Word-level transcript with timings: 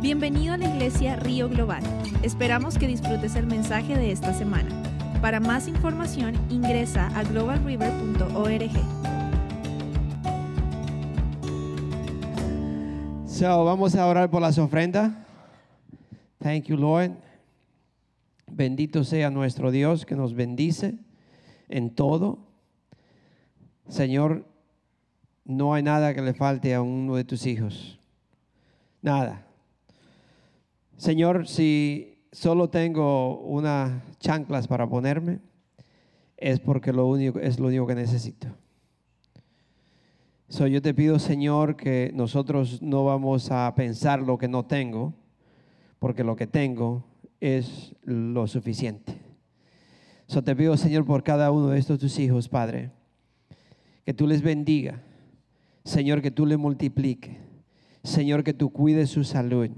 Bienvenido 0.00 0.52
a 0.52 0.58
la 0.58 0.68
iglesia 0.68 1.16
Río 1.16 1.48
Global. 1.48 1.82
Esperamos 2.22 2.76
que 2.76 2.86
disfrutes 2.86 3.34
el 3.34 3.46
mensaje 3.46 3.96
de 3.96 4.12
esta 4.12 4.34
semana. 4.34 4.68
Para 5.22 5.40
más 5.40 5.68
información 5.68 6.34
ingresa 6.50 7.06
a 7.18 7.24
globalriver.org. 7.24 8.70
So, 13.26 13.64
vamos 13.64 13.94
a 13.96 14.06
orar 14.06 14.30
por 14.30 14.42
las 14.42 14.58
ofrendas. 14.58 15.12
Thank 16.40 16.64
you, 16.64 16.76
Lord. 16.76 17.12
Bendito 18.52 19.02
sea 19.02 19.30
nuestro 19.30 19.70
Dios 19.70 20.04
que 20.04 20.14
nos 20.14 20.34
bendice 20.34 20.98
en 21.70 21.94
todo. 21.94 22.38
Señor, 23.88 24.46
no 25.46 25.72
hay 25.72 25.82
nada 25.82 26.14
que 26.14 26.20
le 26.20 26.34
falte 26.34 26.74
a 26.74 26.82
uno 26.82 27.16
de 27.16 27.24
tus 27.24 27.46
hijos. 27.46 27.98
Nada. 29.00 29.45
Señor, 30.96 31.46
si 31.46 32.24
solo 32.32 32.70
tengo 32.70 33.40
unas 33.40 34.02
chanclas 34.18 34.66
para 34.66 34.88
ponerme, 34.88 35.40
es 36.38 36.58
porque 36.58 36.90
lo 36.90 37.06
único, 37.06 37.38
es 37.38 37.60
lo 37.60 37.68
único 37.68 37.86
que 37.86 37.94
necesito. 37.94 38.48
So, 40.48 40.66
yo 40.66 40.80
te 40.80 40.94
pido, 40.94 41.18
Señor, 41.18 41.76
que 41.76 42.10
nosotros 42.14 42.80
no 42.80 43.04
vamos 43.04 43.50
a 43.50 43.74
pensar 43.74 44.22
lo 44.22 44.38
que 44.38 44.48
no 44.48 44.64
tengo, 44.64 45.12
porque 45.98 46.24
lo 46.24 46.34
que 46.34 46.46
tengo 46.46 47.04
es 47.40 47.94
lo 48.02 48.46
suficiente. 48.46 49.20
So, 50.26 50.42
te 50.42 50.56
pido, 50.56 50.78
Señor, 50.78 51.04
por 51.04 51.22
cada 51.22 51.50
uno 51.50 51.68
de 51.68 51.78
estos 51.78 51.98
tus 51.98 52.18
hijos, 52.18 52.48
Padre, 52.48 52.90
que 54.06 54.14
tú 54.14 54.26
les 54.26 54.40
bendiga. 54.40 55.02
Señor, 55.84 56.22
que 56.22 56.30
tú 56.30 56.46
le 56.46 56.56
multiplique. 56.56 57.38
Señor, 58.02 58.44
que 58.44 58.54
tú 58.54 58.70
cuides 58.70 59.10
su 59.10 59.24
salud 59.24 59.70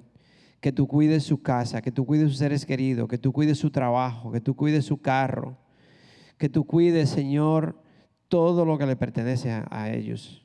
que 0.61 0.73
tú 0.73 0.87
cuides 0.87 1.25
su 1.25 1.41
casa, 1.41 1.80
que 1.83 1.93
tú 1.93 2.05
cuides 2.05 2.28
sus 2.28 2.39
seres 2.39 2.67
queridos, 2.67 3.09
que 3.09 3.19
tú 3.19 3.33
cuides 3.33 3.59
su 3.59 3.70
trabajo, 3.70 4.33
que 4.33 4.41
tú 4.41 4.56
cuides 4.56 4.84
su 4.84 5.01
carro, 5.01 5.56
que 6.37 6.48
tú 6.48 6.67
cuides, 6.67 7.11
Señor, 7.11 7.81
todo 8.28 8.64
lo 8.64 8.79
que 8.79 8.86
le 8.86 8.97
pertenece 8.97 9.51
a, 9.51 9.91
ellos. 9.91 10.45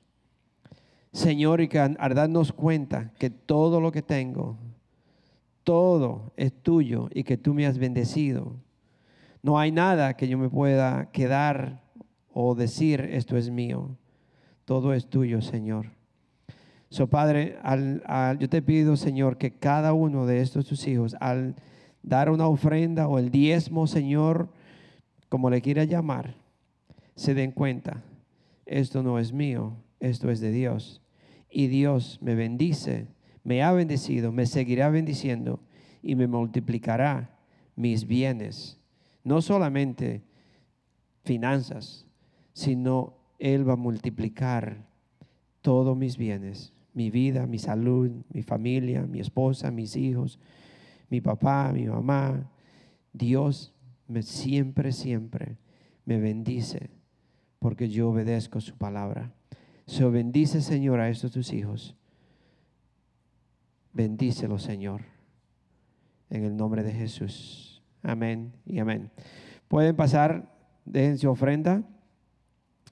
Señor, 1.12 1.62
y 1.62 1.68
que 1.68 1.80
al 1.80 2.16
darnos 2.16 2.54
cuenta 2.54 3.12
que 3.20 3.30
todo 3.30 3.80
lo 3.82 3.92
que 3.92 4.02
tengo, 4.02 4.58
todo 5.64 6.34
es 6.36 6.54
tuyo 6.54 7.10
y 7.14 7.24
que 7.24 7.38
tú 7.38 7.54
me 7.54 7.66
has 7.66 7.78
bendecido. 7.78 8.56
No 9.42 9.60
hay 9.60 9.72
nada 9.72 10.16
que 10.16 10.28
yo 10.28 10.38
me 10.38 10.50
pueda 10.50 11.12
quedar 11.12 11.84
o 12.32 12.56
decir, 12.56 13.02
esto 13.02 13.38
es 13.38 13.50
mío. 13.50 13.98
Todo 14.66 14.94
es 14.94 15.08
tuyo, 15.08 15.42
Señor. 15.42 15.93
So, 16.94 17.08
Padre, 17.08 17.58
yo 18.38 18.50
te 18.50 18.62
pido, 18.62 18.96
Señor, 18.96 19.40
que 19.40 19.50
cada 19.58 19.94
uno 19.94 20.28
de 20.28 20.42
estos 20.42 20.68
tus 20.68 20.86
hijos, 20.86 21.16
al 21.20 21.56
dar 22.04 22.30
una 22.30 22.46
ofrenda 22.46 23.08
o 23.08 23.18
el 23.18 23.32
diezmo, 23.32 23.88
Señor, 23.88 24.50
como 25.28 25.50
le 25.50 25.64
quiera 25.64 25.86
llamar, 25.86 26.36
se 27.16 27.34
den 27.34 27.52
cuenta, 27.52 28.04
esto 28.68 29.02
no 29.02 29.18
es 29.18 29.34
mío, 29.34 29.76
esto 30.00 30.30
es 30.30 30.40
de 30.40 30.52
Dios. 30.52 31.02
Y 31.50 31.66
Dios 31.66 32.20
me 32.22 32.36
bendice, 32.36 33.08
me 33.44 33.64
ha 33.64 33.72
bendecido, 33.72 34.32
me 34.32 34.46
seguirá 34.46 34.90
bendiciendo 34.90 35.62
y 36.04 36.14
me 36.14 36.28
multiplicará 36.28 37.40
mis 37.76 38.06
bienes. 38.06 38.80
No 39.24 39.42
solamente 39.42 40.22
finanzas, 41.24 42.06
sino 42.54 43.16
Él 43.40 43.68
va 43.68 43.74
a 43.74 43.78
multiplicar 43.78 44.86
todos 45.64 45.98
mis 45.98 46.18
bienes 46.18 46.73
mi 46.94 47.10
vida, 47.10 47.46
mi 47.48 47.58
salud, 47.58 48.12
mi 48.32 48.44
familia, 48.44 49.02
mi 49.04 49.20
esposa, 49.20 49.72
mis 49.72 49.96
hijos, 49.96 50.40
mi 51.10 51.22
papá, 51.22 51.72
mi 51.74 51.86
mamá. 51.86 52.50
Dios 53.12 53.74
me 54.08 54.22
siempre, 54.22 54.92
siempre 54.92 55.58
me 56.06 56.20
bendice 56.20 56.90
porque 57.60 57.90
yo 57.90 58.10
obedezco 58.10 58.60
su 58.60 58.76
palabra. 58.76 59.32
Se 59.86 60.06
bendice, 60.06 60.62
Señor, 60.62 61.00
a 61.00 61.10
estos 61.10 61.32
tus 61.32 61.54
hijos. 61.54 61.96
Bendícelo, 63.94 64.58
Señor, 64.58 65.02
en 66.30 66.44
el 66.44 66.56
nombre 66.56 66.84
de 66.84 66.92
Jesús. 66.92 67.84
Amén 68.02 68.54
y 68.66 68.80
amén. 68.80 69.12
Pueden 69.68 69.96
pasar, 69.96 70.52
dejen 70.84 71.18
su 71.18 71.30
ofrenda. 71.30 71.84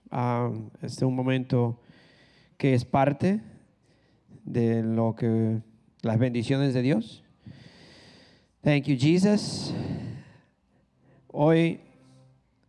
Ah, 0.09 0.51
este 0.75 0.87
es 0.87 1.01
un 1.01 1.15
momento 1.15 1.81
que 2.57 2.73
es 2.73 2.85
parte 2.85 3.41
de 4.43 4.83
lo 4.83 5.15
que 5.15 5.61
las 6.01 6.17
bendiciones 6.17 6.73
de 6.73 6.81
Dios. 6.81 7.23
Thank 8.61 8.83
you, 8.85 8.97
Jesus. 8.97 9.73
Hoy, 11.27 11.79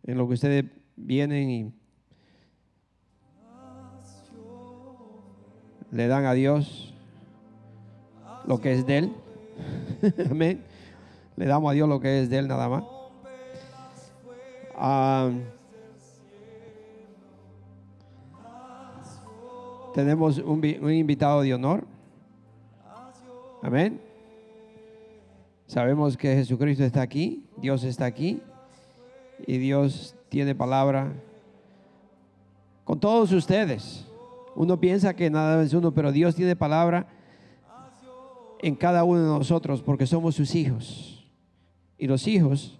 en 0.03 0.17
lo 0.17 0.27
que 0.27 0.33
ustedes 0.33 0.65
vienen 0.95 1.49
y 1.49 1.73
le 5.91 6.07
dan 6.07 6.25
a 6.25 6.33
Dios 6.33 6.93
lo 8.47 8.59
que 8.59 8.73
es 8.73 8.85
de 8.85 8.97
Él. 8.97 9.13
Amén. 10.29 10.63
Le 11.35 11.45
damos 11.45 11.71
a 11.71 11.73
Dios 11.73 11.87
lo 11.87 11.99
que 11.99 12.21
es 12.21 12.29
de 12.29 12.39
Él 12.39 12.47
nada 12.47 12.67
más. 12.67 12.83
Ah, 14.75 15.29
Tenemos 19.93 20.39
un, 20.39 20.65
invitado 20.65 21.43
de 21.43 21.53
honor. 21.53 21.85
Amén. 23.61 24.01
Sabemos 25.67 26.17
que 26.17 26.33
Jesucristo 26.35 26.83
está 26.83 27.03
aquí, 27.03 27.45
Dios 27.57 27.83
está 27.83 28.05
aquí 28.05 28.41
y 29.45 29.57
Dios 29.59 30.15
tiene 30.29 30.55
palabra 30.55 31.13
con 32.83 32.99
todos 32.99 33.31
ustedes. 33.31 34.05
Uno 34.55 34.79
piensa 34.79 35.15
que 35.15 35.29
nada 35.29 35.61
es 35.63 35.73
uno, 35.73 35.93
pero 35.93 36.11
Dios 36.11 36.35
tiene 36.35 36.55
palabra 36.55 37.07
en 38.61 38.75
cada 38.75 39.03
uno 39.03 39.21
de 39.21 39.27
nosotros 39.27 39.83
porque 39.83 40.07
somos 40.07 40.33
sus 40.33 40.55
hijos. 40.55 41.23
Y 41.99 42.07
los 42.07 42.27
hijos 42.27 42.79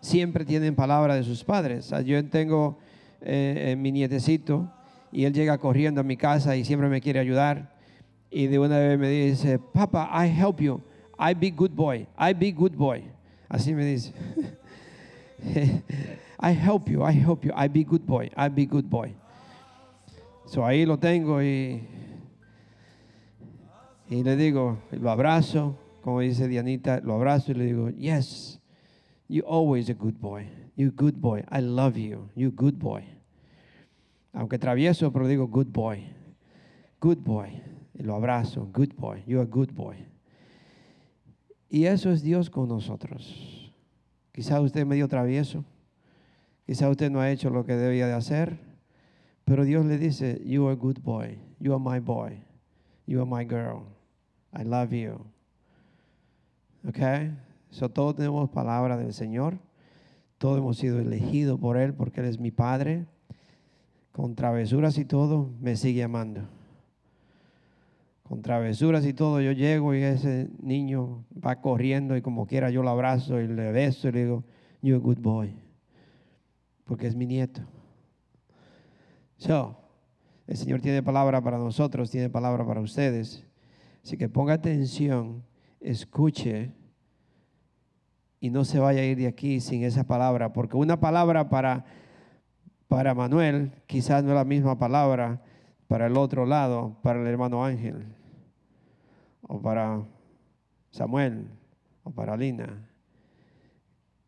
siempre 0.00 0.46
tienen 0.46 0.74
palabra 0.74 1.14
de 1.14 1.24
sus 1.24 1.44
padres. 1.44 1.92
Yo 2.06 2.24
tengo 2.28 2.78
eh, 3.20 3.76
mi 3.78 3.92
nietecito 3.92 4.72
y 5.12 5.24
él 5.24 5.32
llega 5.32 5.58
corriendo 5.58 6.00
a 6.00 6.04
mi 6.04 6.16
casa 6.16 6.56
y 6.56 6.64
siempre 6.64 6.88
me 6.88 7.00
quiere 7.00 7.18
ayudar. 7.18 7.76
Y 8.30 8.46
de 8.46 8.58
una 8.58 8.78
vez 8.78 8.98
me 8.98 9.08
dice, 9.08 9.58
Papa, 9.58 10.10
I 10.12 10.28
help 10.28 10.60
you. 10.60 10.80
I 11.18 11.34
be 11.34 11.50
good 11.50 11.72
boy. 11.72 12.06
I 12.18 12.32
be 12.34 12.52
good 12.52 12.76
boy. 12.76 13.04
Así 13.48 13.74
me 13.74 13.84
dice. 13.84 14.12
I 16.40 16.52
help 16.52 16.88
you. 16.88 17.02
I 17.02 17.12
help 17.12 17.44
you. 17.44 17.52
I 17.56 17.68
be 17.68 17.84
good 17.84 18.06
boy. 18.06 18.30
I 18.36 18.48
be 18.48 18.66
good 18.66 18.88
boy. 18.88 19.14
So 20.46 20.64
ahí 20.64 20.86
lo 20.86 20.98
tengo 20.98 21.42
y, 21.42 21.82
y 24.08 24.22
le 24.22 24.36
digo, 24.36 24.78
lo 24.92 25.10
abrazo, 25.10 25.76
como 26.00 26.20
dice 26.20 26.48
Dianita, 26.48 27.00
lo 27.00 27.14
abrazo 27.14 27.52
y 27.52 27.54
le 27.54 27.64
digo, 27.66 27.90
yes, 27.90 28.58
you 29.28 29.44
always 29.46 29.90
a 29.90 29.94
good 29.94 30.18
boy. 30.20 30.48
You 30.76 30.92
good 30.92 31.20
boy. 31.20 31.44
I 31.50 31.60
love 31.60 31.96
you. 31.98 32.30
You 32.34 32.50
good 32.50 32.78
boy. 32.78 33.17
Aunque 34.32 34.58
travieso, 34.58 35.12
pero 35.12 35.26
digo, 35.26 35.48
good 35.48 35.68
boy. 35.68 36.04
Good 37.00 37.18
boy. 37.18 37.62
Y 37.94 38.02
lo 38.02 38.14
abrazo. 38.14 38.68
Good 38.72 38.94
boy. 38.96 39.22
You're 39.26 39.42
a 39.42 39.46
good 39.46 39.72
boy. 39.72 39.96
Y 41.68 41.84
eso 41.84 42.10
es 42.10 42.22
Dios 42.22 42.50
con 42.50 42.68
nosotros. 42.68 43.72
Quizá 44.32 44.60
usted 44.60 44.80
es 44.80 44.86
medio 44.86 45.08
travieso. 45.08 45.64
Quizá 46.66 46.88
usted 46.88 47.10
no 47.10 47.20
ha 47.20 47.30
hecho 47.30 47.50
lo 47.50 47.64
que 47.64 47.74
debía 47.74 48.06
de 48.06 48.14
hacer. 48.14 48.58
Pero 49.44 49.64
Dios 49.64 49.84
le 49.86 49.98
dice, 49.98 50.40
you 50.44 50.66
are 50.66 50.74
a 50.74 50.76
good 50.76 51.00
boy. 51.02 51.38
You 51.58 51.74
are 51.74 51.82
my 51.82 51.98
boy. 51.98 52.42
You 53.06 53.20
are 53.20 53.28
my 53.28 53.44
girl. 53.44 53.86
I 54.52 54.64
love 54.64 54.92
you. 54.92 55.24
Okay? 56.86 57.32
So 57.70 57.90
todos 57.90 58.16
tenemos 58.16 58.50
palabra 58.50 58.96
del 58.96 59.12
Señor. 59.12 59.58
Todos 60.38 60.58
hemos 60.58 60.78
sido 60.78 61.00
elegidos 61.00 61.58
por 61.58 61.76
Él 61.76 61.94
porque 61.94 62.20
Él 62.20 62.26
es 62.26 62.38
mi 62.38 62.50
Padre 62.50 63.06
con 64.18 64.34
travesuras 64.34 64.98
y 64.98 65.04
todo, 65.04 65.52
me 65.60 65.76
sigue 65.76 66.02
amando. 66.02 66.40
Con 68.24 68.42
travesuras 68.42 69.06
y 69.06 69.14
todo, 69.14 69.40
yo 69.40 69.52
llego 69.52 69.94
y 69.94 70.02
ese 70.02 70.50
niño 70.60 71.24
va 71.32 71.60
corriendo 71.60 72.16
y 72.16 72.20
como 72.20 72.44
quiera 72.44 72.68
yo 72.68 72.82
lo 72.82 72.90
abrazo 72.90 73.40
y 73.40 73.46
le 73.46 73.70
beso 73.70 74.08
y 74.08 74.12
le 74.12 74.24
digo, 74.24 74.44
you're 74.82 74.96
a 74.96 75.00
good 75.00 75.18
boy. 75.20 75.54
Porque 76.82 77.06
es 77.06 77.14
mi 77.14 77.26
nieto. 77.26 77.60
So, 79.36 79.78
el 80.48 80.56
Señor 80.56 80.80
tiene 80.80 81.00
palabra 81.00 81.40
para 81.40 81.56
nosotros, 81.56 82.10
tiene 82.10 82.28
palabra 82.28 82.66
para 82.66 82.80
ustedes. 82.80 83.46
Así 84.02 84.16
que 84.16 84.28
ponga 84.28 84.54
atención, 84.54 85.44
escuche 85.78 86.72
y 88.40 88.50
no 88.50 88.64
se 88.64 88.80
vaya 88.80 89.00
a 89.00 89.04
ir 89.04 89.16
de 89.16 89.28
aquí 89.28 89.60
sin 89.60 89.84
esa 89.84 90.08
palabra, 90.08 90.52
porque 90.52 90.76
una 90.76 90.98
palabra 90.98 91.48
para 91.48 91.84
para 92.88 93.14
Manuel 93.14 93.72
quizás 93.86 94.24
no 94.24 94.30
es 94.30 94.34
la 94.34 94.44
misma 94.44 94.78
palabra 94.78 95.42
para 95.86 96.06
el 96.06 96.16
otro 96.16 96.46
lado, 96.46 96.96
para 97.02 97.20
el 97.20 97.26
hermano 97.26 97.64
Ángel, 97.64 98.06
o 99.42 99.60
para 99.60 100.02
Samuel 100.90 101.46
o 102.02 102.10
para 102.10 102.36
Lina, 102.36 102.88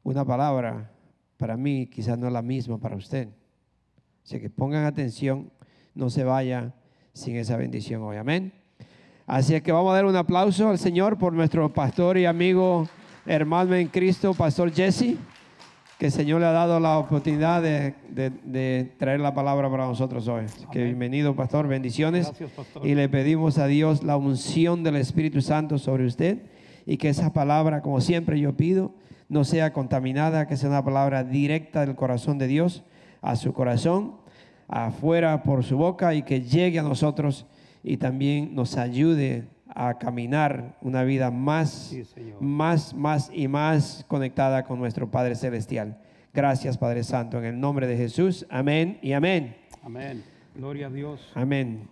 una 0.03 0.25
palabra 0.25 0.91
para 1.37 1.57
mí 1.57 1.87
quizás 1.87 2.19
no 2.19 2.27
es 2.27 2.33
la 2.33 2.43
misma 2.43 2.79
para 2.79 2.97
usted. 2.97 3.29
Así 4.25 4.41
que 4.41 4.51
pongan 4.51 4.85
atención, 4.85 5.51
no 5.95 6.11
se 6.11 6.25
vaya 6.25 6.75
sin 7.13 7.37
esa 7.37 7.57
bendición 7.57 8.03
hoy. 8.03 8.17
Amén. 8.17 8.53
Así 9.27 9.55
es 9.55 9.63
que 9.63 9.73
vamos 9.73 9.93
a 9.93 9.97
dar 9.97 10.05
un 10.05 10.17
aplauso 10.17 10.69
al 10.69 10.79
Señor 10.79 11.17
por 11.17 11.33
nuestro 11.33 11.73
pastor 11.73 12.19
y 12.19 12.27
amigo 12.27 12.89
hermano 13.27 13.75
en 13.75 13.89
Cristo, 13.89 14.35
Pastor 14.35 14.73
Jesse, 14.73 15.17
que 16.01 16.07
el 16.07 16.13
Señor 16.13 16.41
le 16.41 16.47
ha 16.47 16.53
dado 16.53 16.81
la 16.81 16.97
oportunidad 16.99 17.61
de, 17.61 17.93
de- 18.09 18.31
de 18.31 18.91
traer 18.97 19.21
la 19.21 19.35
palabra 19.35 19.71
para 19.71 19.85
nosotros 19.87 20.27
hoy. 20.29 20.47
Así 20.47 20.65
que 20.73 20.83
bienvenido, 20.83 21.37
Pastor, 21.37 21.69
bendiciones. 21.69 22.27
Gracias, 22.29 22.51
pastor. 22.53 22.87
Y 22.87 22.95
le 22.95 23.11
pedimos 23.11 23.59
a 23.59 23.67
Dios 23.67 24.03
la 24.03 24.17
unción 24.17 24.83
del 24.83 24.97
Espíritu 24.97 25.43
Santo 25.43 25.77
sobre 25.77 26.07
usted 26.07 26.39
y 26.87 26.97
que 26.97 27.11
esa 27.11 27.35
palabra, 27.35 27.83
como 27.83 28.01
siempre 28.01 28.41
yo 28.41 28.57
pido, 28.57 28.95
no 29.29 29.45
sea 29.45 29.75
contaminada, 29.75 30.49
que 30.49 30.57
sea 30.57 30.71
una 30.71 30.83
palabra 30.83 31.23
directa 31.23 31.85
del 31.85 31.95
corazón 31.97 32.39
de 32.39 32.47
Dios 32.47 32.83
a 33.21 33.37
su 33.37 33.53
corazón, 33.53 34.15
afuera 34.69 35.43
por 35.43 35.65
su 35.65 35.77
boca 35.77 36.15
y 36.15 36.23
que 36.23 36.41
llegue 36.41 36.79
a 36.79 36.83
nosotros 36.83 37.45
y 37.85 37.99
también 37.99 38.55
nos 38.55 38.79
ayude 38.79 39.49
a 39.75 39.95
caminar 39.99 40.77
una 40.81 41.03
vida 41.05 41.31
más, 41.31 41.71
Sí, 41.71 42.03
más, 42.41 42.95
más 42.95 43.31
y 43.33 43.49
más 43.49 44.05
conectada 44.09 44.65
con 44.65 44.79
nuestro 44.79 45.11
Padre 45.11 45.35
Celestial. 45.35 45.99
Gracias, 46.33 46.79
Padre 46.79 47.03
Santo, 47.03 47.39
en 47.39 47.45
el 47.45 47.61
nombre 47.61 47.87
de 47.87 47.97
Jesús. 47.97 48.47
Amén 48.51 48.99
y 49.03 49.13
amén. 49.13 49.57
Amén. 49.83 50.23
Gloria 50.55 50.87
a 50.87 50.91
Dios. 50.91 51.33
Amén. 51.35 51.89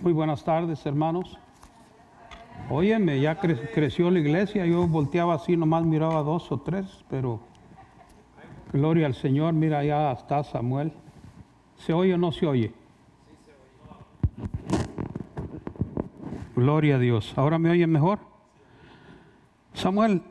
Muy 0.00 0.12
buenas 0.12 0.44
tardes, 0.44 0.84
hermanos. 0.86 1.38
Óyeme, 2.70 3.20
ya 3.20 3.40
cre- 3.40 3.70
creció 3.72 4.10
la 4.10 4.18
iglesia. 4.18 4.66
Yo 4.66 4.86
volteaba 4.86 5.34
así, 5.34 5.56
nomás 5.56 5.84
miraba 5.84 6.22
dos 6.22 6.50
o 6.50 6.60
tres, 6.60 7.04
pero 7.08 7.40
gloria 8.72 9.06
al 9.06 9.14
Señor. 9.14 9.54
Mira, 9.54 9.84
ya 9.84 10.12
está 10.12 10.42
Samuel. 10.44 10.92
¿Se 11.78 11.92
oye 11.92 12.14
o 12.14 12.18
no 12.18 12.32
se 12.32 12.46
oye? 12.46 12.72
Gloria 16.56 16.96
a 16.96 16.98
Dios. 16.98 17.32
¿Ahora 17.36 17.58
me 17.58 17.70
oye 17.70 17.86
mejor? 17.86 18.20
Samuel, 19.74 20.22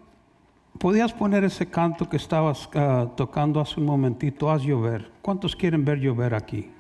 ¿podías 0.80 1.14
poner 1.14 1.44
ese 1.44 1.70
canto 1.70 2.10
que 2.10 2.18
estabas 2.18 2.70
ah, 2.76 3.08
tocando 3.16 3.60
hace 3.60 3.80
un 3.80 3.86
momentito? 3.86 4.50
Haz 4.50 4.64
llover. 4.64 5.12
¿Cuántos 5.22 5.56
quieren 5.56 5.84
ver 5.84 6.00
llover 6.00 6.34
aquí? 6.34 6.72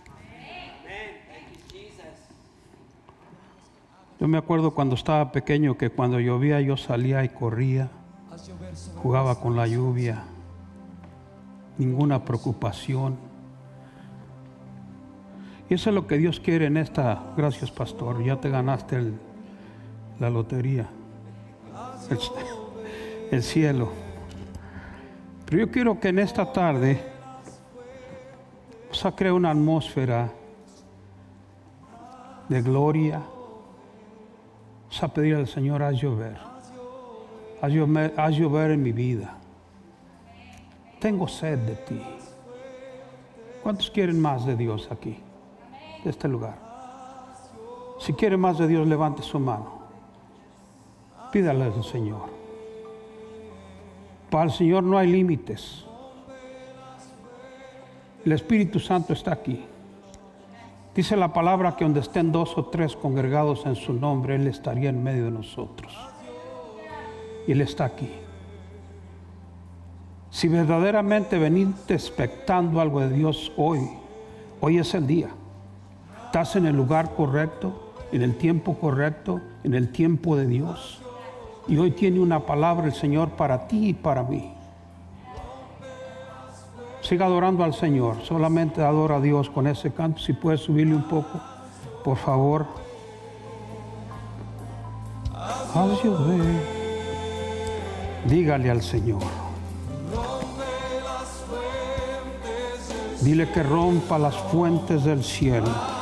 Yo 4.19 4.29
me 4.29 4.37
acuerdo 4.37 4.71
cuando 4.71 4.95
estaba 4.95 5.33
pequeño 5.33 5.77
que 5.77 5.89
cuando 5.89 6.17
llovía 6.17 6.61
yo 6.61 6.77
salía 6.77 7.25
y 7.25 7.29
corría, 7.29 7.89
jugaba 8.95 9.41
con 9.41 9.57
la 9.57 9.67
lluvia, 9.67 10.23
ninguna 11.77 12.23
preocupación. 12.23 13.17
Y 15.69 15.73
eso 15.75 15.89
es 15.89 15.95
lo 15.95 16.05
que 16.07 16.17
Dios 16.17 16.39
quiere 16.39 16.65
en 16.65 16.77
esta, 16.77 17.33
gracias 17.37 17.71
pastor, 17.71 18.23
ya 18.23 18.39
te 18.39 18.49
ganaste 18.49 18.97
el- 18.97 19.19
la 20.19 20.29
lotería, 20.29 20.87
el, 22.09 22.19
el 23.31 23.43
cielo. 23.43 23.89
Pero 25.45 25.65
yo 25.65 25.71
quiero 25.71 25.99
que 25.99 26.09
en 26.09 26.19
esta 26.19 26.51
tarde 26.51 27.13
a 29.03 29.11
crear 29.15 29.33
una 29.33 29.51
atmósfera 29.51 30.31
de 32.47 32.61
gloria. 32.61 33.21
Vamos 34.83 35.03
a 35.03 35.07
pedir 35.13 35.35
al 35.35 35.47
Señor, 35.47 35.81
haz 35.83 35.95
llover. 35.95 36.37
Haz 37.61 37.71
llover, 37.71 38.13
haz 38.17 38.35
llover 38.35 38.71
en 38.71 38.83
mi 38.83 38.91
vida. 38.91 39.35
Tengo 40.99 41.27
sed 41.27 41.57
de 41.59 41.75
ti. 41.75 42.01
¿Cuántos 43.61 43.89
quieren 43.89 44.21
más 44.21 44.45
de 44.45 44.55
Dios 44.55 44.87
aquí, 44.91 45.17
de 46.03 46.09
este 46.11 46.27
lugar? 46.27 46.57
Si 47.99 48.13
quiere 48.13 48.37
más 48.37 48.57
de 48.57 48.67
Dios, 48.67 48.87
levante 48.87 49.21
su 49.21 49.39
mano. 49.39 49.83
Pídale 51.31 51.63
al 51.63 51.83
Señor. 51.83 52.29
Para 54.29 54.45
el 54.45 54.51
Señor 54.51 54.83
no 54.83 54.97
hay 54.97 55.11
límites. 55.11 55.85
El 58.25 58.31
Espíritu 58.31 58.79
Santo 58.79 59.13
está 59.13 59.31
aquí. 59.31 59.63
Dice 60.95 61.17
la 61.17 61.33
palabra 61.33 61.75
que 61.75 61.85
donde 61.85 62.01
estén 62.01 62.31
dos 62.31 62.57
o 62.57 62.65
tres 62.65 62.95
congregados 62.95 63.65
en 63.65 63.75
su 63.75 63.93
nombre, 63.93 64.35
Él 64.35 64.47
estaría 64.47 64.89
en 64.89 65.03
medio 65.03 65.25
de 65.25 65.31
nosotros. 65.31 65.97
Y 67.47 67.51
Él 67.51 67.61
está 67.61 67.85
aquí. 67.85 68.09
Si 70.29 70.47
verdaderamente 70.47 71.37
veniste 71.37 71.93
expectando 71.93 72.79
algo 72.81 72.99
de 73.01 73.09
Dios 73.09 73.51
hoy, 73.55 73.87
hoy 74.61 74.77
es 74.77 74.93
el 74.93 75.07
día. 75.07 75.29
Estás 76.33 76.55
en 76.55 76.65
el 76.65 76.75
lugar 76.75 77.13
correcto, 77.13 77.93
en 78.11 78.23
el 78.23 78.35
tiempo 78.35 78.79
correcto, 78.79 79.39
en 79.63 79.75
el 79.75 79.91
tiempo 79.91 80.35
de 80.35 80.47
Dios. 80.47 80.99
Y 81.67 81.77
hoy 81.77 81.91
tiene 81.91 82.19
una 82.19 82.39
palabra 82.39 82.87
el 82.87 82.93
Señor 82.93 83.29
para 83.33 83.67
ti 83.67 83.89
y 83.89 83.93
para 83.93 84.23
mí. 84.23 84.51
Siga 87.01 87.27
adorando 87.27 87.63
al 87.63 87.75
Señor. 87.75 88.15
Solamente 88.23 88.81
adora 88.81 89.17
a 89.17 89.21
Dios 89.21 89.47
con 89.47 89.67
ese 89.67 89.93
canto. 89.93 90.23
Si 90.23 90.33
puedes 90.33 90.61
subirle 90.61 90.95
un 90.95 91.03
poco, 91.03 91.39
por 92.03 92.17
favor. 92.17 92.65
Dígale 98.25 98.71
al 98.71 98.81
Señor. 98.81 99.21
Dile 103.21 103.51
que 103.51 103.61
rompa 103.61 104.17
las 104.17 104.35
fuentes 104.35 105.03
del 105.03 105.23
cielo. 105.23 105.92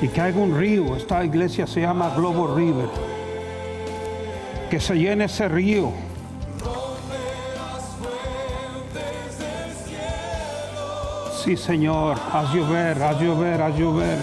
Y 0.00 0.08
que 0.08 0.20
haga 0.20 0.38
un 0.38 0.58
río. 0.58 0.96
Esta 0.96 1.24
iglesia 1.24 1.66
se 1.66 1.80
llama 1.80 2.14
Globo 2.14 2.54
River. 2.54 2.88
Que 4.70 4.80
se 4.80 4.94
llene 4.94 5.24
ese 5.24 5.48
río. 5.48 5.92
Sí, 11.44 11.56
Señor, 11.56 12.16
haz 12.32 12.52
llover, 12.52 13.00
haz 13.00 13.20
llover, 13.20 13.62
haz 13.62 13.78
llover. 13.78 14.18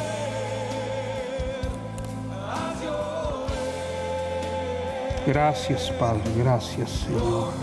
Gracias, 5.26 5.90
Padre, 5.92 6.22
gracias, 6.36 6.90
Señor. 6.90 7.54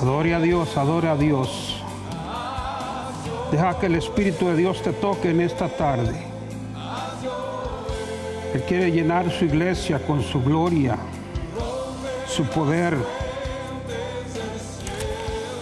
Adore 0.00 0.34
a 0.34 0.38
Dios, 0.38 0.76
adore 0.76 1.08
a 1.08 1.16
Dios. 1.16 1.75
Deja 3.56 3.78
que 3.78 3.86
el 3.86 3.94
Espíritu 3.94 4.48
de 4.48 4.56
Dios 4.56 4.82
te 4.82 4.92
toque 4.92 5.30
en 5.30 5.40
esta 5.40 5.66
tarde. 5.66 6.12
Él 8.52 8.62
quiere 8.68 8.92
llenar 8.92 9.30
su 9.30 9.46
iglesia 9.46 9.98
con 9.98 10.22
su 10.22 10.42
gloria, 10.42 10.98
su 12.28 12.44
poder. 12.44 12.98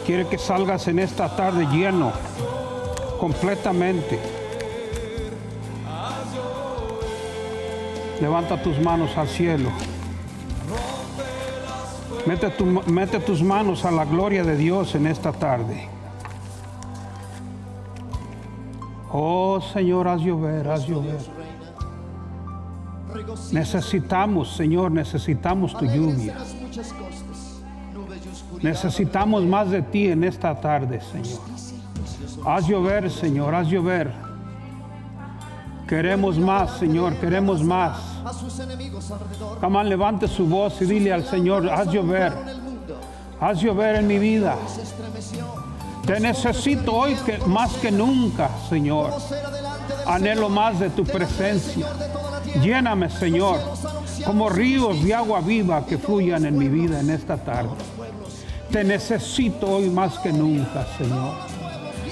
Quiere 0.04 0.26
que 0.26 0.38
salgas 0.38 0.88
en 0.88 0.98
esta 0.98 1.36
tarde 1.36 1.68
lleno, 1.70 2.10
completamente. 3.20 4.18
Levanta 8.20 8.60
tus 8.60 8.76
manos 8.80 9.16
al 9.16 9.28
cielo. 9.28 9.70
Mete, 12.26 12.52
mete 12.86 13.20
tus 13.20 13.40
manos 13.40 13.84
a 13.84 13.92
la 13.92 14.04
gloria 14.04 14.42
de 14.42 14.56
Dios 14.56 14.96
en 14.96 15.06
esta 15.06 15.30
tarde. 15.30 15.93
Oh 19.56 19.60
Señor, 19.60 20.08
haz 20.08 20.20
llover, 20.20 20.66
haz 20.68 20.84
llover. 20.84 21.20
Necesitamos, 23.52 24.56
Señor, 24.56 24.90
necesitamos 24.90 25.78
tu 25.78 25.84
lluvia. 25.84 26.34
Necesitamos 28.60 29.44
más 29.44 29.70
de 29.70 29.82
ti 29.82 30.08
en 30.08 30.24
esta 30.24 30.60
tarde, 30.60 31.00
Señor. 31.00 31.38
Haz 32.44 32.66
llover, 32.66 33.08
Señor, 33.08 33.54
haz 33.54 33.68
llover. 33.68 34.10
Queremos 35.86 36.36
más, 36.36 36.76
Señor, 36.78 37.14
queremos 37.20 37.62
más. 37.62 37.96
Jamás 39.60 39.86
levante 39.86 40.26
su 40.26 40.48
voz 40.48 40.82
y 40.82 40.86
dile 40.86 41.12
al 41.12 41.24
Señor, 41.24 41.70
haz 41.70 41.92
llover, 41.92 42.32
haz 43.40 43.60
llover 43.60 43.96
en 43.96 44.08
mi 44.08 44.18
vida. 44.18 44.56
Te 46.06 46.20
necesito 46.20 46.92
hoy 46.92 47.16
más 47.46 47.72
que 47.78 47.90
nunca, 47.90 48.50
Señor. 48.68 49.10
Anhelo 50.06 50.50
más 50.50 50.78
de 50.78 50.90
tu 50.90 51.02
presencia. 51.02 51.86
Lléname, 52.62 53.08
Señor, 53.08 53.58
como 54.26 54.50
ríos 54.50 55.02
de 55.02 55.14
agua 55.14 55.40
viva 55.40 55.86
que 55.86 55.96
fluyan 55.96 56.44
en 56.44 56.58
mi 56.58 56.68
vida 56.68 57.00
en 57.00 57.08
esta 57.08 57.38
tarde. 57.38 57.70
Te 58.70 58.84
necesito 58.84 59.66
hoy 59.66 59.88
más 59.88 60.18
que 60.18 60.30
nunca, 60.30 60.86
Señor. 60.98 61.32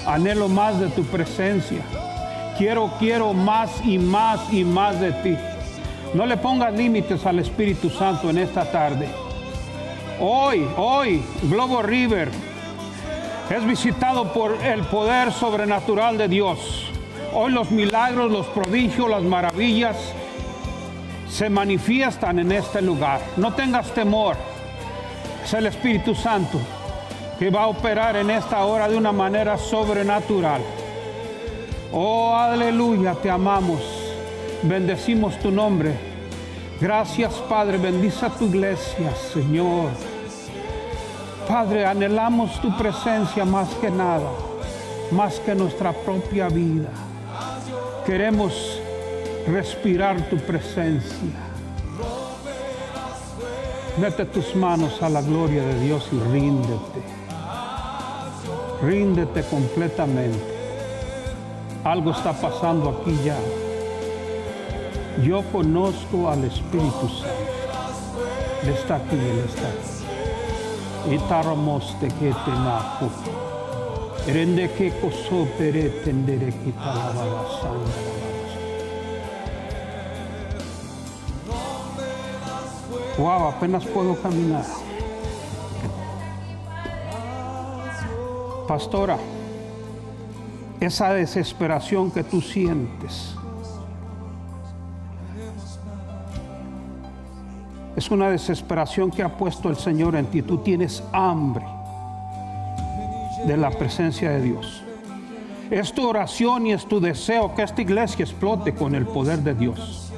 Anhelo 0.07 0.49
más 0.49 0.79
de 0.79 0.87
tu 0.87 1.03
presencia. 1.03 1.83
Quiero, 2.57 2.91
quiero 2.97 3.31
más 3.33 3.69
y 3.85 3.99
más 3.99 4.51
y 4.51 4.63
más 4.63 4.99
de 4.99 5.11
ti. 5.11 5.37
No 6.15 6.25
le 6.25 6.37
pongas 6.37 6.73
límites 6.73 7.23
al 7.27 7.37
Espíritu 7.37 7.91
Santo 7.91 8.31
en 8.31 8.39
esta 8.39 8.65
tarde. 8.65 9.07
Hoy, 10.19 10.67
hoy, 10.77 11.23
Globo 11.43 11.83
River 11.83 12.52
es 13.49 13.65
visitado 13.65 14.31
por 14.31 14.53
el 14.63 14.83
poder 14.83 15.31
sobrenatural 15.31 16.17
de 16.17 16.27
Dios. 16.27 16.91
Hoy 17.33 17.51
los 17.51 17.71
milagros, 17.71 18.31
los 18.31 18.45
prodigios, 18.47 19.09
las 19.09 19.23
maravillas 19.23 19.97
se 21.29 21.49
manifiestan 21.49 22.39
en 22.39 22.51
este 22.51 22.81
lugar. 22.81 23.19
No 23.37 23.53
tengas 23.53 23.93
temor. 23.93 24.35
Es 25.43 25.53
el 25.53 25.65
Espíritu 25.65 26.15
Santo 26.15 26.59
que 27.37 27.49
va 27.49 27.63
a 27.63 27.67
operar 27.67 28.15
en 28.15 28.29
esta 28.29 28.63
hora 28.65 28.87
de 28.87 28.95
una 28.95 29.11
manera 29.11 29.57
sobrenatural. 29.57 30.61
Oh, 31.91 32.35
aleluya, 32.35 33.13
te 33.15 33.29
amamos. 33.29 33.81
Bendecimos 34.63 35.37
tu 35.39 35.51
nombre. 35.51 35.93
Gracias, 36.79 37.33
Padre. 37.49 37.77
Bendice 37.77 38.25
a 38.25 38.29
tu 38.29 38.45
iglesia, 38.45 39.13
Señor. 39.15 40.12
Padre, 41.53 41.85
anhelamos 41.85 42.59
tu 42.61 42.75
presencia 42.75 43.45
más 43.45 43.69
que 43.75 43.91
nada, 43.91 44.27
más 45.11 45.39
que 45.39 45.53
nuestra 45.53 45.93
propia 45.93 46.47
vida. 46.47 46.89
Queremos 48.07 48.81
respirar 49.45 50.19
tu 50.31 50.37
presencia. 50.37 51.29
Mete 53.99 54.25
tus 54.25 54.55
manos 54.55 54.99
a 55.03 55.09
la 55.09 55.21
gloria 55.21 55.63
de 55.63 55.79
Dios 55.81 56.09
y 56.11 56.19
ríndete. 56.31 57.03
Ríndete 58.81 59.43
completamente. 59.43 60.55
Algo 61.83 62.13
está 62.13 62.33
pasando 62.33 62.89
aquí 62.89 63.15
ya. 63.23 63.37
Yo 65.23 65.43
conozco 65.51 66.31
al 66.31 66.45
Espíritu 66.45 67.07
Santo. 67.09 68.73
Está 68.75 68.95
aquí, 68.95 69.17
Él 69.17 69.43
está 69.47 69.67
aquí. 69.67 69.92
Itaramos 71.11 71.99
te 71.99 72.07
que 72.07 72.31
te 72.31 72.51
naku. 72.51 73.09
Rende 74.25 74.71
que 74.71 74.89
coso 75.01 75.45
pere 75.57 75.89
tendere 76.03 76.47
que 76.47 76.71
talababa 76.71 77.43
Wow, 83.17 83.47
apenas 83.49 83.85
puedo 83.85 84.15
caminar. 84.15 84.65
Pastora, 88.67 89.17
esa 90.79 91.13
desesperación 91.13 92.09
que 92.09 92.23
tú 92.23 92.41
sientes 92.41 93.35
es 97.95 98.09
una 98.09 98.29
desesperación 98.29 99.11
que 99.11 99.23
ha 99.23 99.37
puesto 99.37 99.69
el 99.69 99.77
Señor 99.77 100.15
en 100.15 100.25
ti. 100.25 100.41
Tú 100.41 100.57
tienes 100.59 101.03
hambre 101.11 101.65
de 103.45 103.57
la 103.57 103.69
presencia 103.69 104.31
de 104.31 104.41
Dios. 104.41 104.83
Es 105.69 105.93
tu 105.93 106.07
oración 106.07 106.67
y 106.67 106.73
es 106.73 106.85
tu 106.85 106.99
deseo 106.99 107.53
que 107.55 107.63
esta 107.63 107.81
iglesia 107.81 108.23
explote 108.23 108.73
con 108.73 108.95
el 108.95 109.05
poder 109.05 109.39
de 109.39 109.53
Dios. 109.53 110.11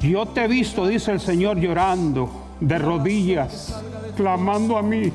Yo 0.00 0.26
te 0.26 0.44
he 0.44 0.48
visto, 0.48 0.86
dice 0.86 1.12
el 1.12 1.20
Señor, 1.20 1.58
llorando 1.58 2.28
de 2.60 2.78
rodillas, 2.78 3.80
clamando 4.16 4.76
a 4.76 4.82
mí. 4.82 5.12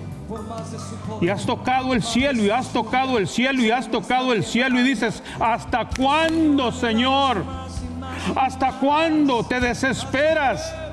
Y 1.21 1.29
has 1.29 1.45
tocado 1.45 1.93
el 1.93 2.03
cielo 2.03 2.43
y 2.43 2.49
has 2.49 2.69
tocado 2.69 3.17
el 3.17 3.27
cielo 3.27 3.61
y 3.61 3.71
has 3.71 3.89
tocado 3.89 4.33
el 4.33 4.43
cielo 4.43 4.79
y 4.79 4.83
dices, 4.83 5.23
¿hasta 5.39 5.87
cuándo, 5.97 6.71
Señor? 6.71 7.43
¿Hasta 8.35 8.73
cuándo 8.79 9.43
te 9.43 9.59
desesperas? 9.59 10.86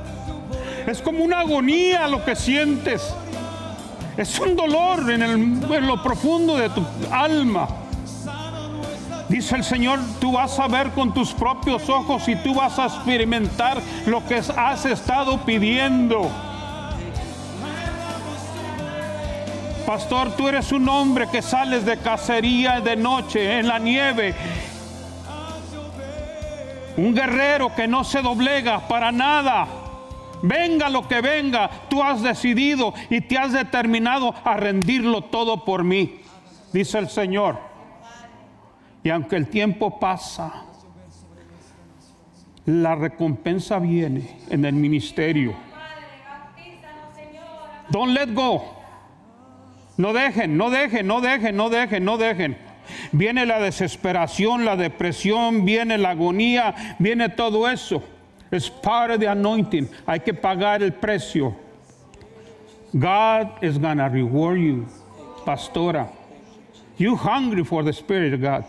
Es 0.87 1.00
como 1.00 1.25
una 1.25 1.41
agonía 1.41 2.07
lo 2.09 2.25
que 2.25 2.37
sientes. 2.37 3.14
Es 4.17 4.38
un 4.38 4.55
dolor 4.55 5.11
en, 5.11 5.23
en 5.23 5.87
lo 5.87 6.03
profundo 6.03 6.57
de 6.57 6.69
tu 6.71 6.85
alma. 7.11 7.67
Dice 9.29 9.57
el 9.57 9.64
Señor, 9.64 9.99
tú 10.21 10.33
vas 10.33 10.59
a 10.61 10.69
ver 10.69 10.91
con 10.91 11.14
tus 11.14 11.33
propios 11.33 11.88
ojos 11.88 12.29
y 12.29 12.37
tú 12.37 12.55
vas 12.55 12.79
a 12.79 12.87
experimentar 12.87 13.81
lo 14.07 14.25
que 14.26 14.37
has 14.37 14.85
estado 14.85 15.38
pidiendo. 15.45 16.31
Pastor, 19.87 20.37
tú 20.37 20.49
eres 20.49 20.73
un 20.73 20.88
hombre 20.88 21.29
que 21.29 21.43
sales 21.43 21.85
de 21.85 21.97
cacería 21.99 22.81
de 22.81 22.97
noche 22.97 23.59
en 23.59 23.69
la 23.69 23.79
nieve. 23.79 24.35
Un 26.97 27.14
guerrero 27.14 27.75
que 27.75 27.88
no 27.88 28.05
se 28.05 28.23
doblega 28.23 28.87
para 28.87 29.11
nada. 29.11 29.67
Venga 30.47 30.91
lo 30.91 31.09
que 31.09 31.23
venga, 31.23 31.71
tú 31.89 32.03
has 32.03 32.21
decidido 32.21 32.93
y 33.09 33.23
te 33.23 33.39
has 33.39 33.55
determinado 33.55 34.35
a 34.45 34.59
rendirlo 34.59 35.23
todo 35.23 35.65
por 35.65 35.85
mí, 35.85 36.21
dice 36.71 36.99
el 36.99 37.09
Señor. 37.09 37.59
Y 39.03 39.09
aunque 39.09 39.37
el 39.37 39.49
tiempo 39.49 39.99
pasa, 39.99 40.67
la 42.67 42.95
recompensa 42.95 43.79
viene 43.79 44.37
en 44.51 44.67
el 44.67 44.75
ministerio. 44.75 45.55
Don't 47.89 48.13
let 48.13 48.35
go. 48.35 48.63
No 49.97 50.13
dejen, 50.13 50.59
no 50.59 50.69
dejen, 50.69 51.07
no 51.07 51.23
dejen, 51.23 51.57
no 51.57 51.71
dejen, 51.71 52.05
no 52.05 52.19
dejen. 52.19 52.59
Viene 53.13 53.47
la 53.47 53.61
desesperación, 53.61 54.67
la 54.67 54.77
depresión, 54.77 55.65
viene 55.65 55.97
la 55.97 56.11
agonía, 56.11 56.97
viene 56.99 57.31
todo 57.31 57.71
eso. 57.71 58.03
Es 58.54 58.70
part 58.70 59.11
of 59.11 59.18
the 59.18 59.26
anointing. 59.26 59.88
Hay 60.06 60.20
que 60.20 60.32
pagar 60.32 60.80
el 60.80 60.92
precio. 60.92 61.56
God 62.96 63.64
is 63.64 63.76
gonna 63.78 64.08
reward 64.08 64.61
you, 64.61 64.87
pastora. 65.44 66.08
You 66.96 67.16
hungry 67.16 67.64
for 67.64 67.82
the 67.82 67.92
Spirit 67.92 68.32
of 68.32 68.40
God. 68.40 68.64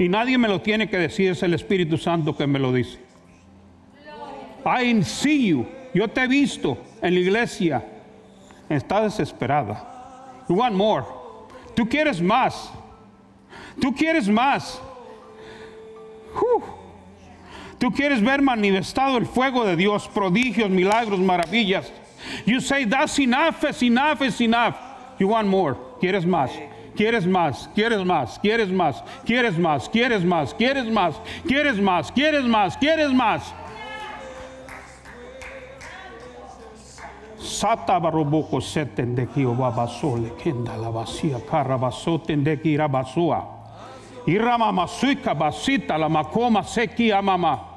Y 0.00 0.08
nadie 0.08 0.36
me 0.36 0.48
lo 0.48 0.58
tiene 0.58 0.88
que 0.90 0.98
decir, 0.98 1.30
es 1.30 1.42
el 1.44 1.54
Espíritu 1.54 1.96
Santo 1.96 2.32
que 2.32 2.44
me 2.44 2.58
lo 2.58 2.72
dice. 2.72 2.98
I 4.66 5.00
see 5.02 5.46
you. 5.46 5.66
Yo 5.94 6.08
te 6.08 6.22
he 6.22 6.26
visto 6.26 6.76
en 7.00 7.14
la 7.14 7.20
iglesia. 7.20 7.84
Está 8.68 9.02
desesperada. 9.02 9.86
You 10.48 10.56
want 10.56 10.74
more. 10.74 11.04
Tú 11.76 11.88
quieres 11.88 12.20
más. 12.20 12.68
Tú 13.80 13.94
quieres 13.94 14.28
más. 14.28 14.80
Tú 17.80 17.90
quieres 17.90 18.22
ver 18.22 18.42
manifestado 18.42 19.16
el 19.16 19.26
fuego 19.26 19.64
de 19.64 19.74
Dios, 19.74 20.06
prodigios, 20.06 20.70
milagros, 20.70 21.18
maravillas. 21.18 21.90
You 22.46 22.60
say 22.60 22.84
that's 22.84 23.18
enough, 23.18 23.64
it's 23.64 23.82
enough, 23.82 24.22
it's 24.22 24.40
enough. 24.40 24.76
You 25.18 25.28
want 25.28 25.48
more. 25.48 25.76
Quieres 26.00 26.24
más 26.24 26.50
quieres 27.00 27.26
más, 27.26 27.68
quieres 27.74 28.04
más, 28.04 28.38
quieres 28.40 28.68
más, 28.68 29.02
quieres 29.24 29.58
más, 29.58 29.88
quieres 29.88 30.22
más, 30.22 30.54
quieres 30.54 30.86
más, 30.90 31.20
quieres 31.46 31.80
más, 31.80 32.12
quieres 32.12 32.44
más, 32.44 32.76
quieres 32.76 33.12
más. 33.12 33.54
Sata 37.38 37.98
baroboko 37.98 38.60
seten 38.60 39.14
de 39.14 39.26
ki 39.26 39.44
obabasole 39.44 40.34
kenda 40.42 40.76
la 40.76 40.90
vacía 40.90 41.40
carabasoten 41.50 42.44
de 42.44 42.60
ki 42.60 42.76
rabasua. 42.76 43.48
Irama 44.26 44.70
masuika 44.70 45.34
basita 45.34 45.96
la 45.98 46.08
makoma 46.08 46.62
seki 46.62 47.10
amama. 47.12 47.69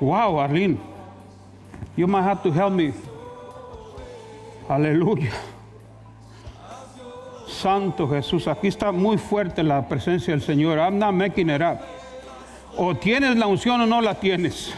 Wow, 0.00 0.38
Arlene, 0.38 0.80
you 1.94 2.06
might 2.06 2.22
have 2.22 2.42
to 2.42 2.50
help 2.50 2.72
me 2.72 2.92
Aleluya. 4.70 5.32
Santo 7.48 8.06
Jesús, 8.06 8.46
aquí 8.46 8.68
está 8.68 8.92
muy 8.92 9.18
fuerte 9.18 9.64
la 9.64 9.82
presencia 9.88 10.32
del 10.32 10.42
Señor. 10.42 10.78
I'm 10.78 10.96
not 10.96 11.12
making 11.12 11.50
it 11.50 11.60
up. 11.60 11.80
O 12.76 12.94
tienes 12.94 13.36
la 13.36 13.48
unción 13.48 13.80
o 13.80 13.86
no 13.86 14.00
la 14.00 14.14
tienes. 14.14 14.72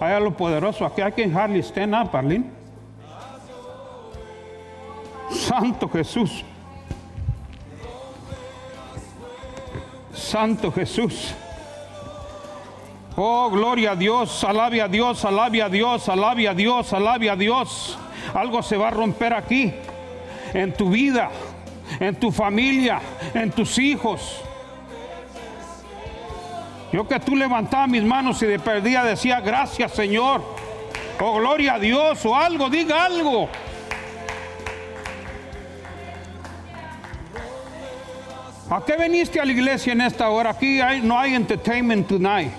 Vaya 0.00 0.18
lo 0.18 0.30
poderoso. 0.30 0.86
Aquí 0.86 1.02
hay 1.02 1.12
que 1.12 1.28
hardly 1.28 1.62
stand 1.62 1.94
up, 1.94 2.16
Arlene. 2.16 2.50
Santo 5.30 5.86
Jesús. 5.88 6.42
Santo 10.14 10.72
Jesús. 10.72 11.34
Oh, 13.22 13.50
gloria 13.50 13.90
a 13.90 13.96
Dios, 13.96 14.42
alabe 14.44 14.80
a 14.80 14.88
Dios, 14.88 15.26
alabe 15.26 15.60
a 15.60 15.68
Dios, 15.68 16.08
alabe 16.08 16.48
a 16.48 16.54
Dios, 16.54 16.90
alabe 16.94 17.28
a 17.28 17.36
Dios. 17.36 17.98
Algo 18.32 18.62
se 18.62 18.78
va 18.78 18.88
a 18.88 18.90
romper 18.92 19.34
aquí, 19.34 19.74
en 20.54 20.72
tu 20.72 20.88
vida, 20.88 21.28
en 22.00 22.16
tu 22.16 22.32
familia, 22.32 22.98
en 23.34 23.50
tus 23.50 23.76
hijos. 23.76 24.40
Yo 26.94 27.06
que 27.06 27.20
tú 27.20 27.36
levantabas 27.36 27.90
mis 27.90 28.02
manos 28.02 28.42
y 28.42 28.46
de 28.46 28.58
perdida 28.58 29.04
decía, 29.04 29.40
gracias 29.40 29.92
Señor. 29.92 30.42
O 31.20 31.34
gloria 31.34 31.74
a 31.74 31.78
Dios 31.78 32.24
o 32.24 32.34
algo, 32.34 32.70
diga 32.70 33.04
algo. 33.04 33.50
¿A 38.70 38.82
qué 38.82 38.96
viniste 38.96 39.38
a 39.38 39.44
la 39.44 39.52
iglesia 39.52 39.92
en 39.92 40.00
esta 40.00 40.30
hora? 40.30 40.50
Aquí 40.50 40.80
hay- 40.80 41.02
no 41.02 41.18
hay 41.18 41.34
entertainment 41.34 42.08
tonight. 42.08 42.50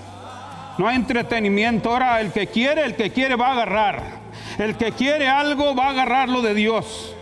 No 0.77 0.87
hay 0.87 0.95
entretenimiento. 0.95 1.89
Ahora 1.91 2.21
el 2.21 2.31
que 2.31 2.47
quiere, 2.47 2.85
el 2.85 2.95
que 2.95 3.11
quiere 3.11 3.35
va 3.35 3.49
a 3.49 3.51
agarrar. 3.53 4.03
El 4.57 4.75
que 4.75 4.91
quiere 4.91 5.27
algo 5.27 5.75
va 5.75 5.87
a 5.87 5.89
agarrarlo 5.91 6.41
de 6.41 6.53
Dios. 6.53 7.15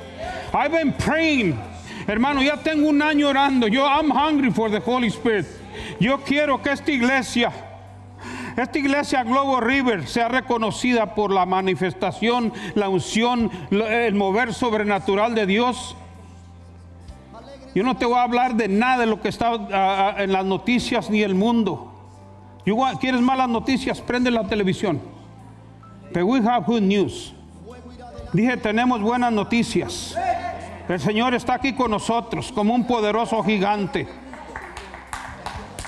I've 0.54 0.72
been 0.72 0.94
praying. 0.94 1.60
Hermano, 2.08 2.42
ya 2.42 2.58
tengo 2.58 2.90
un 2.90 3.02
año 3.02 3.30
orando. 3.30 3.68
Yo, 3.68 3.86
I'm 3.86 4.10
hungry 4.10 4.52
for 4.52 4.70
the 4.70 4.80
Holy 4.80 5.10
Spirit. 5.10 5.46
Yo 6.00 6.20
quiero 6.20 6.62
que 6.62 6.72
esta 6.72 6.92
iglesia, 6.92 7.52
esta 8.58 8.80
iglesia 8.80 9.24
Globo 9.24 9.60
River 9.60 10.08
sea 10.08 10.28
reconocida 10.28 11.14
por 11.14 11.32
la 11.32 11.46
manifestación, 11.46 12.52
la 12.76 12.90
unción, 12.90 13.52
el 13.72 14.16
mover 14.16 14.54
sobrenatural 14.54 15.36
de 15.36 15.46
Dios. 15.46 15.96
Yo 17.76 17.84
no 17.84 17.96
te 17.98 18.06
voy 18.06 18.18
a 18.18 18.24
hablar 18.24 18.56
de 18.56 18.68
nada 18.68 19.02
de 19.02 19.06
lo 19.06 19.22
que 19.22 19.30
está 19.30 19.52
ah, 19.52 19.68
ah, 19.72 20.24
en 20.24 20.32
las 20.32 20.46
noticias 20.46 21.10
ni 21.10 21.22
el 21.22 21.36
mundo. 21.36 21.89
¿Quieres 23.00 23.22
malas 23.22 23.50
noticias? 23.50 24.02
Prende 24.02 24.30
la 24.32 24.44
televisión. 24.48 25.00
But 26.14 26.24
we 26.24 26.40
have 26.40 26.66
good 26.66 26.82
news. 26.82 27.34
Dije, 28.34 28.58
tenemos 28.58 29.02
buenas 29.02 29.32
noticias. 29.32 30.16
El 30.88 31.00
Señor 31.00 31.34
está 31.36 31.54
aquí 31.56 31.74
con 31.74 31.92
nosotros 31.92 32.52
como 32.52 32.74
un 32.74 32.86
poderoso 32.86 33.44
gigante. 33.44 34.08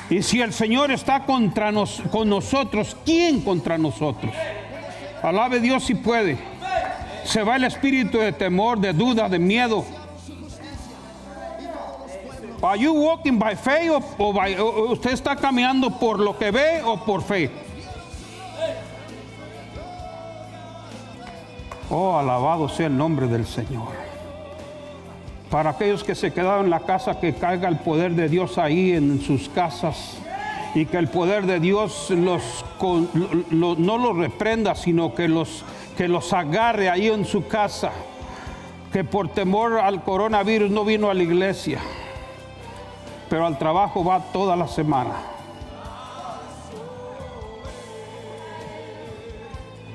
Y 0.09 0.21
si 0.21 0.41
el 0.41 0.51
Señor 0.53 0.91
está 0.91 1.25
contra 1.25 1.71
nos- 1.71 2.01
con 2.11 2.29
nosotros, 2.29 2.97
¿quién 3.05 3.41
contra 3.41 3.77
nosotros? 3.77 4.33
Alabe 5.23 5.59
Dios 5.59 5.83
si 5.85 5.95
puede. 5.95 6.37
Se 7.23 7.43
va 7.43 7.55
el 7.55 7.63
espíritu 7.63 8.17
de 8.17 8.31
temor, 8.33 8.79
de 8.79 8.91
duda, 8.93 9.29
de 9.29 9.39
miedo. 9.39 9.85
Are 12.63 12.77
you 12.77 12.93
walking 12.93 13.39
by 13.39 13.55
faith 13.55 13.89
o, 13.91 14.01
o 14.19 14.33
by- 14.33 14.55
o- 14.59 14.67
o 14.69 14.91
usted 14.93 15.11
está 15.13 15.35
caminando 15.35 15.89
por 15.99 16.19
lo 16.19 16.37
que 16.37 16.51
ve 16.51 16.81
o 16.83 16.97
por 16.97 17.23
fe? 17.23 17.49
Oh, 21.89 22.17
alabado 22.17 22.69
sea 22.69 22.87
el 22.87 22.95
nombre 22.97 23.27
del 23.27 23.45
Señor. 23.45 23.89
Para 25.49 25.71
aquellos 25.71 26.03
que 26.03 26.15
se 26.15 26.31
quedaron 26.31 26.65
en 26.65 26.69
la 26.69 26.79
casa, 26.81 27.19
que 27.19 27.33
caiga 27.33 27.67
el 27.67 27.77
poder 27.79 28.13
de 28.13 28.29
Dios 28.29 28.57
ahí 28.57 28.93
en 28.93 29.19
sus 29.21 29.49
casas 29.49 30.17
y 30.73 30.85
que 30.85 30.97
el 30.97 31.09
poder 31.09 31.45
de 31.45 31.59
Dios 31.59 32.07
no 32.11 33.97
los 33.97 34.17
reprenda, 34.17 34.75
sino 34.75 35.13
que 35.13 35.27
los, 35.27 35.65
que 35.97 36.07
los 36.07 36.31
agarre 36.31 36.89
ahí 36.89 37.07
en 37.07 37.25
su 37.25 37.47
casa. 37.47 37.91
Que 38.93 39.03
por 39.03 39.27
temor 39.29 39.79
al 39.79 40.03
coronavirus 40.03 40.69
no 40.71 40.85
vino 40.85 41.09
a 41.09 41.13
la 41.13 41.23
iglesia, 41.23 41.79
pero 43.31 43.45
al 43.45 43.57
trabajo 43.57 44.03
va 44.03 44.19
toda 44.33 44.57
la 44.57 44.67
semana. 44.67 45.13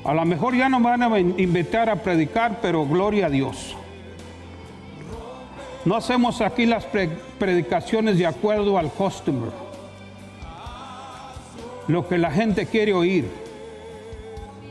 A 0.03 0.15
lo 0.15 0.25
mejor 0.25 0.57
ya 0.57 0.71
no 0.71 0.81
me 0.81 0.89
van 0.97 1.03
a 1.03 1.19
invitar 1.19 1.91
a 1.91 1.97
predicar, 1.97 2.61
pero 2.63 2.87
gloria 2.87 3.27
a 3.27 3.29
Dios. 3.29 3.77
No 5.85 5.97
hacemos 5.97 6.41
aquí 6.41 6.65
las 6.65 6.87
pre- 6.87 7.11
predicaciones 7.39 8.17
de 8.17 8.25
acuerdo 8.27 8.79
al 8.79 8.89
customer. 8.91 9.51
Lo 11.89 12.09
que 12.09 12.17
la 12.17 12.31
gente 12.31 12.65
quiere 12.65 12.95
oír. 12.95 13.31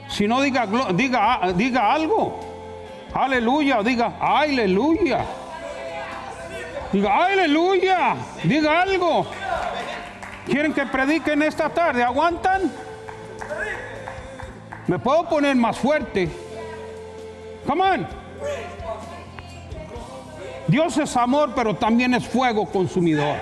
Si 0.10 0.28
no 0.28 0.42
diga, 0.42 0.66
diga, 0.96 1.54
diga 1.56 1.94
algo. 1.94 2.40
Aleluya, 3.14 3.84
diga 3.84 4.18
aleluya. 4.20 5.24
Diga 6.96 7.26
aleluya. 7.26 8.16
Diga 8.42 8.82
algo. 8.84 9.28
¿Quieren 10.46 10.74
que 10.74 10.86
prediquen 10.86 11.42
esta 11.42 11.68
tarde? 11.68 12.02
¿Aguantan? 12.02 12.72
Me 14.88 14.98
puedo 14.98 15.28
poner 15.28 15.58
más 15.58 15.78
fuerte. 15.78 16.30
Come 17.68 17.82
on. 17.82 18.08
Dios 20.70 20.98
es 20.98 21.18
amor, 21.18 21.52
pero 21.54 21.76
también 21.76 22.14
es 22.14 22.26
fuego 22.26 22.66
consumidor. 22.66 23.40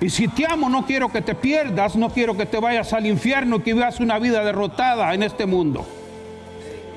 Y 0.00 0.10
si 0.10 0.26
te 0.26 0.46
amo, 0.50 0.68
no 0.68 0.84
quiero 0.84 1.08
que 1.12 1.22
te 1.22 1.36
pierdas, 1.36 1.94
no 1.94 2.10
quiero 2.10 2.36
que 2.36 2.46
te 2.46 2.58
vayas 2.58 2.92
al 2.94 3.06
infierno 3.06 3.56
y 3.56 3.60
que 3.60 3.74
vivas 3.74 4.00
una 4.00 4.18
vida 4.18 4.42
derrotada 4.42 5.14
en 5.14 5.22
este 5.22 5.46
mundo. 5.46 5.86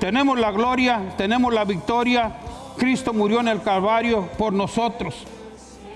Tenemos 0.00 0.36
la 0.36 0.50
gloria, 0.50 1.00
tenemos 1.16 1.54
la 1.54 1.64
victoria. 1.64 2.40
Cristo 2.76 3.12
murió 3.12 3.40
en 3.40 3.48
el 3.48 3.62
Calvario 3.62 4.28
por 4.38 4.52
nosotros. 4.52 5.26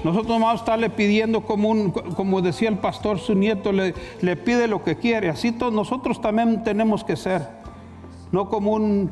Nosotros 0.05 0.29
vamos 0.29 0.53
a 0.53 0.55
estarle 0.55 0.91
pidiendo 0.91 1.41
como, 1.43 1.71
un, 1.71 1.91
como 1.91 2.41
decía 2.41 2.69
el 2.69 2.79
pastor, 2.79 3.19
su 3.19 3.35
nieto 3.35 3.73
le, 3.73 3.95
le 4.21 4.37
pide 4.37 4.69
lo 4.69 4.85
que 4.85 4.97
quiere. 4.97 5.29
Así 5.29 5.51
todos 5.51 5.73
nosotros 5.73 6.21
también 6.21 6.63
tenemos 6.63 7.03
que 7.03 7.17
ser. 7.17 7.49
No 8.31 8.49
como 8.49 8.73
un 8.75 9.11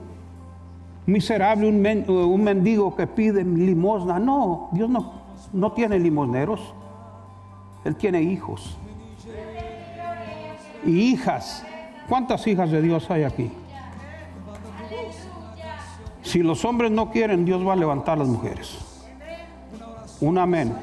miserable, 1.06 1.68
un, 1.68 1.80
men- 1.80 2.08
un 2.08 2.42
mendigo 2.44 2.94
que 2.94 3.06
pide 3.08 3.42
limosna. 3.44 4.20
No, 4.20 4.68
Dios 4.72 4.88
no, 4.88 5.12
no 5.52 5.72
tiene 5.72 5.98
limosneros. 5.98 6.60
Él 7.84 7.96
tiene 7.96 8.22
hijos. 8.22 8.76
Y 10.84 10.90
hijas. 11.12 11.64
¿Cuántas 12.08 12.46
hijas 12.46 12.70
de 12.70 12.80
Dios 12.80 13.10
hay 13.10 13.24
aquí? 13.24 13.50
Si 16.26 16.42
los 16.42 16.64
hombres 16.64 16.90
no 16.90 17.12
quieren, 17.12 17.44
Dios 17.44 17.64
va 17.64 17.74
a 17.74 17.76
levantar 17.76 18.14
a 18.14 18.18
las 18.18 18.28
mujeres. 18.28 18.78
Un 20.20 20.38
amén. 20.38 20.76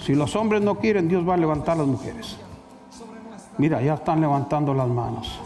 Si 0.00 0.14
los 0.14 0.36
hombres 0.36 0.60
no 0.60 0.74
quieren, 0.74 1.08
Dios 1.08 1.26
va 1.26 1.32
a 1.32 1.36
levantar 1.38 1.76
a 1.76 1.78
las 1.78 1.86
mujeres. 1.86 2.36
Mira, 3.56 3.80
ya 3.80 3.94
están 3.94 4.20
levantando 4.20 4.74
las 4.74 4.86
manos. 4.86 5.40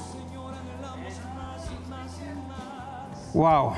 Wow. 3.34 3.72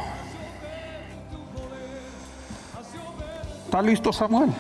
¿Está 3.67 3.83
listo 3.83 4.11
Samuel? 4.11 4.51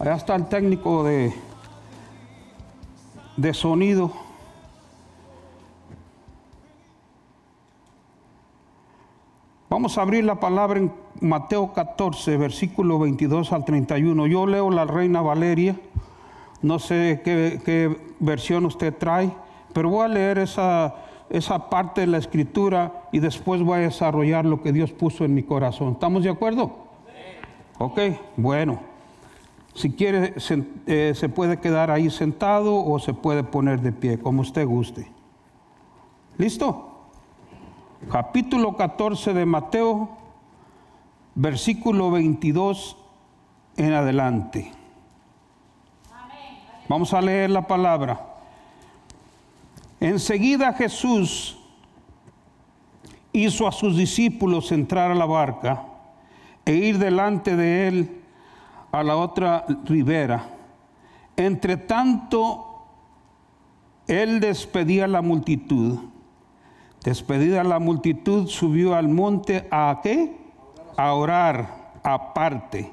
Allá 0.00 0.16
está 0.16 0.34
el 0.34 0.46
técnico 0.46 1.04
de, 1.04 1.32
de 3.36 3.54
sonido. 3.54 4.29
Vamos 9.70 9.96
a 9.98 10.02
abrir 10.02 10.24
la 10.24 10.40
palabra 10.40 10.80
en 10.80 10.92
Mateo 11.20 11.72
14, 11.72 12.36
versículo 12.36 12.98
22 12.98 13.52
al 13.52 13.64
31. 13.64 14.26
Yo 14.26 14.44
leo 14.44 14.68
la 14.68 14.84
Reina 14.84 15.22
Valeria. 15.22 15.76
No 16.60 16.80
sé 16.80 17.20
qué, 17.24 17.60
qué 17.64 17.96
versión 18.18 18.66
usted 18.66 18.92
trae, 18.92 19.30
pero 19.72 19.88
voy 19.88 20.06
a 20.06 20.08
leer 20.08 20.38
esa, 20.38 20.96
esa 21.30 21.70
parte 21.70 22.00
de 22.00 22.08
la 22.08 22.18
escritura 22.18 23.04
y 23.12 23.20
después 23.20 23.62
voy 23.62 23.78
a 23.78 23.82
desarrollar 23.82 24.44
lo 24.44 24.60
que 24.60 24.72
Dios 24.72 24.90
puso 24.90 25.24
en 25.24 25.34
mi 25.34 25.44
corazón. 25.44 25.92
¿Estamos 25.92 26.24
de 26.24 26.30
acuerdo? 26.30 26.72
Ok, 27.78 28.00
bueno. 28.36 28.80
Si 29.74 29.92
quiere, 29.92 30.40
se, 30.40 30.64
eh, 30.88 31.12
se 31.14 31.28
puede 31.28 31.60
quedar 31.60 31.92
ahí 31.92 32.10
sentado 32.10 32.74
o 32.84 32.98
se 32.98 33.14
puede 33.14 33.44
poner 33.44 33.82
de 33.82 33.92
pie, 33.92 34.18
como 34.18 34.42
usted 34.42 34.66
guste. 34.66 35.12
¿Listo? 36.38 36.89
Capítulo 38.08 38.76
14 38.76 39.34
de 39.34 39.44
Mateo, 39.44 40.08
versículo 41.34 42.10
22 42.10 42.96
en 43.76 43.92
adelante. 43.92 44.72
Vamos 46.88 47.12
a 47.12 47.20
leer 47.20 47.50
la 47.50 47.66
palabra. 47.66 48.26
Enseguida 50.00 50.72
Jesús 50.72 51.58
hizo 53.32 53.68
a 53.68 53.72
sus 53.72 53.96
discípulos 53.96 54.72
entrar 54.72 55.10
a 55.10 55.14
la 55.14 55.26
barca 55.26 55.84
e 56.64 56.72
ir 56.72 56.98
delante 56.98 57.54
de 57.54 57.86
él 57.86 58.22
a 58.92 59.02
la 59.02 59.16
otra 59.16 59.66
ribera. 59.84 60.48
Entre 61.36 61.76
tanto, 61.76 62.86
él 64.08 64.40
despedía 64.40 65.04
a 65.04 65.08
la 65.08 65.22
multitud. 65.22 66.09
Despedida 67.04 67.64
la 67.64 67.78
multitud, 67.78 68.46
subió 68.46 68.94
al 68.94 69.08
monte 69.08 69.66
a 69.70 70.00
qué? 70.02 70.36
A 70.96 71.14
orar 71.14 71.92
aparte. 72.02 72.92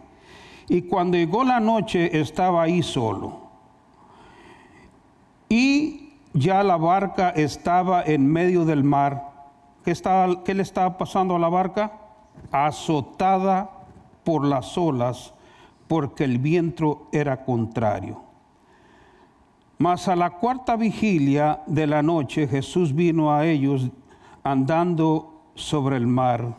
Y 0.69 0.83
cuando 0.83 1.17
llegó 1.17 1.43
la 1.43 1.59
noche, 1.59 2.19
estaba 2.19 2.63
ahí 2.63 2.83
solo. 2.83 3.47
Y 5.49 6.13
ya 6.33 6.63
la 6.63 6.77
barca 6.77 7.29
estaba 7.29 8.03
en 8.03 8.27
medio 8.27 8.65
del 8.65 8.83
mar. 8.83 9.31
¿Qué, 9.83 9.91
estaba, 9.91 10.27
le 10.27 10.61
estaba 10.61 10.97
pasando 10.97 11.35
a 11.35 11.39
la 11.39 11.49
barca? 11.49 11.93
Azotada 12.51 13.69
por 14.23 14.45
las 14.45 14.77
olas, 14.77 15.33
porque 15.87 16.25
el 16.25 16.37
viento 16.37 17.07
era 17.11 17.43
contrario. 17.43 18.21
Mas 19.77 20.07
a 20.07 20.15
la 20.15 20.31
cuarta 20.31 20.75
vigilia 20.75 21.61
de 21.67 21.87
la 21.87 22.01
noche 22.01 22.47
Jesús 22.47 22.93
vino 22.93 23.31
a 23.31 23.45
ellos 23.45 23.89
andando 24.51 25.51
sobre 25.55 25.97
el 25.97 26.07
mar. 26.07 26.55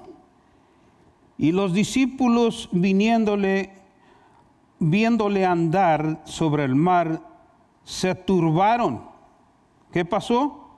Y 1.37 1.53
los 1.53 1.72
discípulos 1.72 2.68
viniéndole, 2.72 3.72
viéndole 4.79 5.46
andar 5.46 6.22
sobre 6.24 6.64
el 6.64 6.74
mar, 6.74 7.22
se 7.85 8.14
turbaron. 8.14 9.03
¿Qué 9.92 10.05
pasó? 10.05 10.68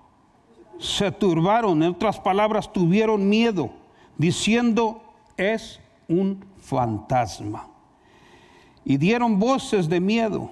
Se 0.79 1.11
turbaron, 1.11 1.83
en 1.83 1.91
otras 1.91 2.21
palabras, 2.21 2.73
tuvieron 2.73 3.29
miedo, 3.29 3.71
diciendo, 4.17 5.03
es 5.37 5.81
un 6.09 6.45
fantasma. 6.59 7.69
Y 8.85 8.97
dieron 8.97 9.39
voces 9.39 9.89
de 9.89 10.01
miedo. 10.01 10.51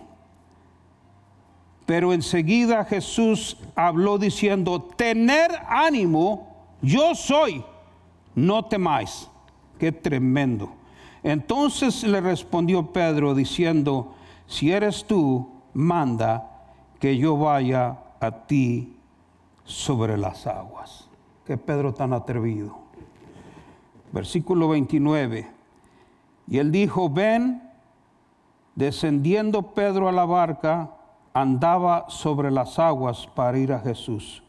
Pero 1.86 2.12
enseguida 2.12 2.84
Jesús 2.84 3.56
habló 3.74 4.18
diciendo, 4.18 4.82
tener 4.82 5.50
ánimo, 5.68 6.47
yo 6.80 7.14
soy, 7.14 7.64
no 8.34 8.64
temáis. 8.64 9.28
Qué 9.78 9.92
tremendo. 9.92 10.72
Entonces 11.22 12.02
le 12.04 12.20
respondió 12.20 12.92
Pedro 12.92 13.34
diciendo, 13.34 14.14
si 14.46 14.72
eres 14.72 15.04
tú, 15.04 15.48
manda 15.74 16.50
que 16.98 17.16
yo 17.16 17.36
vaya 17.36 17.98
a 18.20 18.30
ti 18.30 18.96
sobre 19.64 20.16
las 20.16 20.46
aguas. 20.46 21.08
Qué 21.44 21.56
Pedro 21.56 21.94
tan 21.94 22.12
atrevido. 22.12 22.78
Versículo 24.12 24.68
29. 24.68 25.50
Y 26.48 26.58
él 26.58 26.72
dijo, 26.72 27.10
ven, 27.10 27.62
descendiendo 28.74 29.74
Pedro 29.74 30.08
a 30.08 30.12
la 30.12 30.24
barca, 30.24 30.90
andaba 31.34 32.06
sobre 32.08 32.50
las 32.50 32.78
aguas 32.78 33.26
para 33.34 33.58
ir 33.58 33.72
a 33.72 33.80
Jesús. 33.80 34.42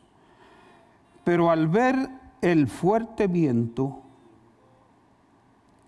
Pero 1.24 1.52
al 1.52 1.68
ver 1.68 2.10
el 2.42 2.68
fuerte 2.68 3.28
viento, 3.28 4.00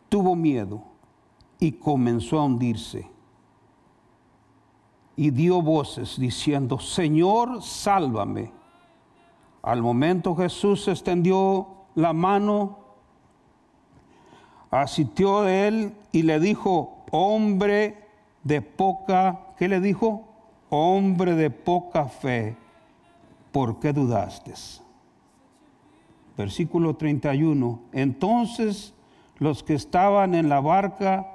tuvo 0.09 0.35
miedo 0.35 0.83
y 1.59 1.73
comenzó 1.73 2.39
a 2.39 2.45
hundirse. 2.45 3.09
Y 5.15 5.29
dio 5.31 5.61
voces 5.61 6.19
diciendo, 6.19 6.79
Señor, 6.79 7.61
sálvame. 7.61 8.51
Al 9.61 9.81
momento 9.81 10.35
Jesús 10.35 10.87
extendió 10.87 11.67
la 11.95 12.13
mano, 12.13 12.79
asistió 14.71 15.43
de 15.43 15.67
él 15.67 15.95
y 16.11 16.23
le 16.23 16.39
dijo, 16.39 17.03
hombre 17.11 18.07
de 18.43 18.61
poca, 18.61 19.53
¿qué 19.57 19.67
le 19.67 19.79
dijo? 19.79 20.31
hombre 20.71 21.35
de 21.35 21.49
poca 21.49 22.05
fe, 22.05 22.55
¿por 23.51 23.79
qué 23.79 23.91
dudaste? 23.91 24.53
Versículo 26.37 26.95
31. 26.95 27.79
Entonces 27.91 28.93
los 29.37 29.63
que 29.63 29.73
estaban 29.73 30.35
en 30.35 30.49
la 30.49 30.59
barca 30.59 31.27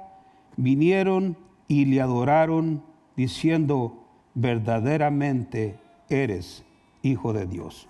vinieron 0.55 1.37
y 1.67 1.85
le 1.85 2.01
adoraron, 2.01 2.81
diciendo, 3.15 4.05
verdaderamente 4.33 5.77
eres 6.09 6.63
hijo 7.01 7.33
de 7.33 7.45
Dios. 7.45 7.87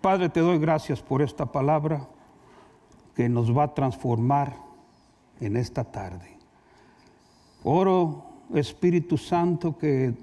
Padre, 0.00 0.28
te 0.28 0.40
doy 0.40 0.58
gracias 0.58 1.00
por 1.00 1.22
esta 1.22 1.46
palabra 1.46 2.08
que 3.14 3.28
nos 3.28 3.56
va 3.56 3.64
a 3.64 3.74
transformar 3.74 4.56
en 5.40 5.56
esta 5.56 5.84
tarde. 5.84 6.36
Oro 7.62 8.24
Espíritu 8.54 9.16
Santo, 9.16 9.76
que 9.76 10.14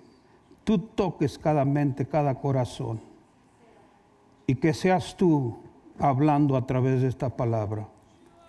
tú 0.63 0.79
toques 0.79 1.37
cada 1.37 1.63
mente, 1.63 2.05
cada 2.05 2.35
corazón 2.35 3.14
y 4.47 4.55
que 4.55 4.73
seas 4.73 5.17
tú 5.17 5.57
hablando 5.99 6.55
a 6.55 6.65
través 6.65 7.01
de 7.01 7.07
esta 7.07 7.29
palabra 7.29 7.87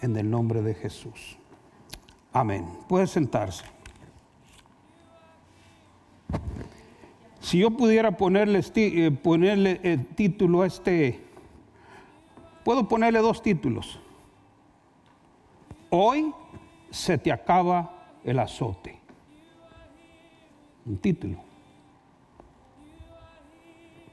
en 0.01 0.17
el 0.17 0.31
nombre 0.31 0.63
de 0.63 0.75
Jesús. 0.75 1.39
Amén. 2.33 2.67
Puede 2.89 3.07
sentarse. 3.07 3.65
Si 7.41 7.59
yo 7.59 7.71
pudiera 7.71 8.17
ponerle, 8.17 8.61
eh, 8.75 9.11
ponerle 9.11 9.81
el 9.83 10.07
título 10.07 10.63
a 10.63 10.67
este, 10.67 11.21
puedo 12.65 12.89
ponerle 12.89 13.21
dos 13.21 13.41
títulos. 13.43 14.01
Hoy 15.91 16.35
se 16.91 17.17
te 17.17 17.31
acaba 17.31 17.93
el 18.25 18.39
azote 18.39 18.97
un 20.87 20.99
título. 20.99 21.46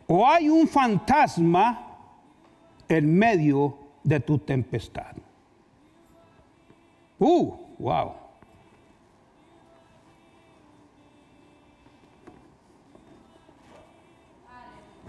O 0.08 0.28
hay 0.28 0.50
un 0.50 0.68
fantasma 0.68 1.88
en 2.88 3.18
medio 3.18 3.78
de 4.04 4.20
tu 4.20 4.38
tempestad. 4.40 5.16
Uh, 7.20 7.54
wow. 7.80 8.14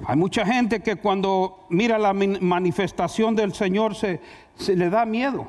Hay 0.06 0.16
mucha 0.16 0.44
gente 0.44 0.80
que 0.80 0.96
cuando 0.96 1.66
mira 1.70 1.98
la 1.98 2.12
manifestación 2.12 3.34
del 3.34 3.54
Señor 3.54 3.94
se, 3.94 4.20
se 4.56 4.76
le 4.76 4.90
da 4.90 5.04
miedo. 5.06 5.46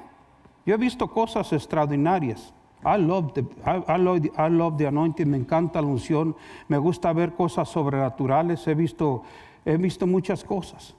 Yo 0.66 0.76
he 0.76 0.78
visto 0.78 1.10
cosas 1.10 1.52
extraordinarias. 1.52 2.54
I 2.86 2.98
love, 2.98 3.34
the, 3.34 3.42
I, 3.66 3.82
I 3.88 4.86
anointing, 4.86 5.28
me 5.28 5.38
encanta 5.38 5.82
la 5.82 5.88
unción, 5.88 6.36
me 6.68 6.78
gusta 6.78 7.12
ver 7.14 7.34
cosas 7.34 7.68
sobrenaturales, 7.68 8.68
he 8.68 8.76
visto, 8.76 9.24
he 9.66 9.76
visto 9.78 10.06
muchas 10.06 10.44
cosas. 10.44 10.94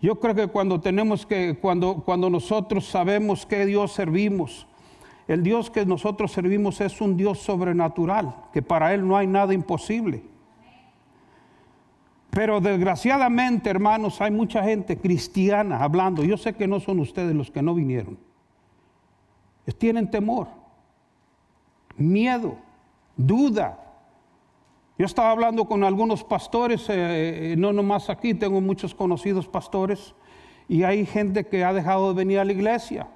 Yo 0.00 0.20
creo 0.20 0.34
que 0.36 0.46
cuando 0.46 0.80
tenemos 0.80 1.26
que, 1.26 1.58
cuando, 1.60 2.02
cuando 2.04 2.30
nosotros 2.30 2.86
sabemos 2.86 3.44
que 3.44 3.66
Dios 3.66 3.92
servimos, 3.92 4.68
el 5.26 5.42
Dios 5.42 5.70
que 5.70 5.84
nosotros 5.84 6.30
servimos 6.30 6.80
es 6.80 7.00
un 7.00 7.16
Dios 7.16 7.40
sobrenatural, 7.40 8.36
que 8.52 8.62
para 8.62 8.94
Él 8.94 9.06
no 9.06 9.16
hay 9.16 9.26
nada 9.26 9.52
imposible. 9.52 10.22
Pero 12.30 12.60
desgraciadamente, 12.60 13.70
hermanos, 13.70 14.20
hay 14.20 14.30
mucha 14.30 14.62
gente 14.62 14.98
cristiana 14.98 15.82
hablando. 15.82 16.22
Yo 16.22 16.36
sé 16.36 16.54
que 16.54 16.68
no 16.68 16.78
son 16.78 17.00
ustedes 17.00 17.34
los 17.34 17.50
que 17.50 17.60
no 17.60 17.74
vinieron. 17.74 18.18
Tienen 19.78 20.10
temor 20.10 20.61
miedo, 21.96 22.56
duda. 23.16 23.78
Yo 24.98 25.06
estaba 25.06 25.30
hablando 25.30 25.66
con 25.66 25.84
algunos 25.84 26.22
pastores, 26.24 26.88
eh, 26.88 27.52
eh, 27.52 27.56
no 27.56 27.72
nomás 27.72 28.10
aquí, 28.10 28.34
tengo 28.34 28.60
muchos 28.60 28.94
conocidos 28.94 29.48
pastores, 29.48 30.14
y 30.68 30.84
hay 30.84 31.06
gente 31.06 31.46
que 31.46 31.64
ha 31.64 31.72
dejado 31.72 32.08
de 32.08 32.14
venir 32.14 32.38
a 32.38 32.44
la 32.44 32.52
iglesia 32.52 33.08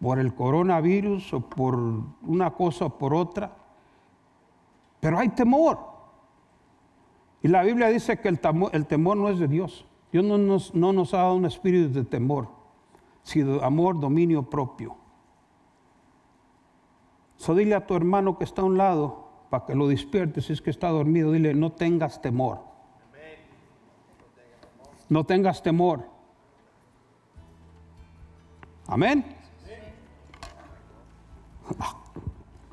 por 0.00 0.18
el 0.18 0.34
coronavirus 0.34 1.34
o 1.34 1.40
por 1.40 1.76
una 2.22 2.50
cosa 2.52 2.86
o 2.86 2.98
por 2.98 3.14
otra. 3.14 3.52
Pero 5.00 5.18
hay 5.18 5.28
temor. 5.30 5.78
Y 7.42 7.48
la 7.48 7.62
Biblia 7.62 7.88
dice 7.88 8.18
que 8.20 8.28
el 8.28 8.40
temor, 8.40 9.16
no 9.16 9.28
es 9.28 9.38
de 9.38 9.48
Dios. 9.48 9.86
Dios 10.12 10.24
no 10.24 10.38
nos, 10.38 10.74
no 10.74 10.92
nos 10.92 11.14
ha 11.14 11.18
dado 11.18 11.34
un 11.34 11.44
espíritu 11.44 11.92
de 11.92 12.04
temor, 12.04 12.48
sino 13.22 13.60
amor, 13.62 14.00
dominio 14.00 14.42
propio. 14.42 14.96
So 17.38 17.54
dile 17.54 17.74
a 17.74 17.86
tu 17.86 17.94
hermano 17.94 18.36
que 18.36 18.44
está 18.44 18.62
a 18.62 18.64
un 18.64 18.76
lado, 18.76 19.28
para 19.48 19.64
que 19.64 19.74
lo 19.74 19.88
despierte 19.88 20.42
si 20.42 20.52
es 20.52 20.60
que 20.60 20.70
está 20.70 20.88
dormido, 20.88 21.32
dile, 21.32 21.54
no 21.54 21.72
tengas 21.72 22.20
temor. 22.20 22.60
No 25.08 25.24
tengas 25.24 25.62
temor. 25.62 26.04
Amén. 28.86 29.24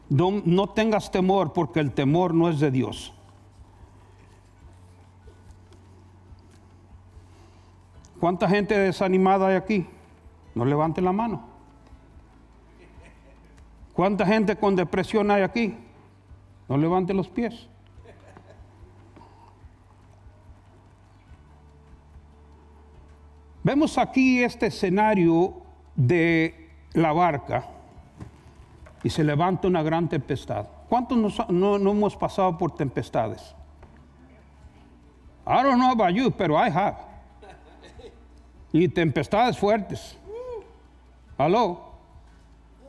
No, 0.08 0.44
no, 0.46 0.70
tengas 0.70 1.10
temor 1.10 1.52
porque 1.52 1.80
el 1.80 1.92
temor 1.92 2.36
no 2.36 2.48
es 2.48 2.60
de 2.60 2.70
Dios. 2.70 3.12
¿Cuánta 8.20 8.48
gente 8.48 8.78
desanimada 8.78 9.48
hay 9.48 9.56
aquí? 9.56 9.88
No 10.54 10.64
levante 10.64 11.02
la 11.02 11.12
mano. 11.12 11.55
¿Cuánta 13.96 14.26
gente 14.26 14.58
con 14.58 14.76
depresión 14.76 15.32
hay 15.32 15.42
aquí? 15.42 15.78
No 16.68 16.78
levante 16.78 17.14
los 17.14 17.30
pies. 17.30 17.70
Vemos 23.64 23.98
aquí 23.98 24.44
este 24.44 24.68
escenario 24.68 25.54
de 25.96 26.70
la 26.94 27.14
barca 27.14 27.66
y 29.02 29.10
se 29.10 29.24
levanta 29.24 29.68
una 29.68 29.82
gran 29.82 30.10
tempestad. 30.10 30.68
¿Cuántos 30.90 31.18
no, 31.50 31.80
no, 31.80 31.92
hemos 31.92 32.16
pasado 32.16 32.58
por 32.58 32.76
tempestades? 32.76 33.56
I 35.48 35.64
don't 35.64 35.78
know 35.78 35.92
about 35.92 36.14
you, 36.14 36.32
pero 36.32 36.56
I 36.56 36.70
have. 36.70 36.98
Y 38.74 38.88
tempestades 38.90 39.58
fuertes. 39.58 40.18
¿Aló? 41.38 41.85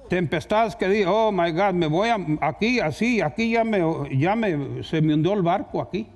Tempestades 0.08 0.76
que 0.76 0.88
dije, 0.88 1.06
oh 1.06 1.32
my 1.32 1.50
God, 1.52 1.72
me 1.74 1.86
voy 1.86 2.08
a, 2.08 2.18
aquí, 2.40 2.80
así, 2.80 3.20
aquí 3.20 3.50
ya 3.50 3.64
me, 3.64 3.80
ya 4.16 4.36
me, 4.36 4.82
se 4.82 5.00
me 5.00 5.14
hundió 5.14 5.34
el 5.34 5.42
barco 5.42 5.80
aquí. 5.80 6.06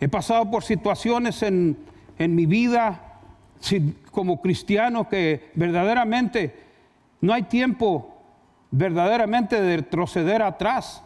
He 0.00 0.08
pasado 0.08 0.50
por 0.50 0.64
situaciones 0.64 1.42
en, 1.42 1.76
en 2.18 2.34
mi 2.34 2.46
vida 2.46 3.20
como 4.10 4.40
cristiano 4.40 5.08
que 5.08 5.50
verdaderamente 5.54 6.54
no 7.20 7.32
hay 7.32 7.44
tiempo 7.44 8.12
verdaderamente 8.70 9.60
de 9.60 9.76
retroceder 9.76 10.42
atrás. 10.42 11.02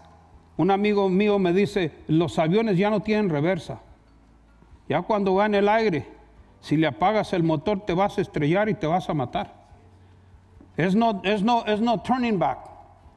Un 0.56 0.70
amigo 0.70 1.08
mío 1.10 1.38
me 1.38 1.52
dice, 1.52 1.92
los 2.06 2.38
aviones 2.38 2.78
ya 2.78 2.88
no 2.88 3.00
tienen 3.00 3.28
reversa. 3.28 3.80
Ya 4.88 5.02
cuando 5.02 5.34
va 5.34 5.46
en 5.46 5.56
el 5.56 5.68
aire, 5.68 6.06
si 6.60 6.76
le 6.76 6.86
apagas 6.86 7.32
el 7.32 7.42
motor 7.42 7.84
te 7.84 7.92
vas 7.92 8.16
a 8.16 8.22
estrellar 8.22 8.68
y 8.68 8.74
te 8.74 8.86
vas 8.86 9.10
a 9.10 9.14
matar. 9.14 9.65
Es 10.76 10.94
no, 10.94 11.20
es 11.24 11.42
no, 11.42 11.64
es 11.64 11.80
no 11.80 12.00
turning 12.02 12.38
back. 12.38 12.58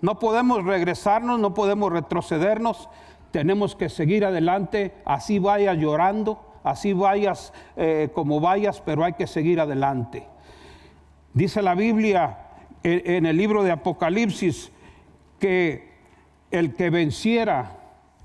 No 0.01 0.17
podemos 0.17 0.63
regresarnos, 0.63 1.39
no 1.39 1.53
podemos 1.53 1.91
retrocedernos. 1.91 2.89
Tenemos 3.31 3.75
que 3.75 3.89
seguir 3.89 4.25
adelante, 4.25 4.95
así 5.05 5.39
vayas 5.39 5.77
llorando, 5.77 6.59
así 6.63 6.93
vayas 6.93 7.53
eh, 7.75 8.09
como 8.13 8.39
vayas, 8.39 8.81
pero 8.81 9.03
hay 9.03 9.13
que 9.13 9.27
seguir 9.27 9.59
adelante. 9.59 10.25
Dice 11.33 11.61
la 11.61 11.75
Biblia 11.75 12.37
en, 12.81 13.01
en 13.05 13.25
el 13.25 13.37
libro 13.37 13.63
de 13.63 13.71
Apocalipsis 13.71 14.71
que 15.37 15.89
el 16.49 16.73
que 16.73 16.89
venciera 16.89 17.77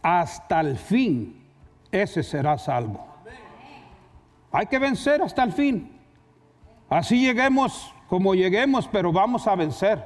hasta 0.03 0.61
el 0.61 0.79
fin, 0.79 1.45
ese 1.91 2.23
será 2.23 2.57
salvo. 2.57 3.07
Hay 4.53 4.67
que 4.67 4.79
vencer 4.79 5.21
hasta 5.21 5.43
el 5.43 5.53
fin. 5.53 6.01
Así 6.89 7.21
lleguemos 7.21 7.93
como 8.15 8.33
lleguemos, 8.33 8.87
pero 8.87 9.11
vamos 9.11 9.49
a 9.49 9.57
vencer 9.57 10.01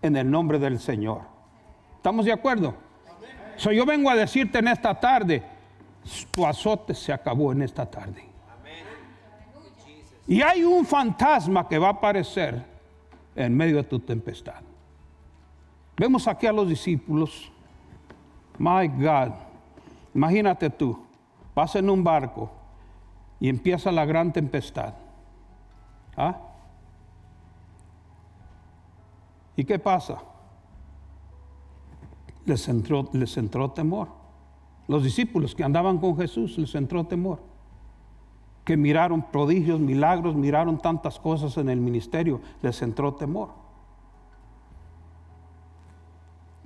en 0.00 0.14
el 0.14 0.30
nombre 0.30 0.60
del 0.60 0.78
Señor. 0.78 1.22
¿Estamos 1.96 2.24
de 2.24 2.30
acuerdo? 2.30 2.72
So, 3.56 3.72
yo 3.72 3.84
vengo 3.84 4.08
a 4.08 4.14
decirte 4.14 4.60
en 4.60 4.68
esta 4.68 4.94
tarde, 4.94 5.42
tu 6.30 6.46
azote 6.46 6.94
se 6.94 7.12
acabó 7.12 7.50
en 7.50 7.62
esta 7.62 7.84
tarde. 7.84 8.24
Y 10.28 10.40
hay 10.40 10.62
un 10.62 10.86
fantasma 10.86 11.66
que 11.66 11.78
va 11.78 11.88
a 11.88 11.90
aparecer 11.90 12.64
en 13.34 13.56
medio 13.56 13.78
de 13.78 13.82
tu 13.82 13.98
tempestad. 13.98 14.62
Vemos 15.96 16.28
aquí 16.28 16.46
a 16.46 16.52
los 16.52 16.68
discípulos. 16.68 17.50
My 18.56 18.86
God, 18.86 19.32
imagínate 20.14 20.70
tú, 20.70 20.96
vas 21.56 21.74
en 21.74 21.90
un 21.90 22.04
barco 22.04 22.52
y 23.40 23.48
empieza 23.48 23.90
la 23.90 24.04
gran 24.04 24.32
tempestad. 24.32 24.94
¿Ah? 26.16 26.42
¿Y 29.58 29.64
qué 29.64 29.80
pasa? 29.80 30.22
Les 32.46 32.68
entró, 32.68 33.08
les 33.12 33.36
entró 33.36 33.72
temor. 33.72 34.06
Los 34.86 35.02
discípulos 35.02 35.56
que 35.56 35.64
andaban 35.64 35.98
con 35.98 36.16
Jesús 36.16 36.56
les 36.58 36.76
entró 36.76 37.04
temor. 37.06 37.40
Que 38.64 38.76
miraron 38.76 39.20
prodigios, 39.20 39.80
milagros, 39.80 40.36
miraron 40.36 40.78
tantas 40.78 41.18
cosas 41.18 41.56
en 41.56 41.68
el 41.70 41.80
ministerio, 41.80 42.40
les 42.62 42.80
entró 42.82 43.14
temor. 43.14 43.48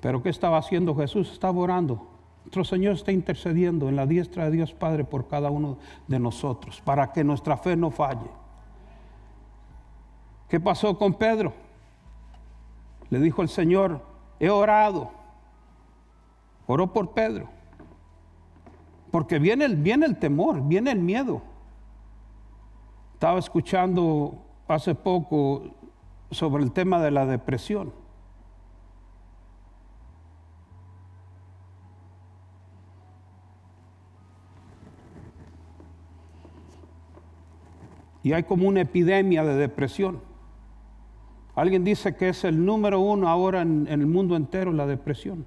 Pero 0.02 0.22
¿qué 0.22 0.28
estaba 0.28 0.59
haciendo 0.59 0.94
Jesús? 0.94 1.33
Estaba 1.33 1.59
orando. 1.61 2.07
Nuestro 2.44 2.64
Señor 2.64 2.96
está 2.96 3.11
intercediendo 3.11 3.88
en 3.88 3.96
la 3.96 4.05
diestra 4.05 4.44
de 4.44 4.50
Dios 4.50 4.74
Padre 4.74 5.05
por 5.05 5.28
cada 5.28 5.50
uno 5.50 5.78
de 6.09 6.18
nosotros, 6.18 6.83
para 6.85 7.11
que 7.11 7.24
nuestra 7.24 7.57
fe 7.57 7.74
no 7.74 7.90
falle. 7.90 8.31
¿Qué 10.46 10.61
pasó 10.61 10.98
con 10.98 11.14
Pedro? 11.14 11.55
Le 13.12 13.20
dijo 13.20 13.42
el 13.42 13.51
Señor, 13.51 14.01
he 14.40 14.48
orado. 14.48 15.11
Oró 16.66 16.94
por 16.94 17.12
Pedro. 17.12 17.46
Porque 19.11 19.38
viene 19.38 19.66
el, 19.66 19.77
viene 19.77 20.07
el 20.07 20.18
temor, 20.18 20.66
viene 20.66 20.92
el 20.92 21.01
miedo. 21.01 21.42
Estaba 23.12 23.38
escuchando 23.38 24.42
hace 24.66 24.94
poco 24.94 25.62
sobre 26.31 26.64
el 26.64 26.72
tema 26.72 27.03
de 27.03 27.11
la 27.11 27.27
depresión. 27.27 27.92
Y 38.22 38.33
hay 38.33 38.44
como 38.44 38.66
una 38.66 38.81
epidemia 38.81 39.44
de 39.44 39.55
depresión. 39.57 40.32
Alguien 41.55 41.85
dice 41.85 42.17
que 42.17 42.31
es 42.31 42.45
el 42.45 42.65
número 42.65 43.01
uno 43.01 43.29
ahora 43.29 43.61
en, 43.61 43.87
el 43.87 44.07
mundo 44.07 44.37
entero 44.37 44.73
la 44.73 44.87
depresión. 44.87 45.45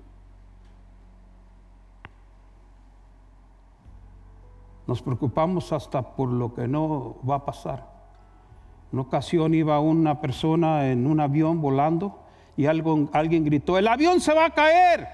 Nos 4.86 5.02
preocupamos 5.02 5.74
hasta 5.74 6.15
por 6.15 6.30
lo 6.30 6.54
que 6.54 6.68
no 6.68 7.15
va 7.28 7.36
a 7.36 7.46
pasar. 7.46 7.89
En 8.91 9.00
una 9.00 9.08
ocasión 9.08 9.56
iba 9.56 9.80
una 9.80 10.22
persona 10.22 10.91
en 10.91 11.08
un 11.08 11.20
avión 11.20 11.60
volando 11.60 12.20
y 12.56 12.68
algo, 12.68 13.10
alguien 13.12 13.44
gritó, 13.44 13.80
el 13.80 13.88
avión 13.88 14.22
se 14.22 14.34
va 14.36 14.46
a 14.46 14.50
caer. 14.52 15.08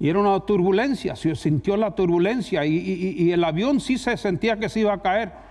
Y 0.00 0.08
era 0.08 0.18
una 0.18 0.40
turbulencia, 0.40 1.14
se 1.14 1.36
sintió 1.36 1.76
la 1.76 1.94
turbulencia 1.94 2.64
y 2.64 3.30
el 3.30 3.44
avión 3.44 3.78
sí 3.78 3.96
se 3.96 4.16
sentía 4.16 4.58
que 4.58 4.68
se 4.68 4.80
iba 4.80 4.92
a 4.92 5.02
caer. 5.02 5.49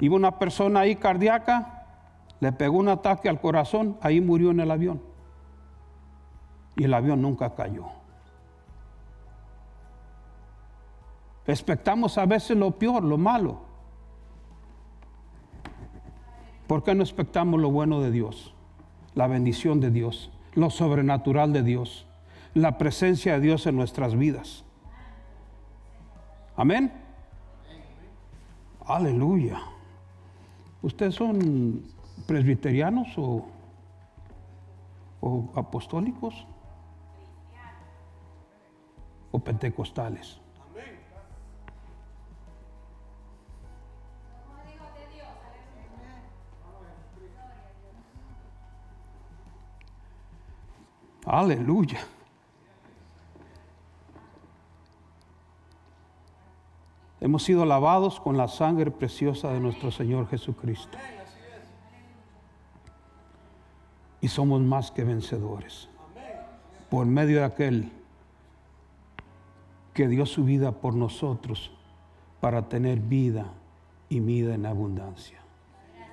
Iba 0.00 0.16
una 0.16 0.38
persona 0.38 0.80
ahí 0.80 0.96
cardíaca, 0.96 1.86
le 2.40 2.52
pegó 2.52 2.78
un 2.78 2.88
ataque 2.88 3.28
al 3.28 3.40
corazón, 3.40 3.96
ahí 4.02 4.20
murió 4.20 4.50
en 4.50 4.60
el 4.60 4.70
avión. 4.70 5.00
Y 6.76 6.84
el 6.84 6.92
avión 6.92 7.22
nunca 7.22 7.54
cayó. 7.54 7.86
Expectamos 11.46 12.18
a 12.18 12.26
veces 12.26 12.56
lo 12.56 12.72
peor, 12.72 13.02
lo 13.04 13.16
malo. 13.16 13.60
¿Por 16.66 16.82
qué 16.82 16.94
no 16.94 17.02
expectamos 17.02 17.60
lo 17.60 17.70
bueno 17.70 18.00
de 18.00 18.10
Dios? 18.10 18.52
La 19.14 19.28
bendición 19.28 19.80
de 19.80 19.90
Dios, 19.90 20.30
lo 20.54 20.68
sobrenatural 20.68 21.52
de 21.52 21.62
Dios, 21.62 22.06
la 22.52 22.76
presencia 22.76 23.34
de 23.34 23.40
Dios 23.40 23.66
en 23.66 23.76
nuestras 23.76 24.16
vidas. 24.16 24.64
Amén. 26.56 26.92
Aleluya. 28.84 29.60
¿Ustedes 30.86 31.16
son 31.16 31.82
presbiterianos 32.28 33.08
o, 33.18 33.44
o 35.20 35.50
apostólicos? 35.56 36.46
¿O 39.32 39.40
pentecostales? 39.40 40.38
Aleluya. 51.24 51.98
Hemos 57.20 57.44
sido 57.44 57.64
lavados 57.64 58.20
con 58.20 58.36
la 58.36 58.48
sangre 58.48 58.90
preciosa 58.90 59.52
de 59.52 59.60
nuestro 59.60 59.90
Señor 59.90 60.28
Jesucristo. 60.28 60.98
Y 64.20 64.28
somos 64.28 64.60
más 64.60 64.90
que 64.90 65.04
vencedores. 65.04 65.88
Por 66.90 67.06
medio 67.06 67.38
de 67.38 67.44
aquel 67.44 67.92
que 69.94 70.08
dio 70.08 70.26
su 70.26 70.44
vida 70.44 70.72
por 70.72 70.94
nosotros 70.94 71.70
para 72.40 72.68
tener 72.68 73.00
vida 73.00 73.46
y 74.08 74.20
vida 74.20 74.54
en 74.54 74.66
abundancia. 74.66 75.38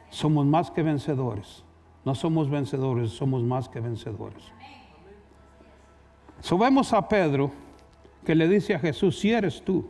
Somos 0.10 0.46
más 0.46 0.72
que 0.72 0.84
vencedores. 0.84 1.64
No 2.06 2.16
somos 2.16 2.50
vencedores, 2.50 3.12
somos 3.12 3.44
más 3.44 3.70
que 3.70 3.80
vencedores. 3.80 4.44
So 6.42 6.58
vemos 6.58 6.92
a 6.94 7.08
Pedro 7.08 7.52
que 8.26 8.36
le 8.36 8.48
dice 8.48 8.76
a 8.76 8.80
Jesús, 8.80 9.20
si 9.20 9.32
eres 9.32 9.64
tú, 9.64 9.86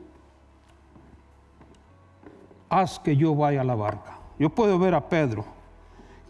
haz 2.79 2.99
que 2.99 3.15
yo 3.15 3.35
vaya 3.35 3.61
a 3.61 3.63
la 3.63 3.75
barca. 3.75 4.17
Yo 4.39 4.49
puedo 4.49 4.79
ver 4.79 4.95
a 4.95 5.07
Pedro 5.09 5.45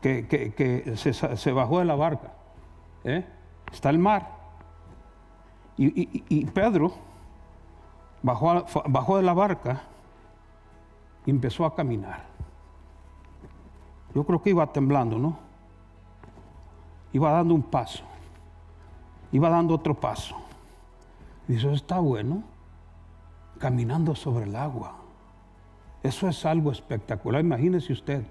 que, 0.01 0.93
se, 0.97 1.51
bajó 1.51 1.79
de 1.79 1.85
la 1.85 1.95
barca. 1.95 2.33
¿eh? 3.03 3.25
Está 3.71 3.89
el 3.89 3.99
mar. 3.99 4.29
Y, 5.77 6.01
y- 6.01 6.23
y 6.29 6.45
Pedro 6.45 6.93
bajó, 8.21 8.65
bajó 8.87 9.17
de 9.17 9.23
la 9.23 9.33
barca 9.33 9.81
y 11.25 11.31
empezó 11.31 11.65
a 11.65 11.73
caminar. 11.75 12.23
Yo 14.13 14.23
creo 14.25 14.41
que 14.41 14.51
iba 14.51 14.67
temblando, 14.67 15.17
¿no? 15.17 15.37
Iba 17.13 17.31
dando 17.31 17.55
un 17.55 17.63
paso. 17.63 18.03
Iba 19.31 19.49
dando 19.49 19.73
otro 19.75 19.95
paso. 19.95 20.35
Dice, 21.47 21.71
está 21.73 21.99
bueno. 21.99 22.43
Caminando 23.59 24.13
sobre 24.13 24.45
el 24.45 24.55
agua. 24.55 24.95
Eso 26.03 26.27
es 26.27 26.45
algo 26.45 26.71
espectacular. 26.71 27.41
Imagínese 27.41 27.93
usted, 27.93 28.23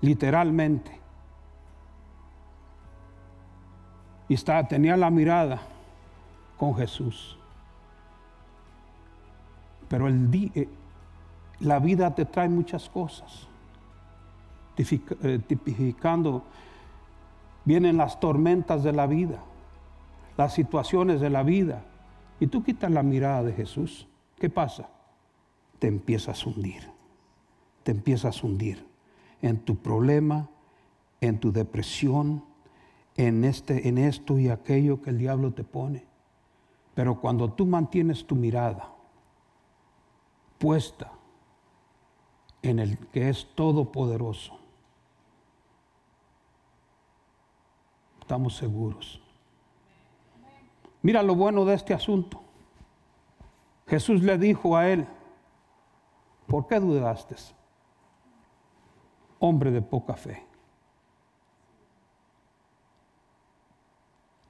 literalmente. 0.00 1.00
Y 4.28 4.36
tenía 4.68 4.96
la 4.96 5.10
mirada 5.10 5.60
con 6.56 6.74
Jesús. 6.74 7.38
Pero 9.88 10.08
el 10.08 10.50
eh, 10.54 10.68
la 11.60 11.78
vida 11.78 12.14
te 12.14 12.24
trae 12.24 12.48
muchas 12.48 12.88
cosas. 12.88 13.46
Eh, 14.76 15.38
Tipificando, 15.46 16.42
vienen 17.64 17.98
las 17.98 18.18
tormentas 18.18 18.82
de 18.82 18.92
la 18.92 19.06
vida, 19.06 19.38
las 20.36 20.54
situaciones 20.54 21.20
de 21.20 21.30
la 21.30 21.42
vida. 21.42 21.84
Y 22.40 22.48
tú 22.48 22.64
quitas 22.64 22.90
la 22.90 23.02
mirada 23.02 23.44
de 23.44 23.52
Jesús. 23.52 24.08
¿Qué 24.40 24.50
pasa? 24.50 24.88
Te 25.82 25.88
empiezas 25.88 26.46
a 26.46 26.48
hundir. 26.48 26.88
Te 27.82 27.90
empiezas 27.90 28.38
a 28.40 28.46
hundir 28.46 28.86
en 29.40 29.58
tu 29.58 29.74
problema, 29.74 30.48
en 31.20 31.40
tu 31.40 31.50
depresión, 31.50 32.44
en, 33.16 33.42
este, 33.42 33.88
en 33.88 33.98
esto 33.98 34.38
y 34.38 34.48
aquello 34.48 35.02
que 35.02 35.10
el 35.10 35.18
diablo 35.18 35.52
te 35.54 35.64
pone. 35.64 36.06
Pero 36.94 37.20
cuando 37.20 37.52
tú 37.52 37.66
mantienes 37.66 38.24
tu 38.24 38.36
mirada 38.36 38.94
puesta 40.58 41.10
en 42.62 42.78
el 42.78 42.96
que 43.08 43.28
es 43.28 43.48
todopoderoso, 43.56 44.56
estamos 48.20 48.56
seguros. 48.56 49.20
Mira 51.02 51.24
lo 51.24 51.34
bueno 51.34 51.64
de 51.64 51.74
este 51.74 51.92
asunto. 51.92 52.40
Jesús 53.88 54.22
le 54.22 54.38
dijo 54.38 54.76
a 54.76 54.88
él, 54.88 55.08
¿por 56.52 56.66
qué 56.66 56.78
dudaste? 56.78 57.34
Hombre 59.38 59.70
de 59.70 59.80
poca 59.80 60.12
fe. 60.16 60.44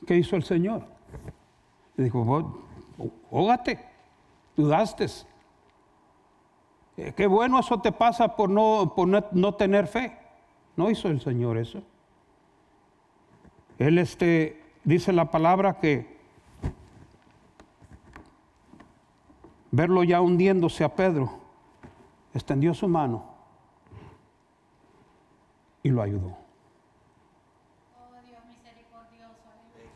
¿Qué 0.05 0.17
hizo 0.17 0.35
el 0.35 0.43
Señor? 0.43 0.83
Le 1.95 2.03
dijo, 2.03 2.25
"Vos, 2.25 2.45
ógate, 3.31 3.89
dudaste. 4.57 5.07
Eh, 6.97 7.13
Qué 7.17 7.29
bueno 7.29 7.61
eso 7.61 7.81
te 7.81 7.93
pasa 7.93 8.35
por 8.35 8.51
no, 8.51 8.95
por 8.97 9.07
no 9.07 9.55
tener 9.55 9.87
fe. 9.87 10.19
No 10.75 10.91
hizo 10.91 11.07
el 11.07 11.21
Señor 11.21 11.57
eso. 11.57 11.85
Él 13.79 13.99
este, 13.99 14.61
dice 14.83 15.13
la 15.13 15.31
palabra 15.31 15.79
que 15.79 16.19
verlo 19.71 20.03
ya 20.03 20.21
hundiéndose 20.21 20.83
a 20.83 20.97
Pedro, 20.97 21.42
extendió 22.35 22.75
su 22.75 22.89
mano 22.89 23.25
y 25.83 25.91
lo 25.91 26.03
ayudó. 26.03 26.37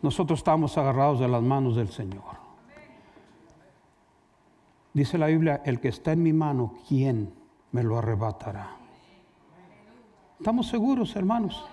Nosotros 0.03 0.41
estamos 0.41 0.77
agarrados 0.79 1.21
de 1.21 1.29
las 1.29 1.43
manos 1.43 1.77
del 1.77 1.89
Señor. 1.89 2.47
Dice 4.93 5.19
la 5.19 5.27
Biblia, 5.27 5.63
el 5.65 5.81
que 5.81 5.89
está 5.89 6.13
en 6.13 6.23
mi 6.23 6.33
mano, 6.33 6.75
¿quién 6.89 7.35
me 7.73 7.83
lo 7.83 7.99
arrebatará? 7.99 8.77
Estamos 10.39 10.69
seguros, 10.69 11.15
hermanos. 11.17 11.65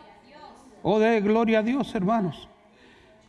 Oh, 0.81 0.99
de 0.99 1.21
gloria 1.21 1.59
a 1.59 1.63
Dios, 1.63 1.93
hermanos. 1.95 2.49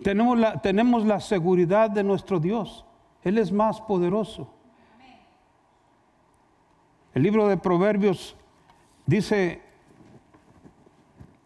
Tenemos 0.03 0.39
la, 0.39 0.61
tenemos 0.61 1.05
la 1.05 1.21
seguridad 1.21 1.91
de 1.91 2.03
nuestro 2.03 2.41
Dios. 2.41 2.85
Él 3.23 3.39
es 3.39 3.53
más 3.53 3.81
poderoso. 3.81 4.49
El 7.15 7.23
libro 7.23 7.47
de 7.49 7.57
Proverbios 7.57 8.37
dice 9.07 9.63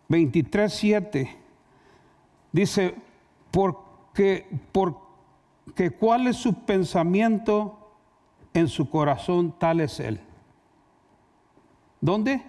23, 0.09 0.72
7, 0.72 1.37
dice, 2.52 2.94
porque, 3.50 4.46
porque 4.72 5.90
cuál 5.98 6.26
es 6.28 6.37
su 6.37 6.54
pensamiento 6.64 7.76
en 8.54 8.68
su 8.68 8.88
corazón, 8.88 9.54
tal 9.59 9.81
es 9.81 10.00
él. 10.00 10.20
¿Dónde? 12.00 12.42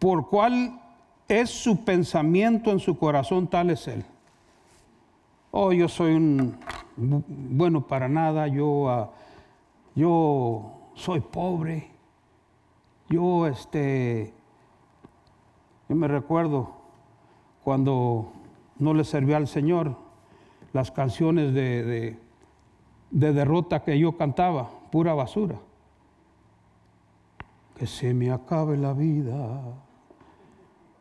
Por 0.00 0.28
cuál 0.28 0.80
es 1.28 1.50
su 1.50 1.84
pensamiento 1.84 2.72
en 2.72 2.80
su 2.80 2.98
corazón, 2.98 3.46
tal 3.46 3.70
es 3.70 3.86
él. 3.86 4.04
Oh, 5.52 5.72
yo 5.72 5.88
soy 5.88 6.14
un 6.14 6.58
bu- 6.98 7.22
bueno 7.28 7.86
para 7.86 8.08
nada, 8.08 8.48
yo, 8.48 9.12
yo 10.00 10.92
soy 10.94 11.20
pobre, 11.20 11.90
yo 13.10 13.46
este, 13.46 14.32
yo 15.90 15.94
me 15.94 16.08
recuerdo 16.08 16.70
cuando 17.62 18.32
no 18.78 18.94
le 18.94 19.04
servía 19.04 19.36
al 19.36 19.46
Señor 19.46 19.94
las 20.72 20.90
canciones 20.90 21.52
de, 21.52 21.84
de, 21.84 22.18
de 23.10 23.32
derrota 23.34 23.82
que 23.82 23.98
yo 23.98 24.16
cantaba, 24.16 24.70
pura 24.90 25.12
basura. 25.12 25.58
Que 27.76 27.86
se 27.86 28.14
me 28.14 28.30
acabe 28.30 28.78
la 28.78 28.94
vida 28.94 29.60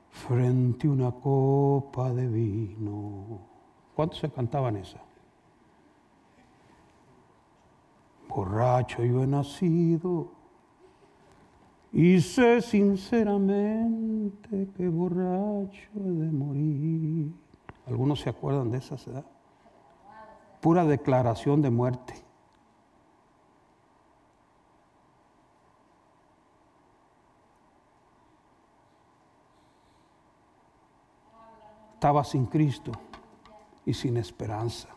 frente 0.09 0.87
a 0.87 0.91
una 0.91 1.11
copa 1.11 2.11
de 2.11 2.27
vino. 2.27 3.39
¿Cuántos 3.95 4.19
se 4.19 4.29
cantaban 4.29 4.75
esa? 4.75 4.99
Borracho 8.29 9.03
yo 9.03 9.23
he 9.23 9.27
nacido 9.27 10.31
y 11.91 12.21
sé 12.21 12.61
sinceramente 12.61 14.69
que 14.77 14.87
borracho 14.87 15.89
he 15.95 15.99
de 15.99 16.31
morir. 16.31 17.33
¿Algunos 17.87 18.19
se 18.19 18.29
acuerdan 18.29 18.69
de 18.69 18.77
esa 18.77 18.97
edad? 19.09 19.25
Pura 20.61 20.85
declaración 20.85 21.63
de 21.63 21.71
muerte. 21.71 22.13
Estaba 31.95 32.23
sin 32.23 32.45
Cristo 32.45 32.91
y 33.85 33.95
sin 33.95 34.17
esperanza. 34.17 34.89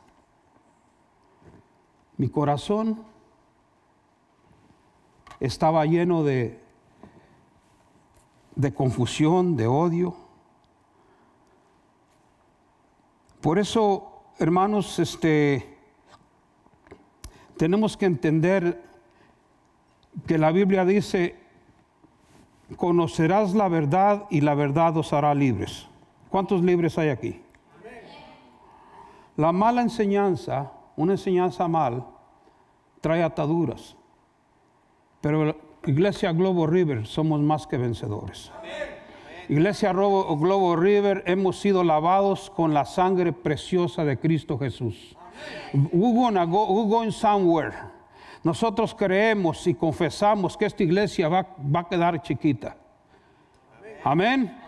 Mi 2.19 2.29
corazón 2.29 3.11
estaba 5.43 5.85
lleno 5.87 6.23
de, 6.23 6.61
de 8.55 8.73
confusión, 8.73 9.57
de 9.57 9.67
odio. 9.67 10.15
Por 13.41 13.59
eso, 13.59 14.23
hermanos, 14.39 15.01
este, 15.01 15.77
tenemos 17.57 17.97
que 17.97 18.07
entender 18.07 18.85
que 20.29 20.39
la 20.39 20.53
Biblia 20.53 20.85
dice, 20.85 21.35
conocerás 22.77 23.53
la 23.53 23.67
verdad 23.69 24.27
y 24.31 24.43
la 24.43 24.55
verdad 24.55 24.97
os 24.97 25.13
hará 25.13 25.35
libres. 25.35 25.89
¿Cuántos 26.31 26.63
libres 26.63 26.97
hay 26.99 27.09
aquí? 27.09 27.43
La 29.37 29.51
mala 29.51 29.83
enseñanza, 29.83 30.71
una 30.95 31.15
enseñanza 31.15 31.67
mal, 31.67 32.07
trae 33.01 33.25
ataduras. 33.25 33.97
Pero 35.23 35.57
Iglesia 35.87 36.33
Globo 36.33 36.67
River 36.67 37.07
somos 37.07 37.41
más 37.41 37.67
que 37.67 37.79
vencedores. 37.79 38.53
Iglesia 39.49 39.93
Globo 39.93 40.77
River 40.77 41.23
hemos 41.27 41.59
sido 41.59 41.83
lavados 41.83 42.51
con 42.51 42.75
la 42.75 42.85
sangre 42.85 43.33
preciosa 43.33 44.05
de 44.05 44.19
Cristo 44.19 44.59
Jesús. 44.59 45.17
We're 45.73 46.15
gonna 46.15 46.45
go, 46.45 46.67
we're 46.67 46.91
going 46.91 47.11
somewhere. 47.11 47.75
Nosotros 48.45 48.95
creemos 48.95 49.67
y 49.67 49.75
confesamos 49.75 50.57
que 50.57 50.67
esta 50.67 50.83
iglesia 50.83 51.29
va, 51.29 51.47
va 51.59 51.81
a 51.81 51.89
quedar 51.89 52.21
chiquita. 52.23 52.77
Amén. 54.05 54.59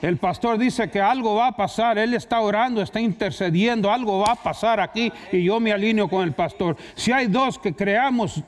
El 0.00 0.16
pastor 0.16 0.56
dice 0.56 0.90
que 0.90 1.00
algo 1.00 1.34
va 1.34 1.48
a 1.48 1.52
pasar, 1.52 1.98
él 1.98 2.14
está 2.14 2.40
orando, 2.40 2.80
está 2.80 3.00
intercediendo, 3.00 3.92
algo 3.92 4.20
va 4.20 4.32
a 4.32 4.36
pasar 4.36 4.80
aquí 4.80 5.12
y 5.30 5.44
yo 5.44 5.60
me 5.60 5.72
alineo 5.72 6.08
con 6.08 6.22
el 6.22 6.32
pastor. 6.32 6.76
Si 6.94 7.12
hay 7.12 7.26
dos 7.26 7.58
que 7.58 7.74
creamos, 7.74 8.42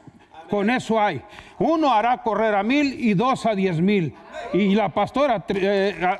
con 0.53 0.68
eso 0.68 1.00
hay. 1.00 1.22
Uno 1.59 1.90
hará 1.90 2.22
correr 2.22 2.55
a 2.55 2.62
mil 2.62 2.92
y 3.00 3.14
dos 3.14 3.46
a 3.46 3.55
diez 3.55 3.80
mil. 3.80 4.14
Y 4.53 4.74
la 4.74 4.90
pastora 4.90 5.42
eh, 5.48 6.18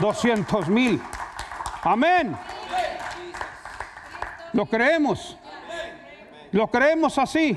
doscientos 0.00 0.68
mil. 0.68 1.00
Amén. 1.84 2.36
Lo 4.54 4.66
creemos. 4.66 5.38
Lo 6.50 6.66
creemos 6.66 7.16
así. 7.18 7.56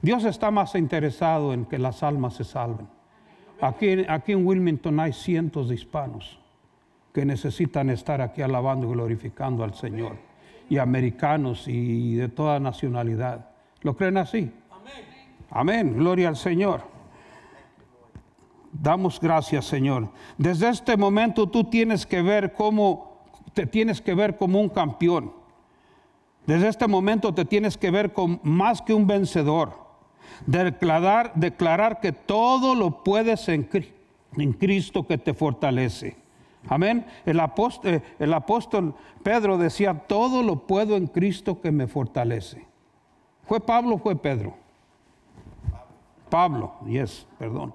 Dios 0.00 0.24
está 0.24 0.50
más 0.50 0.74
interesado 0.74 1.52
en 1.52 1.64
que 1.64 1.78
las 1.78 2.02
almas 2.02 2.34
se 2.34 2.42
salven. 2.42 2.88
Aquí, 3.60 4.04
aquí 4.08 4.32
en 4.32 4.44
Wilmington 4.44 4.98
hay 4.98 5.12
cientos 5.12 5.68
de 5.68 5.76
hispanos 5.76 6.40
que 7.14 7.24
necesitan 7.24 7.88
estar 7.88 8.20
aquí 8.20 8.42
alabando 8.42 8.88
y 8.88 8.90
glorificando 8.90 9.62
al 9.62 9.74
Señor. 9.74 10.31
Y 10.72 10.78
americanos 10.78 11.68
y 11.68 12.14
de 12.14 12.30
toda 12.30 12.58
nacionalidad. 12.58 13.50
¿Lo 13.82 13.94
creen 13.94 14.16
así? 14.16 14.50
Amén. 15.50 15.98
Gloria 15.98 16.30
al 16.30 16.36
Señor. 16.36 16.80
Damos 18.72 19.20
gracias, 19.20 19.66
Señor. 19.66 20.08
Desde 20.38 20.70
este 20.70 20.96
momento 20.96 21.46
tú 21.46 21.64
tienes 21.64 22.06
que 22.06 22.22
ver 22.22 22.54
cómo 22.54 23.20
te 23.52 23.66
tienes 23.66 24.00
que 24.00 24.14
ver 24.14 24.38
como 24.38 24.62
un 24.62 24.70
campeón. 24.70 25.34
Desde 26.46 26.68
este 26.68 26.88
momento 26.88 27.34
te 27.34 27.44
tienes 27.44 27.76
que 27.76 27.90
ver 27.90 28.14
como 28.14 28.40
más 28.42 28.80
que 28.80 28.94
un 28.94 29.06
vencedor. 29.06 29.74
Declarar, 30.46 31.32
declarar 31.34 32.00
que 32.00 32.12
todo 32.12 32.74
lo 32.74 33.04
puedes 33.04 33.46
en 33.50 33.68
Cristo 34.54 35.06
que 35.06 35.18
te 35.18 35.34
fortalece. 35.34 36.21
Amén. 36.68 37.06
El 37.26 37.40
apóstol, 37.40 37.94
eh, 37.94 38.02
el 38.18 38.32
apóstol 38.32 38.94
Pedro 39.22 39.58
decía, 39.58 39.94
todo 40.06 40.42
lo 40.42 40.66
puedo 40.66 40.96
en 40.96 41.06
Cristo 41.06 41.60
que 41.60 41.72
me 41.72 41.86
fortalece. 41.86 42.66
¿Fue 43.44 43.60
Pablo 43.60 43.96
o 43.96 43.98
fue 43.98 44.16
Pedro? 44.16 44.54
Pablo, 46.30 46.72
yes, 46.86 47.26
perdón. 47.38 47.74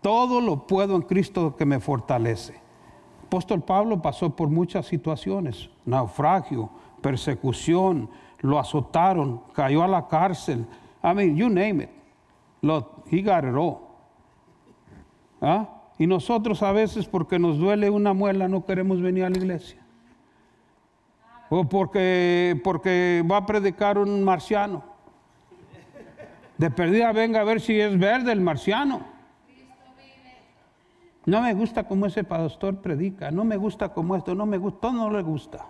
Todo 0.00 0.40
lo 0.40 0.66
puedo 0.66 0.94
en 0.94 1.02
Cristo 1.02 1.56
que 1.56 1.64
me 1.64 1.80
fortalece. 1.80 2.60
Apóstol 3.24 3.62
Pablo 3.62 4.00
pasó 4.00 4.30
por 4.30 4.48
muchas 4.48 4.86
situaciones, 4.86 5.68
naufragio, 5.84 6.70
persecución, 7.00 8.08
lo 8.40 8.58
azotaron, 8.58 9.42
cayó 9.52 9.82
a 9.82 9.88
la 9.88 10.06
cárcel. 10.06 10.66
I 11.02 11.12
mean, 11.14 11.36
you 11.36 11.48
name 11.48 11.82
it. 11.82 11.90
Lo, 12.62 13.02
he 13.10 13.22
got 13.22 13.44
it 13.44 13.54
all. 13.56 13.78
¿Ah? 15.40 15.75
Y 15.98 16.06
nosotros 16.06 16.62
a 16.62 16.72
veces 16.72 17.06
porque 17.06 17.38
nos 17.38 17.58
duele 17.58 17.88
una 17.90 18.12
muela 18.12 18.48
no 18.48 18.64
queremos 18.64 19.00
venir 19.00 19.24
a 19.24 19.30
la 19.30 19.38
iglesia. 19.38 19.80
O 21.48 21.64
porque, 21.64 22.60
porque 22.62 23.24
va 23.30 23.38
a 23.38 23.46
predicar 23.46 23.98
un 23.98 24.22
marciano. 24.22 24.82
De 26.58 26.70
perdida 26.70 27.12
venga 27.12 27.40
a 27.40 27.44
ver 27.44 27.60
si 27.60 27.78
es 27.78 27.98
verde 27.98 28.32
el 28.32 28.40
marciano. 28.40 29.16
No 31.24 31.42
me 31.42 31.54
gusta 31.54 31.88
como 31.88 32.06
ese 32.06 32.22
pastor 32.24 32.80
predica, 32.80 33.30
no 33.32 33.44
me 33.44 33.56
gusta 33.56 33.92
como 33.92 34.14
esto, 34.14 34.34
no 34.34 34.46
me 34.46 34.58
gusta, 34.58 34.92
no 34.92 35.10
le 35.10 35.22
gusta. 35.22 35.66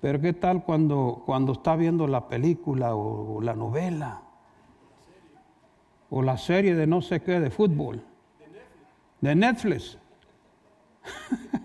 Pero 0.00 0.20
qué 0.20 0.32
tal 0.32 0.62
cuando, 0.62 1.22
cuando 1.26 1.52
está 1.52 1.74
viendo 1.74 2.06
la 2.06 2.28
película 2.28 2.94
o, 2.94 3.40
la 3.42 3.54
novela 3.54 4.22
o 6.10 6.22
la 6.22 6.36
serie 6.38 6.74
de 6.74 6.86
no 6.86 7.02
sé 7.02 7.20
qué 7.20 7.40
de 7.40 7.50
fútbol, 7.50 8.02
de 9.20 9.34
Netflix. 9.34 9.98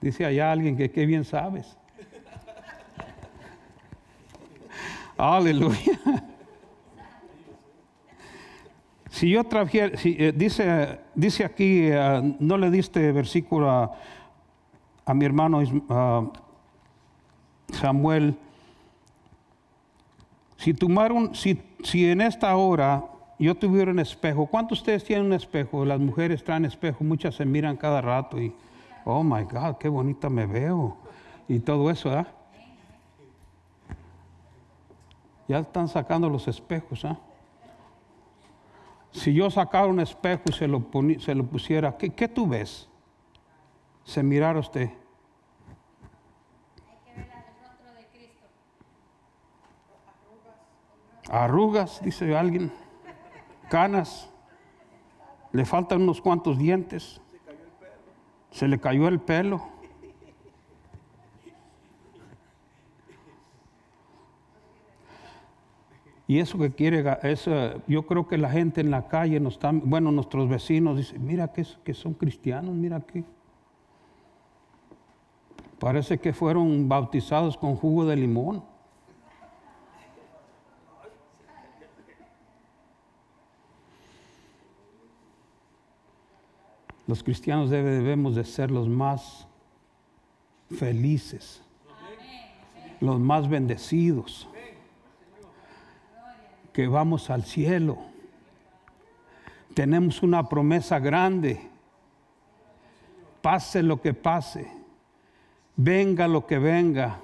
Dice 0.00 0.24
allá 0.24 0.50
alguien 0.50 0.76
que 0.76 0.90
qué 0.90 1.06
bien 1.06 1.24
sabes. 1.24 1.78
Aleluya. 5.16 5.98
Si 9.10 9.30
yo 9.30 9.44
trajera, 9.44 9.96
si, 9.96 10.16
eh, 10.18 10.32
dice, 10.32 10.98
dice 11.14 11.44
aquí, 11.44 11.82
eh, 11.82 12.36
no 12.40 12.58
le 12.58 12.70
diste 12.70 13.12
versículo 13.12 13.70
a, 13.70 13.92
a 15.04 15.14
mi 15.14 15.24
hermano 15.24 15.62
Samuel. 17.72 18.36
Si, 20.62 20.72
tomar 20.74 21.10
un- 21.10 21.34
si, 21.34 21.60
si 21.82 22.08
en 22.08 22.20
esta 22.20 22.54
hora 22.56 23.04
yo 23.36 23.52
tuviera 23.56 23.90
un 23.90 23.98
espejo, 23.98 24.46
¿cuántos 24.46 24.78
de 24.78 24.82
ustedes 24.82 25.04
tienen 25.04 25.26
un 25.26 25.32
espejo? 25.32 25.84
Las 25.84 25.98
mujeres 25.98 26.44
traen 26.44 26.64
espejo, 26.64 27.02
muchas 27.02 27.34
se 27.34 27.44
miran 27.44 27.76
cada 27.76 28.00
rato 28.00 28.40
y, 28.40 28.54
oh 29.04 29.24
my 29.24 29.42
God, 29.42 29.78
qué 29.80 29.88
bonita 29.88 30.30
me 30.30 30.46
veo. 30.46 30.96
Y 31.48 31.58
todo 31.58 31.90
eso, 31.90 32.12
¿ah? 32.12 32.28
Ya 35.48 35.58
están 35.58 35.88
sacando 35.88 36.30
los 36.30 36.46
espejos, 36.46 37.04
¿ah? 37.04 37.18
Si 39.10 39.34
yo 39.34 39.50
sacara 39.50 39.86
un 39.88 39.98
espejo 39.98 40.42
y 40.46 40.52
se 40.52 40.68
lo, 40.68 40.86
se 41.18 41.34
lo 41.34 41.44
pusiera, 41.44 41.96
¿qué, 41.96 42.10
qué 42.10 42.28
tú 42.28 42.46
ves? 42.46 42.88
Se 44.04 44.22
mirara 44.22 44.60
usted. 44.60 44.90
Arrugas, 51.32 52.02
dice 52.04 52.36
alguien. 52.36 52.70
Canas. 53.70 54.28
Le 55.50 55.64
faltan 55.64 56.02
unos 56.02 56.20
cuantos 56.20 56.58
dientes. 56.58 57.22
Se 58.50 58.68
le 58.68 58.78
cayó 58.78 59.08
el 59.08 59.18
pelo. 59.18 59.62
Y 66.26 66.38
eso 66.38 66.58
que 66.58 66.70
quiere, 66.70 67.02
eso, 67.22 67.50
yo 67.86 68.06
creo 68.06 68.28
que 68.28 68.36
la 68.36 68.50
gente 68.50 68.82
en 68.82 68.90
la 68.90 69.08
calle, 69.08 69.40
nos 69.40 69.54
están, 69.54 69.82
bueno, 69.88 70.12
nuestros 70.12 70.50
vecinos 70.50 70.98
dicen, 70.98 71.26
mira 71.26 71.48
que, 71.48 71.66
que 71.82 71.94
son 71.94 72.12
cristianos, 72.12 72.74
mira 72.74 73.00
que. 73.00 73.24
Parece 75.78 76.18
que 76.18 76.34
fueron 76.34 76.90
bautizados 76.90 77.56
con 77.56 77.74
jugo 77.74 78.04
de 78.04 78.16
limón. 78.16 78.71
Los 87.06 87.22
cristianos 87.22 87.70
debe- 87.70 87.90
debemos 87.90 88.34
de 88.34 88.44
ser 88.44 88.70
los 88.70 88.88
más 88.88 89.46
felices, 90.70 91.62
los 93.00 93.18
más 93.20 93.48
bendecidos 93.48 94.48
que 96.72 96.86
vamos 96.86 97.28
al 97.30 97.42
cielo. 97.44 97.98
Tenemos 99.74 100.22
una 100.22 100.48
promesa 100.48 100.98
grande. 100.98 101.68
Pase 103.42 103.82
lo 103.82 104.00
que 104.00 104.14
pase, 104.14 104.70
venga 105.76 106.28
lo 106.28 106.46
que 106.46 106.60
venga, 106.60 107.18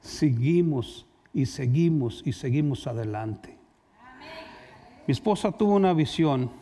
seguimos 0.00 1.06
y 1.34 1.46
seguimos 1.46 2.22
y 2.24 2.32
seguimos 2.32 2.86
adelante. 2.86 3.58
Mi 5.08 5.10
esposa 5.12 5.50
tuvo 5.50 5.74
una 5.74 5.92
visión 5.92 6.52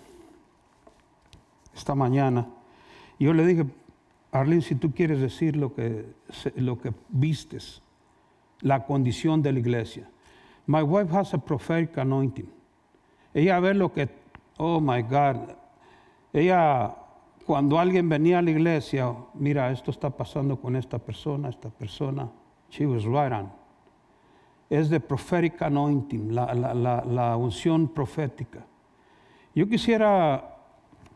esta 1.81 1.95
mañana. 1.95 2.47
Yo 3.19 3.33
le 3.33 3.45
dije, 3.47 3.65
Arlene, 4.33 4.63
si 4.63 4.75
tú 4.75 4.93
quieres 4.93 5.21
decir 5.21 5.57
lo 5.57 5.75
que, 5.75 6.07
lo 6.57 6.79
que 6.79 6.93
vistes, 7.09 7.83
la 8.61 8.85
condición 8.85 9.43
de 9.43 9.53
la 9.53 9.59
iglesia. 9.59 10.09
My 10.67 10.83
wife 10.83 11.11
has 11.17 11.33
a 11.35 11.39
prophetic 11.39 11.97
anointing. 11.99 12.49
Ella 13.35 13.59
ve 13.61 13.75
lo 13.75 13.93
que, 13.93 14.09
oh 14.59 14.81
my 14.81 15.03
God, 15.03 15.37
ella, 16.33 16.95
cuando 17.47 17.79
alguien 17.79 18.09
venía 18.09 18.39
a 18.39 18.43
la 18.43 18.51
iglesia, 18.51 19.15
mira, 19.35 19.71
esto 19.73 19.91
está 19.91 20.11
pasando 20.11 20.57
con 20.61 20.77
esta 20.77 20.99
persona, 20.99 21.49
esta 21.49 21.71
persona, 21.71 22.29
she 22.71 22.87
was 22.87 23.05
right 23.05 23.33
on. 23.33 23.51
Es 24.69 24.89
de 24.91 25.01
prophetic 25.01 25.61
anointing, 25.63 26.35
la, 26.35 26.55
la- 26.55 26.75
la- 26.75 27.05
la 27.05 27.37
unción 27.37 27.89
profética. 27.89 28.65
Yo 29.55 29.67
quisiera, 29.69 30.59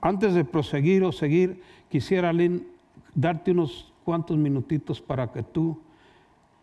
antes 0.05 0.35
de 0.35 0.45
proseguir 0.45 1.03
o 1.03 1.13
seguir, 1.13 1.63
quisiera, 1.89 2.31
Lynn, 2.31 2.67
darte 3.15 3.53
unos 3.53 3.91
cuantos 4.05 4.37
minutitos 4.37 5.01
para 5.01 5.33
que 5.33 5.43
tú 5.43 5.81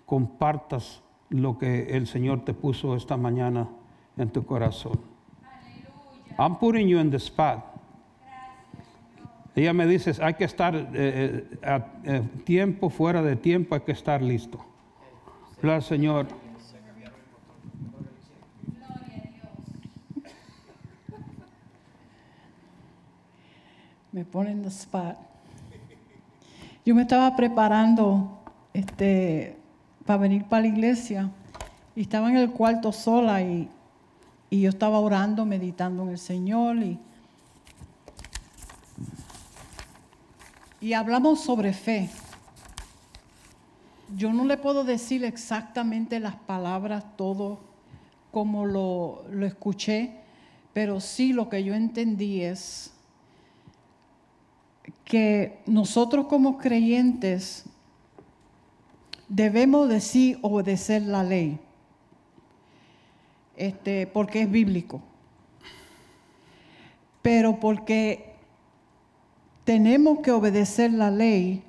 compartas 0.05 1.01
lo 1.31 1.57
que 1.57 1.97
el 1.97 2.05
Señor 2.05 2.45
te 2.45 2.53
puso 2.53 2.95
esta 2.95 3.17
mañana 3.17 3.67
en 4.15 4.29
tu 4.29 4.45
corazón. 4.45 4.99
I'm 6.37 6.59
putting 6.59 6.87
you 6.87 6.99
in 6.99 7.09
the 7.09 7.17
spot. 7.17 7.65
Ella 9.55 9.73
me 9.73 9.87
dice, 9.87 10.13
hay 10.23 10.35
que 10.35 10.43
estar 10.43 10.75
eh, 10.75 10.85
eh, 10.93 11.57
a 11.63 11.87
eh, 12.03 12.21
tiempo, 12.45 12.91
fuera 12.91 13.23
de 13.23 13.35
tiempo, 13.35 13.73
hay 13.73 13.81
que 13.81 13.91
estar 13.91 14.21
listo. 14.21 14.63
Al 15.63 15.81
Señor. 15.81 16.27
Me 24.11 24.25
ponen 24.25 24.57
en 24.57 24.63
the 24.63 24.69
spot. 24.69 25.17
Yo 26.85 26.95
me 26.95 27.03
estaba 27.03 27.35
preparando 27.35 28.39
este, 28.73 29.57
para 30.05 30.17
venir 30.17 30.43
para 30.45 30.63
la 30.63 30.67
iglesia 30.67 31.29
y 31.95 32.01
estaba 32.01 32.29
en 32.29 32.37
el 32.37 32.51
cuarto 32.51 32.91
sola 32.91 33.41
y, 33.41 33.69
y 34.49 34.61
yo 34.61 34.69
estaba 34.69 34.99
orando, 34.99 35.45
meditando 35.45 36.03
en 36.03 36.09
el 36.09 36.17
Señor 36.17 36.77
y, 36.77 36.99
y 40.81 40.93
hablamos 40.93 41.41
sobre 41.41 41.71
fe. 41.71 42.09
Yo 44.17 44.33
no 44.33 44.43
le 44.43 44.57
puedo 44.57 44.83
decir 44.83 45.23
exactamente 45.23 46.19
las 46.19 46.35
palabras, 46.35 47.05
todo, 47.15 47.59
como 48.31 48.65
lo, 48.65 49.23
lo 49.31 49.45
escuché, 49.45 50.15
pero 50.73 50.99
sí 50.99 51.31
lo 51.31 51.47
que 51.47 51.63
yo 51.63 51.73
entendí 51.73 52.41
es 52.41 52.91
que 55.11 55.59
nosotros 55.65 56.27
como 56.27 56.57
creyentes 56.57 57.65
debemos 59.27 59.89
de 59.89 59.99
sí 59.99 60.37
obedecer 60.41 61.01
la 61.01 61.21
ley, 61.21 61.59
este, 63.57 64.07
porque 64.07 64.43
es 64.43 64.49
bíblico, 64.49 65.01
pero 67.21 67.59
porque 67.59 68.35
tenemos 69.65 70.19
que 70.19 70.31
obedecer 70.31 70.93
la 70.93 71.11
ley, 71.11 71.61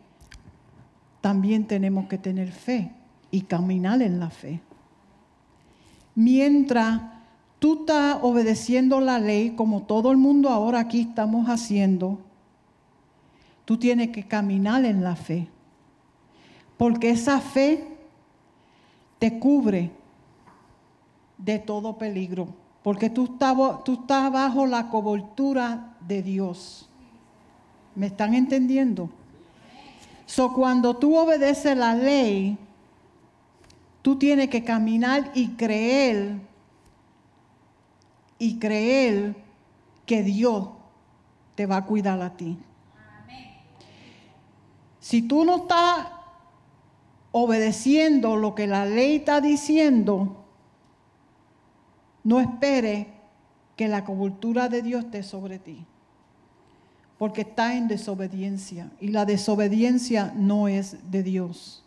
también 1.20 1.66
tenemos 1.66 2.06
que 2.06 2.18
tener 2.18 2.52
fe 2.52 2.92
y 3.32 3.40
caminar 3.40 4.02
en 4.02 4.20
la 4.20 4.30
fe. 4.30 4.60
Mientras 6.14 7.02
tú 7.58 7.80
estás 7.80 8.18
obedeciendo 8.22 9.00
la 9.00 9.18
ley, 9.18 9.56
como 9.56 9.82
todo 9.82 10.12
el 10.12 10.16
mundo 10.16 10.48
ahora 10.48 10.78
aquí 10.78 11.00
estamos 11.00 11.48
haciendo, 11.48 12.20
tú 13.64 13.76
tienes 13.76 14.10
que 14.10 14.26
caminar 14.26 14.84
en 14.84 15.02
la 15.02 15.16
fe. 15.16 15.48
Porque 16.76 17.10
esa 17.10 17.40
fe 17.40 17.86
te 19.18 19.38
cubre 19.38 19.90
de 21.38 21.58
todo 21.58 21.98
peligro. 21.98 22.48
Porque 22.82 23.08
tú 23.08 23.24
estás, 23.24 23.56
tú 23.84 23.94
estás 23.94 24.32
bajo 24.32 24.66
la 24.66 24.88
cobertura 24.88 25.96
de 26.00 26.22
Dios. 26.22 26.88
¿Me 27.94 28.06
están 28.06 28.34
entendiendo? 28.34 29.10
So, 30.26 30.52
cuando 30.52 30.96
tú 30.96 31.16
obedeces 31.16 31.76
la 31.76 31.94
ley, 31.94 32.56
tú 34.00 34.16
tienes 34.16 34.48
que 34.48 34.64
caminar 34.64 35.30
y 35.34 35.50
creer, 35.50 36.40
y 38.38 38.58
creer 38.58 39.36
que 40.06 40.22
Dios 40.22 40.68
te 41.54 41.66
va 41.66 41.76
a 41.76 41.84
cuidar 41.84 42.20
a 42.20 42.36
ti. 42.36 42.58
Si 45.02 45.20
tú 45.20 45.44
no 45.44 45.56
estás 45.56 46.06
obedeciendo 47.32 48.36
lo 48.36 48.54
que 48.54 48.68
la 48.68 48.86
ley 48.86 49.16
está 49.16 49.40
diciendo, 49.40 50.44
no 52.22 52.38
espere 52.38 53.08
que 53.74 53.88
la 53.88 54.04
cobertura 54.04 54.68
de 54.68 54.80
Dios 54.80 55.06
esté 55.06 55.24
sobre 55.24 55.58
ti, 55.58 55.84
porque 57.18 57.40
está 57.40 57.76
en 57.76 57.88
desobediencia. 57.88 58.92
Y 59.00 59.08
la 59.08 59.24
desobediencia 59.24 60.32
no 60.36 60.68
es 60.68 61.10
de 61.10 61.24
Dios. 61.24 61.84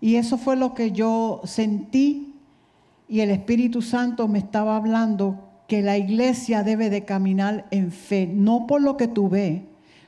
Y 0.00 0.14
eso 0.14 0.38
fue 0.38 0.54
lo 0.54 0.72
que 0.72 0.92
yo 0.92 1.40
sentí. 1.42 2.32
Y 3.08 3.20
el 3.20 3.30
Espíritu 3.30 3.82
Santo 3.82 4.28
me 4.28 4.38
estaba 4.38 4.76
hablando 4.76 5.40
que 5.66 5.82
la 5.82 5.98
iglesia 5.98 6.62
debe 6.62 6.90
de 6.90 7.04
caminar 7.04 7.66
en 7.72 7.90
fe, 7.90 8.28
no 8.32 8.68
por 8.68 8.80
lo 8.80 8.96
que 8.96 9.08
tú 9.08 9.28
ves, 9.28 9.62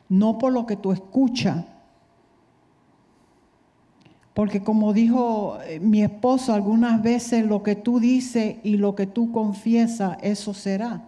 no 0.09 0.39
por 0.39 0.53
lo 0.53 0.67
que 0.67 0.77
tú 0.77 0.93
escuchas. 0.93 1.65
Porque 4.35 4.63
como 4.63 4.93
dijo 4.93 5.59
eh, 5.67 5.81
mi 5.81 6.03
esposo, 6.03 6.53
algunas 6.53 7.03
veces 7.03 7.45
lo 7.45 7.63
que 7.63 7.75
tú 7.75 7.99
dices 7.99 8.57
y 8.63 8.77
lo 8.77 8.95
que 8.95 9.07
tú 9.07 9.33
confiesas, 9.33 10.17
eso 10.23 10.55
será. 10.55 11.03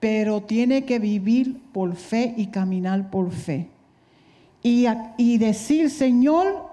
Pero 0.00 0.42
tiene 0.42 0.84
que 0.84 0.98
vivir 0.98 1.60
por 1.72 1.94
fe 1.96 2.34
y 2.36 2.48
caminar 2.48 3.10
por 3.10 3.30
fe. 3.30 3.70
Y, 4.62 4.84
y 5.16 5.38
decir, 5.38 5.88
Señor, 5.88 6.68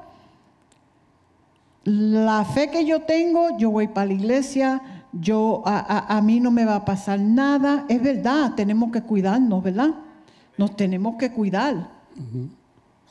la 1.85 2.43
fe 2.43 2.69
que 2.69 2.85
yo 2.85 3.03
tengo, 3.03 3.57
yo 3.57 3.71
voy 3.71 3.87
para 3.87 4.07
la 4.07 4.13
iglesia, 4.13 4.81
yo, 5.13 5.63
a, 5.65 6.17
a, 6.17 6.21
mí 6.21 6.41
no 6.41 6.51
me 6.51 6.65
va 6.65 6.75
a 6.75 6.85
pasar 6.85 7.21
nada. 7.21 7.85
Es 7.87 8.01
verdad, 8.03 8.55
tenemos 8.55 8.91
que 8.91 9.01
cuidarnos, 9.01 9.63
¿verdad? 9.63 9.91
Nos 10.57 10.75
tenemos 10.75 11.15
que 11.17 11.31
cuidar, 11.31 11.89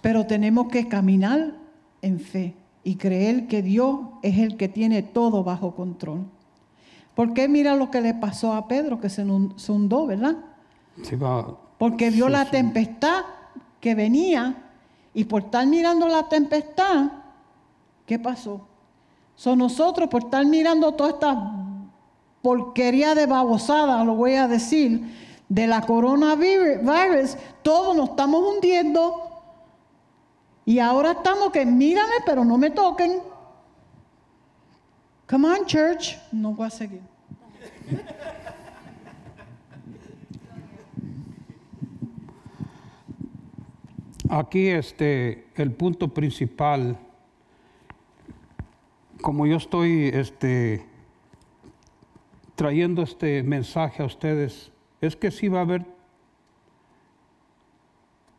pero 0.02 0.26
tenemos 0.26 0.68
que 0.68 0.88
caminar 0.88 1.54
en 2.02 2.20
fe 2.20 2.54
y 2.84 2.96
creer 2.96 3.46
que 3.46 3.62
Dios 3.62 3.98
es 4.22 4.38
el 4.38 4.56
que 4.56 4.68
tiene 4.68 5.02
todo 5.02 5.42
bajo 5.44 5.74
control. 5.74 6.24
Porque 7.14 7.48
mira 7.48 7.74
lo 7.76 7.90
que 7.90 8.00
le 8.00 8.14
pasó 8.14 8.52
a 8.52 8.68
Pedro, 8.68 9.00
que 9.00 9.08
se 9.08 9.22
hundó, 9.22 10.06
¿verdad? 10.06 10.36
Porque 11.78 12.10
vio 12.10 12.28
la 12.28 12.50
tempestad 12.50 13.24
que 13.80 13.94
venía 13.94 14.56
y 15.14 15.24
por 15.24 15.44
estar 15.44 15.66
mirando 15.66 16.08
la 16.08 16.28
tempestad, 16.28 17.10
¿qué 18.04 18.18
pasó? 18.18 18.66
Son 19.34 19.58
nosotros 19.58 20.08
por 20.08 20.24
estar 20.24 20.44
mirando 20.44 20.92
toda 20.92 21.10
esta 21.10 21.52
porquería 22.42 23.14
de 23.14 23.26
babosada, 23.26 24.04
lo 24.04 24.14
voy 24.14 24.34
a 24.34 24.46
decir, 24.46 25.02
de 25.48 25.66
la 25.66 25.82
coronavirus, 25.82 27.36
todos 27.62 27.96
nos 27.96 28.10
estamos 28.10 28.42
hundiendo. 28.42 29.22
Y 30.64 30.80
ahora 30.80 31.12
estamos 31.12 31.52
que 31.52 31.64
mírame, 31.64 32.14
pero 32.24 32.44
no 32.44 32.58
me 32.58 32.70
toquen. 32.70 33.20
Come 35.28 35.48
on, 35.48 35.66
church. 35.66 36.16
No 36.32 36.52
voy 36.52 36.66
a 36.66 36.70
seguir. 36.70 37.02
Aquí 44.28 44.68
este 44.68 45.46
el 45.54 45.72
punto 45.72 46.08
principal 46.12 46.98
como 49.22 49.46
yo 49.46 49.56
estoy 49.56 50.08
este 50.12 50.84
trayendo 52.54 53.02
este 53.02 53.42
mensaje 53.42 54.02
a 54.02 54.06
ustedes 54.06 54.72
es 55.06 55.16
que 55.16 55.30
sí 55.30 55.48
va 55.48 55.60
a 55.60 55.62
haber 55.62 55.84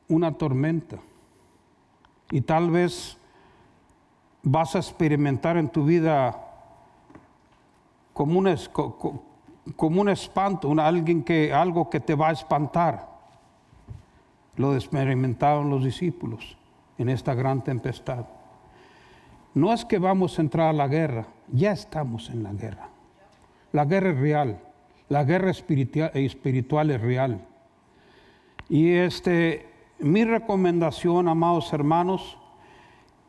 una 0.08 0.34
tormenta 0.38 0.98
y 2.32 2.42
tal 2.42 2.70
vez 2.70 3.18
vas 4.44 4.76
a 4.76 4.80
experimentar 4.80 5.58
en 5.58 5.70
tu 5.70 5.86
vida 5.86 6.44
como 8.14 8.40
un, 8.40 8.48
espanto, 10.10 10.74
alguien 10.80 11.24
que, 11.24 11.54
algo 11.54 11.90
que 11.90 12.00
te 12.00 12.16
va 12.16 12.30
a 12.30 12.32
espantar. 12.32 13.08
Lo 14.56 14.74
experimentaron 14.74 15.70
los 15.70 15.84
discípulos 15.84 16.58
en 16.98 17.10
esta 17.10 17.36
gran 17.36 17.64
tempestad. 17.64 18.26
No 19.54 19.72
es 19.72 19.86
que 19.86 20.00
vamos 20.00 20.38
a 20.38 20.42
entrar 20.42 20.70
a 20.70 20.74
la 20.74 20.88
guerra, 20.88 21.28
ya 21.52 21.72
estamos 21.72 22.30
en 22.30 22.44
la 22.44 22.54
guerra. 22.54 22.90
La 23.72 23.86
guerra 23.86 24.10
es 24.10 24.20
real. 24.20 24.67
La 25.10 25.24
guerra 25.24 25.52
espiritual 25.52 26.92
es 26.92 27.02
real. 27.02 27.46
Y 28.70 28.92
este, 28.92 29.66
mi 30.00 30.26
recomendación, 30.26 31.30
amados 31.30 31.72
hermanos, 31.72 32.38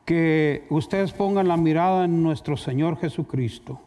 que 0.05 0.67
ustedes 0.71 1.13
pongan 1.13 1.47
la 1.47 1.57
mirada 1.57 2.07
en 2.07 2.23
nuestro 2.23 2.57
Señor 2.57 2.99
Jesucristo, 2.99 3.81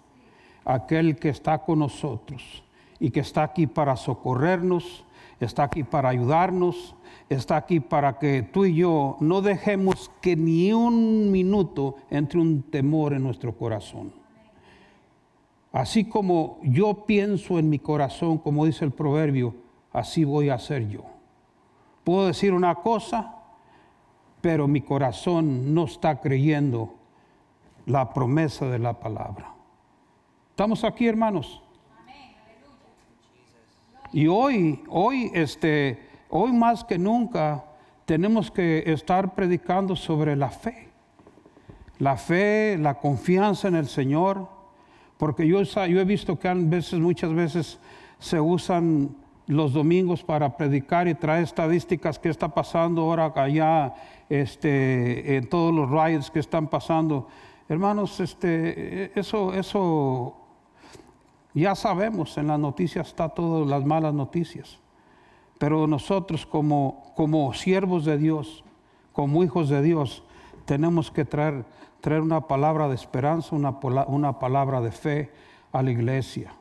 aquel 0.63 1.17
que 1.17 1.29
está 1.29 1.57
con 1.59 1.79
nosotros 1.79 2.63
y 2.99 3.09
que 3.09 3.19
está 3.19 3.43
aquí 3.43 3.67
para 3.67 3.97
socorrernos, 3.97 5.03
está 5.39 5.63
aquí 5.63 5.83
para 5.83 6.09
ayudarnos, 6.09 6.95
está 7.27 7.57
aquí 7.57 7.79
para 7.79 8.19
que 8.19 8.43
tú 8.43 8.65
y 8.65 8.75
yo 8.75 9.17
no 9.19 9.41
dejemos 9.41 10.11
que 10.21 10.35
ni 10.35 10.71
un 10.71 11.31
minuto 11.31 11.95
entre 12.09 12.39
un 12.39 12.61
temor 12.61 13.13
en 13.13 13.23
nuestro 13.23 13.57
corazón. 13.57 14.20
Así 15.71 16.03
como 16.03 16.59
yo 16.63 17.05
pienso 17.05 17.57
en 17.57 17.69
mi 17.69 17.79
corazón, 17.79 18.37
como 18.37 18.65
dice 18.65 18.83
el 18.83 18.91
proverbio, 18.91 19.55
así 19.93 20.25
voy 20.25 20.49
a 20.49 20.55
hacer 20.55 20.87
yo. 20.89 21.03
Puedo 22.03 22.27
decir 22.27 22.53
una 22.53 22.75
cosa, 22.75 23.35
pero 24.41 24.67
mi 24.67 24.81
corazón 24.81 25.73
no 25.73 25.85
está 25.85 26.19
creyendo 26.19 26.95
la 27.85 28.13
promesa 28.13 28.65
de 28.67 28.79
la 28.79 28.99
palabra. 28.99 29.53
¿Estamos 30.49 30.83
aquí, 30.83 31.07
hermanos? 31.07 31.61
Y 34.11 34.27
hoy, 34.27 34.83
hoy, 34.89 35.31
este, 35.33 36.09
hoy 36.29 36.51
más 36.51 36.83
que 36.83 36.97
nunca 36.97 37.63
tenemos 38.05 38.51
que 38.51 38.83
estar 38.87 39.33
predicando 39.35 39.95
sobre 39.95 40.35
la 40.35 40.49
fe. 40.49 40.89
La 41.97 42.17
fe, 42.17 42.77
la 42.77 42.95
confianza 42.95 43.69
en 43.69 43.75
el 43.75 43.87
Señor 43.87 44.60
porque 45.21 45.47
yo, 45.47 45.59
he 45.59 46.03
visto 46.03 46.39
que 46.39 46.51
veces, 46.51 46.99
muchas 46.99 47.31
veces 47.31 47.79
se 48.17 48.41
usan 48.41 49.15
los 49.45 49.71
domingos 49.71 50.23
para 50.23 50.57
predicar 50.57 51.07
y 51.07 51.13
traer 51.13 51.43
estadísticas 51.43 52.17
que 52.17 52.29
está 52.29 52.49
pasando 52.49 53.03
ahora 53.03 53.31
allá 53.35 53.93
este, 54.27 55.37
en 55.37 55.47
todos 55.47 55.75
los 55.75 55.91
riots 55.91 56.31
que 56.31 56.39
están 56.39 56.67
pasando. 56.67 57.27
Hermanos, 57.69 58.19
este, 58.19 59.11
eso, 59.13 59.53
eso 59.53 60.37
ya 61.53 61.75
sabemos, 61.75 62.35
en 62.39 62.47
las 62.47 62.57
noticias 62.59 63.09
está 63.09 63.29
todas 63.29 63.69
las 63.69 63.85
malas 63.85 64.15
noticias. 64.15 64.79
Pero 65.59 65.85
nosotros 65.85 66.47
como, 66.47 67.13
como 67.15 67.53
siervos 67.53 68.05
de 68.05 68.17
Dios, 68.17 68.63
como 69.13 69.43
hijos 69.43 69.69
de 69.69 69.83
Dios, 69.83 70.23
tenemos 70.71 71.11
que 71.11 71.25
traer 71.25 71.65
traer 72.01 72.21
una 72.21 72.47
palabra 72.47 72.89
de 72.89 72.95
esperanza, 72.95 73.55
una, 73.55 73.77
una 74.07 74.39
palabra 74.39 74.81
de 74.81 74.91
fe 74.91 75.29
a 75.71 75.81
la 75.81 75.91
iglesia. 75.91 76.53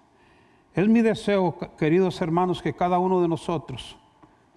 Es 0.75 0.87
mi 0.89 1.01
deseo, 1.01 1.57
queridos 1.77 2.21
hermanos, 2.21 2.61
que 2.61 2.75
cada 2.75 2.99
uno 2.99 3.21
de 3.23 3.29
nosotros, 3.29 3.97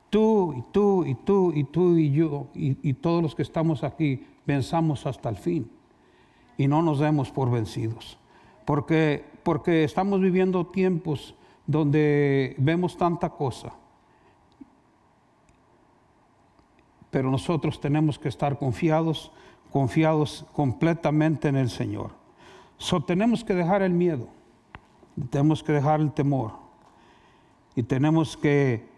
tú 0.09 0.53
y 0.57 0.63
tú 0.71 1.05
y 1.05 1.15
tú 1.15 1.51
y 1.55 1.63
tú 1.63 1.97
y 1.97 2.11
yo 2.11 2.47
y, 2.53 2.93
todos 2.93 3.23
los 3.23 3.33
que 3.33 3.41
estamos 3.41 3.83
aquí, 3.83 4.27
venzamos 4.45 5.07
hasta 5.07 5.29
el 5.29 5.37
fin 5.37 5.71
y 6.57 6.67
no 6.67 6.81
nos 6.81 6.99
demos 6.99 7.31
por 7.31 7.49
vencidos. 7.49 8.19
Porque, 8.65 9.23
porque 9.43 9.83
estamos 9.83 10.19
viviendo 10.19 10.67
tiempos 10.67 11.35
donde 11.65 12.55
vemos 12.57 12.97
tanta 12.97 13.29
cosa. 13.29 13.73
Pero 17.14 17.30
nosotros 17.30 17.80
tenemos 17.80 18.18
que 18.18 18.28
estar 18.28 18.57
confiados, 18.57 19.32
confiados 19.72 20.47
completamente 20.51 21.47
en 21.47 21.55
el 21.55 21.70
Señor. 21.70 22.09
Tenemos 23.05 23.43
que 23.43 23.53
dejar 23.53 23.84
el 23.84 23.93
miedo, 23.93 24.30
tenemos 25.30 25.61
que 25.61 25.74
dejar 25.74 26.01
el 26.01 26.11
temor 26.11 26.53
y 27.76 27.84
tenemos 27.84 28.36
que, 28.36 28.89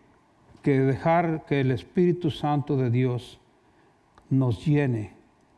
que 0.61 0.79
dejar 0.79 1.43
que 1.45 1.59
el 1.59 1.71
Espíritu 1.71 2.31
Santo 2.31 2.77
de 2.77 2.89
Dios 2.89 3.37
nos 4.29 4.65
llene 4.65 5.11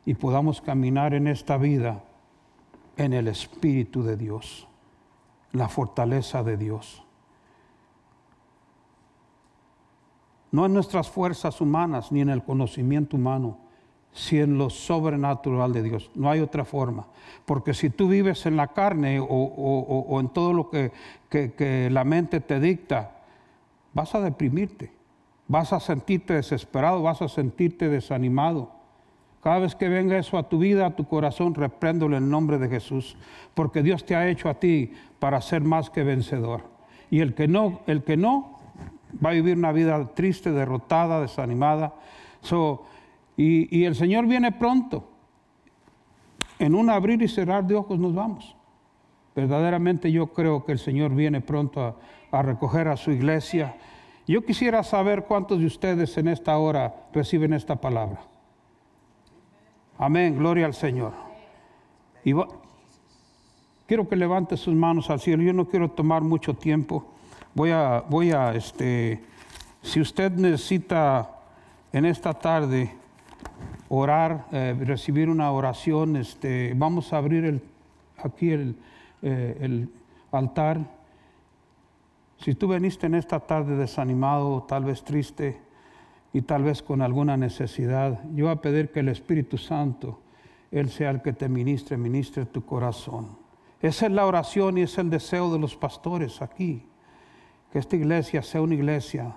y 0.04 0.14
podamos 0.14 0.60
caminar 0.60 1.14
en 1.14 1.28
esta 1.28 1.58
vida 1.58 2.02
en 2.96 3.12
el 3.12 3.28
Espíritu 3.28 4.02
de 4.02 4.16
Dios, 4.16 4.66
la 5.52 5.68
fortaleza 5.68 6.42
de 6.42 6.56
Dios. 6.56 7.04
No 10.50 10.66
en 10.66 10.72
nuestras 10.72 11.10
fuerzas 11.10 11.60
humanas 11.60 12.10
ni 12.10 12.20
en 12.20 12.30
el 12.30 12.42
conocimiento 12.42 13.16
humano, 13.16 13.58
sino 14.12 14.44
en 14.44 14.58
lo 14.58 14.70
sobrenatural 14.70 15.72
de 15.72 15.82
Dios. 15.82 16.10
No 16.14 16.30
hay 16.30 16.40
otra 16.40 16.64
forma. 16.64 17.06
Porque 17.44 17.74
si 17.74 17.90
tú 17.90 18.08
vives 18.08 18.46
en 18.46 18.56
la 18.56 18.68
carne 18.68 19.20
o, 19.20 20.20
en 20.20 20.28
todo 20.30 20.52
lo 20.52 20.70
que 20.70 21.88
la 21.90 22.04
mente 22.04 22.40
te 22.40 22.60
dicta, 22.60 23.18
vas 23.92 24.14
a 24.14 24.20
deprimirte, 24.20 24.92
vas 25.46 25.72
a 25.72 25.80
sentirte 25.80 26.34
desesperado, 26.34 27.02
vas 27.02 27.22
a 27.22 27.28
sentirte 27.28 27.88
desanimado. 27.88 28.70
Cada 29.42 29.60
vez 29.60 29.74
que 29.74 29.88
venga 29.88 30.18
eso 30.18 30.36
a 30.36 30.48
tu 30.48 30.58
vida, 30.58 30.86
a 30.86 30.96
tu 30.96 31.06
corazón, 31.06 31.54
repréndolo 31.54 32.16
en 32.16 32.24
el 32.24 32.30
nombre 32.30 32.58
de 32.58 32.68
Jesús, 32.68 33.16
porque 33.54 33.82
Dios 33.82 34.04
te 34.04 34.16
ha 34.16 34.28
hecho 34.28 34.48
a 34.48 34.54
ti 34.54 34.92
para 35.18 35.40
ser 35.40 35.62
más 35.62 35.90
que 35.90 36.02
vencedor. 36.02 36.62
Y 37.10 37.20
el 37.20 37.34
que 37.34 37.48
no, 37.48 37.80
el 37.86 38.02
que 38.02 38.16
no 38.16 38.57
va 39.24 39.30
a 39.30 39.32
vivir 39.32 39.56
una 39.56 39.72
vida 39.72 40.12
triste, 40.14 40.52
derrotada, 40.52 41.20
desanimada. 41.20 41.94
Y, 43.36 43.84
el 43.84 43.94
Señor 43.94 44.26
viene 44.26 44.52
pronto. 44.52 45.08
En 46.58 46.74
un 46.74 46.90
abrir 46.90 47.22
y 47.22 47.28
cerrar 47.28 47.64
de 47.66 47.76
ojos 47.76 47.98
nos 47.98 48.14
vamos. 48.14 48.56
Verdaderamente 49.34 50.10
yo 50.10 50.28
creo 50.28 50.64
que 50.64 50.72
el 50.72 50.78
Señor 50.78 51.14
viene 51.14 51.40
pronto 51.40 51.96
a, 52.32 52.42
recoger 52.42 52.88
a 52.88 52.96
su 52.96 53.12
iglesia. 53.12 53.76
Yo 54.26 54.44
quisiera 54.44 54.82
saber 54.82 55.24
cuántos 55.24 55.60
de 55.60 55.66
ustedes 55.66 56.18
en 56.18 56.28
esta 56.28 56.58
hora 56.58 56.94
reciben 57.12 57.52
esta 57.52 57.76
palabra. 57.76 58.20
Amén, 59.96 60.36
gloria 60.36 60.66
al 60.66 60.74
Señor. 60.74 61.12
Y 62.24 62.32
quiero 63.86 64.08
que 64.08 64.16
levante 64.16 64.56
sus 64.56 64.74
manos 64.74 65.08
al 65.10 65.20
cielo. 65.20 65.42
Yo 65.44 65.52
no 65.52 65.68
quiero 65.68 65.90
tomar 65.90 66.22
mucho 66.22 66.54
tiempo. 66.54 67.06
Voy 67.58 67.72
a, 67.72 68.04
voy 68.08 68.30
a, 68.30 68.54
este, 68.54 69.20
si 69.82 70.00
usted 70.00 70.30
necesita 70.30 71.28
en 71.92 72.04
esta 72.04 72.32
tarde 72.32 72.94
orar, 73.88 74.46
eh, 74.52 74.76
recibir 74.78 75.28
una 75.28 75.50
oración, 75.50 76.14
este, 76.14 76.72
vamos 76.76 77.12
a 77.12 77.16
abrir 77.16 77.44
el, 77.44 77.60
aquí 78.16 78.52
el, 78.52 78.76
eh, 79.22 79.58
el 79.60 79.90
altar. 80.30 80.78
Si 82.36 82.54
tú 82.54 82.68
veniste 82.68 83.08
en 83.08 83.16
esta 83.16 83.40
tarde 83.40 83.74
desanimado, 83.74 84.62
tal 84.62 84.84
vez 84.84 85.02
triste 85.02 85.60
y 86.32 86.42
tal 86.42 86.62
vez 86.62 86.80
con 86.80 87.02
alguna 87.02 87.36
necesidad, 87.36 88.22
yo 88.36 88.44
voy 88.44 88.54
a 88.54 88.62
pedir 88.62 88.92
que 88.92 89.00
el 89.00 89.08
Espíritu 89.08 89.58
Santo, 89.58 90.20
Él 90.70 90.90
sea 90.90 91.10
el 91.10 91.22
que 91.22 91.32
te 91.32 91.48
ministre, 91.48 91.96
ministre 91.96 92.46
tu 92.46 92.64
corazón. 92.64 93.36
Esa 93.82 94.06
es 94.06 94.12
la 94.12 94.26
oración 94.26 94.78
y 94.78 94.82
es 94.82 94.96
el 94.96 95.10
deseo 95.10 95.52
de 95.52 95.58
los 95.58 95.74
pastores 95.74 96.40
aquí. 96.40 96.87
Que 97.72 97.78
esta 97.78 97.96
iglesia 97.96 98.42
sea 98.42 98.62
una 98.62 98.74
iglesia 98.74 99.36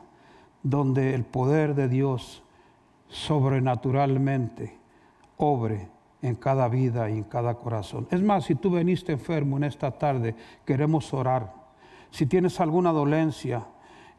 donde 0.63 1.13
el 1.13 1.23
poder 1.23 1.75
de 1.75 1.87
Dios 1.87 2.43
sobrenaturalmente 3.07 4.77
obre 5.37 5.89
en 6.21 6.35
cada 6.35 6.67
vida 6.69 7.09
y 7.09 7.17
en 7.17 7.23
cada 7.23 7.55
corazón. 7.55 8.07
Es 8.11 8.21
más, 8.21 8.45
si 8.45 8.55
tú 8.55 8.71
veniste 8.71 9.11
enfermo 9.11 9.57
en 9.57 9.63
esta 9.63 9.91
tarde, 9.91 10.35
queremos 10.65 11.13
orar. 11.13 11.53
Si 12.11 12.25
tienes 12.25 12.59
alguna 12.59 12.91
dolencia 12.91 13.65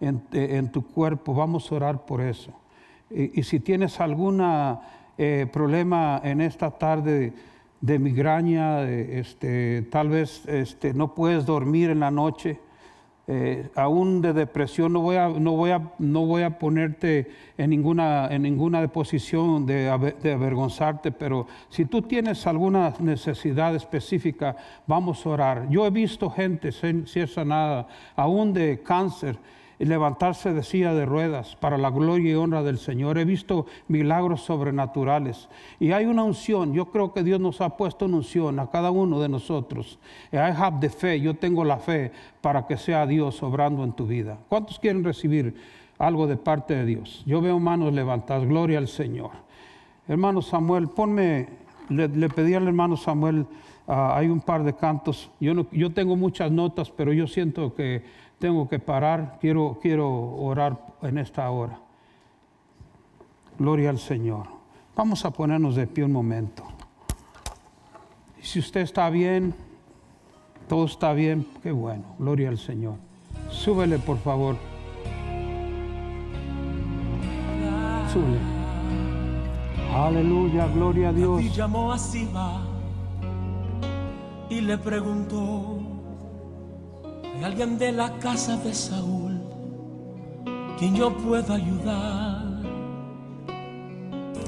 en, 0.01 0.23
eh, 0.33 0.63
tu 0.73 0.87
cuerpo, 0.87 1.33
vamos 1.33 1.71
a 1.71 1.75
orar 1.77 2.05
por 2.05 2.21
eso. 2.21 2.53
Y, 3.11 3.43
si 3.43 3.61
tienes 3.61 4.01
algún 4.01 4.43
problema 5.53 6.19
en 6.25 6.41
esta 6.41 6.71
tarde 6.71 7.35
de 7.83 7.99
migraña, 7.99 8.77
de, 8.79 9.19
este, 9.19 9.83
tal 9.91 10.09
vez 10.09 10.47
este, 10.47 10.95
no 10.95 11.15
puedes 11.15 11.45
dormir 11.45 11.91
en 11.91 12.01
la 12.01 12.11
noche, 12.11 12.59
eh, 13.29 13.68
aún 13.77 14.20
de 14.20 14.33
depresión, 14.33 14.93
no 14.93 15.01
voy 15.01 15.16
a, 15.16 15.29
no 15.29 15.53
voy 15.53 15.70
a, 15.70 15.93
no 15.99 16.27
voy 16.27 16.43
a 16.43 16.59
ponerte 16.59 17.31
en 17.57 17.70
ninguna, 17.70 18.27
en 18.31 18.43
ninguna 18.43 18.87
posición 18.89 19.64
de, 19.64 19.89
aver- 19.89 20.16
de 20.18 20.33
avergonzarte, 20.33 21.12
pero 21.12 21.47
si 21.68 21.85
tú 21.85 22.03
tienes 22.03 22.47
alguna 22.47 22.93
necesidad 22.99 23.75
específica, 23.77 24.57
vamos 24.87 25.25
a 25.25 25.29
orar. 25.31 25.68
Yo 25.70 25.87
he 25.87 25.91
visto 25.91 26.29
gente 26.31 26.73
ser, 26.73 27.29
sanada, 27.29 27.87
aún 28.16 28.53
de 28.53 28.81
cáncer, 28.83 29.39
levantarse 29.79 30.53
de 30.53 30.62
silla 30.62 30.95
de 30.95 31.05
ruedas 31.07 31.57
para 31.57 31.77
la 31.79 31.91
gloria 31.91 32.31
y 32.33 32.35
honra 32.35 32.62
del 32.62 32.79
Señor. 32.79 33.18
He 33.18 33.25
visto 33.25 33.66
milagros 33.89 34.43
sobrenaturales. 34.43 35.49
Y 35.81 35.93
hay 35.93 36.05
una 36.07 36.23
unción. 36.25 36.73
Yo 36.73 36.87
creo 36.87 37.12
que 37.12 37.23
Dios 37.23 37.41
nos 37.41 37.61
ha 37.61 37.77
puesto 37.77 38.05
una 38.07 38.18
unción 38.18 38.59
a 38.61 38.70
cada 38.70 38.91
uno 38.91 39.20
de 39.20 39.29
nosotros. 39.29 39.99
I 40.33 40.37
have 40.37 40.79
the 40.81 40.89
fe. 40.91 41.20
Yo 41.20 41.35
tengo 41.35 41.64
la 41.64 41.79
fe 41.79 42.12
para 42.41 42.66
que 42.66 42.77
sea 42.77 43.07
Dios 43.07 43.43
obrando 43.43 43.85
en 43.85 43.93
tu 43.93 44.07
vida. 44.07 44.39
¿Cuántos 44.49 44.79
quieren 44.79 45.03
recibir 45.05 45.55
algo 45.99 46.27
de 46.27 46.37
parte 46.37 46.75
de 46.75 46.85
Dios? 46.87 47.23
Yo 47.27 47.41
veo 47.41 47.59
manos 47.59 47.93
levantadas. 47.93 48.47
Gloria 48.47 48.79
al 48.79 48.89
Señor. 48.89 49.31
Hermano 50.09 50.43
Samuel, 50.43 50.89
ponme, 50.89 51.49
le, 51.89 52.09
pedí 52.29 52.55
al 52.55 52.66
hermano 52.66 52.97
Samuel, 52.97 53.47
ah, 53.87 54.16
hay 54.16 54.29
un 54.29 54.41
par 54.41 54.64
de 54.64 54.75
cantos. 54.75 55.31
Yo, 55.41 55.55
no- 55.55 55.66
yo 55.73 55.93
tengo 55.93 56.16
muchas 56.16 56.51
notas, 56.51 56.91
pero 56.91 57.12
yo 57.12 57.27
siento 57.27 57.75
que 57.75 58.03
tengo 58.43 58.68
que 58.68 58.80
parar. 58.80 59.38
Quiero, 59.40 59.78
quiero 59.80 60.11
orar 60.11 60.76
en 61.03 61.18
esta 61.18 61.49
hora. 61.49 61.78
Gloria 63.57 63.90
al 63.90 64.01
Señor. 64.01 64.49
Vamos 64.97 65.24
a 65.24 65.30
ponernos 65.30 65.76
de 65.76 65.86
pie 65.86 66.03
un 66.03 66.11
momento. 66.11 66.64
Si 68.40 68.59
usted 68.59 68.80
está 68.80 69.09
bien, 69.11 69.55
todo 70.68 70.86
está 70.86 71.12
bien, 71.12 71.47
qué 71.62 71.70
bueno. 71.70 72.03
Gloria 72.18 72.49
al 72.49 72.59
Señor. 72.59 72.97
Súbele, 73.49 74.01
por 74.01 74.18
favor. 74.18 74.57
Súbele. 78.12 78.40
Aleluya, 79.95 80.66
gloria 80.66 81.11
a 81.11 81.12
Dios. 81.12 81.43
Y 81.43 81.51
llamó 81.51 81.93
a 81.93 81.99
Siba 81.99 82.61
y 84.51 84.61
le 84.62 84.76
preguntó, 84.78 85.82
¿hay 87.43 87.51
alguien 87.51 87.76
de 87.78 87.90
la 87.93 88.12
casa 88.18 88.57
de 88.59 88.72
Saúl 88.72 89.40
quien 90.78 90.95
yo 90.95 91.16
pueda 91.16 91.55
ayudar? 91.57 92.43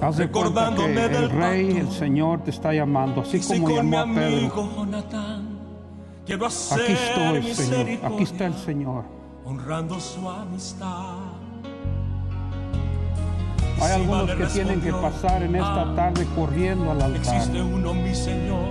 Haz 0.00 0.16
de 0.16 0.28
cuenta 0.30 0.70
que 0.74 0.82
Recordándome 0.82 1.04
el 1.06 1.30
rey, 1.30 1.66
pacto. 1.66 1.80
el 1.80 1.90
Señor 1.90 2.44
te 2.44 2.50
está 2.50 2.72
llamando, 2.72 3.22
así 3.22 3.40
si 3.42 3.54
como 3.60 3.70
llamó 3.74 3.98
a 3.98 4.04
Pedro. 4.06 4.70
Jonatán 4.76 5.48
quiero 6.26 6.46
hacer 6.46 6.80
Aquí 6.82 6.92
estoy, 6.92 7.54
Señor. 7.54 8.12
Aquí 8.12 8.22
está 8.22 8.46
el 8.46 8.54
Señor. 8.54 9.04
honrando 9.44 9.98
su 10.00 10.28
amistad. 10.28 11.16
Hay 13.82 13.92
algunos 13.92 14.30
que 14.30 14.46
tienen 14.46 14.80
que 14.80 14.92
pasar 14.92 15.42
en 15.42 15.56
esta 15.56 15.82
"Ah, 15.82 15.94
tarde 15.96 16.26
corriendo 16.36 16.90
al 16.92 17.02
altar. 17.02 17.34
Existe 17.36 17.60
uno, 17.60 17.92
mi 17.92 18.14
Señor, 18.14 18.68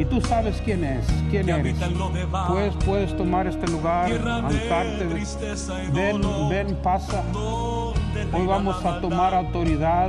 Y 0.00 0.04
tú 0.06 0.18
sabes 0.22 0.62
quién 0.64 0.82
es, 0.82 1.04
quién 1.30 1.46
eres. 1.50 1.78
de 1.78 1.86
Puedes, 2.86 3.14
tomar 3.18 3.46
este 3.46 3.66
lugar, 3.68 4.10
y 4.10 4.14
Ven, 5.92 6.22
ven, 6.48 6.74
pasa. 6.82 7.22
Hoy 7.34 8.46
vamos 8.46 8.82
a 8.82 8.98
tomar 9.02 9.34
autoridad. 9.34 10.08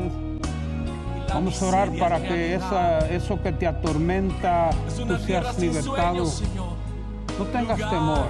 Vamos 1.34 1.62
a 1.62 1.66
orar 1.66 1.92
para 1.98 2.22
que 2.22 2.56
esa, 2.56 3.00
eso 3.10 3.42
que 3.44 3.52
te 3.52 3.68
atormenta, 3.68 4.70
tú 4.96 5.18
seas 5.26 5.60
libertado. 5.60 6.24
No 7.38 7.46
tengas 7.52 7.78
temor. 7.78 8.28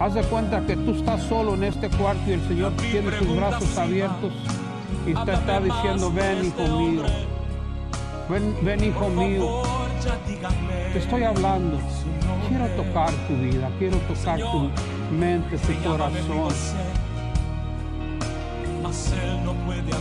Haz 0.00 0.14
de 0.14 0.22
cuenta 0.24 0.60
que 0.66 0.76
tú 0.76 0.90
estás 0.96 1.22
solo 1.22 1.54
en 1.54 1.62
este 1.62 1.88
cuarto 1.88 2.22
y 2.26 2.32
el 2.32 2.48
Señor 2.48 2.72
tiene 2.72 3.16
sus 3.16 3.36
brazos 3.36 3.78
abiertos 3.78 4.32
y 5.06 5.14
te 5.14 5.32
está 5.32 5.60
diciendo, 5.60 6.10
ven 6.10 6.46
hijo 6.46 6.62
este 6.62 6.68
mío. 6.68 7.02
Ven, 8.28 8.56
ven 8.62 8.84
hijo 8.84 9.08
mío, 9.08 9.62
te 10.92 10.98
estoy 10.98 11.24
hablando. 11.24 11.78
Quiero 12.48 12.66
tocar 12.68 13.10
tu 13.28 13.34
vida, 13.36 13.70
quiero 13.78 13.96
tocar 13.98 14.38
tu 14.40 14.70
mente, 15.14 15.58
tu 15.58 15.88
corazón. 15.88 16.48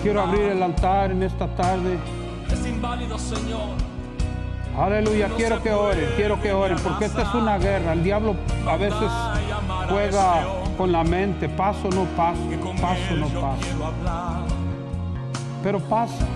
Quiero 0.01 0.21
abrir 0.21 0.43
el 0.43 0.63
altar 0.63 1.11
en 1.11 1.23
esta 1.23 1.47
tarde. 1.55 1.97
Es 2.51 2.65
inválido, 2.65 3.17
Señor. 3.17 3.69
Aleluya, 4.77 5.29
quiero 5.37 5.63
que 5.63 5.71
oren, 5.71 6.09
quiero 6.17 6.41
que 6.41 6.51
oren, 6.51 6.77
porque 6.83 7.05
esta 7.05 7.21
es 7.21 7.33
una 7.33 7.57
guerra. 7.57 7.93
El 7.93 8.03
diablo 8.03 8.35
a 8.67 8.75
veces 8.75 9.09
juega 9.89 10.45
con 10.77 10.91
la 10.91 11.03
mente, 11.03 11.47
paso 11.47 11.89
no 11.89 12.03
paso, 12.17 12.41
paso 12.81 13.15
no 13.15 13.27
paso. 13.27 13.67
Pero 15.63 15.79
pasa 15.79 16.27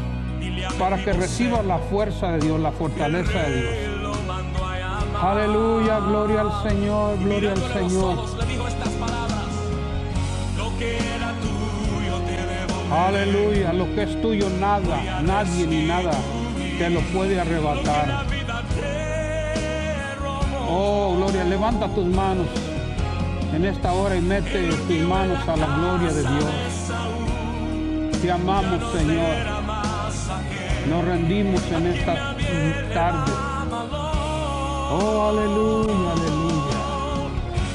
para 0.78 0.98
que 0.98 1.14
José, 1.14 1.20
recibas 1.20 1.66
la 1.66 1.78
fuerza 1.78 2.32
de 2.32 2.40
Dios, 2.40 2.60
la 2.60 2.72
fortaleza 2.72 3.40
de 3.44 3.62
Dios. 3.62 3.74
Aleluya, 5.22 6.00
gloria 6.00 6.42
al 6.42 6.70
Señor, 6.70 7.20
gloria 7.20 7.52
al 7.52 7.74
Señor. 7.74 8.26
Aleluya, 12.92 13.74
lo 13.74 13.86
que 13.94 14.04
es 14.04 14.22
tuyo 14.22 14.50
nada, 14.60 15.22
nadie 15.22 15.68
ni 15.68 15.86
nada 15.86 16.12
te 16.80 16.90
lo 16.90 17.02
puede 17.02 17.40
arrebatar. 17.40 18.26
Oh, 20.70 21.16
gloria, 21.18 21.44
levanta 21.44 21.88
tus 21.90 22.06
manos 22.06 22.48
en 23.54 23.66
esta 23.66 23.92
hora 23.92 24.16
y 24.16 24.22
mete 24.22 24.70
tus 24.70 25.00
manos 25.00 25.46
a 25.48 25.58
la 25.58 25.66
gloria 25.66 26.14
de 26.14 26.22
Dios. 26.22 26.52
Te 28.22 28.32
amamos, 28.32 28.92
Señor. 28.94 29.59
Nos 30.90 31.06
rendimos 31.06 31.62
en 31.72 31.86
esta 31.86 32.36
tarde. 32.96 33.32
Oh, 34.92 35.30
aleluya, 35.30 36.12
aleluya. 36.14 36.80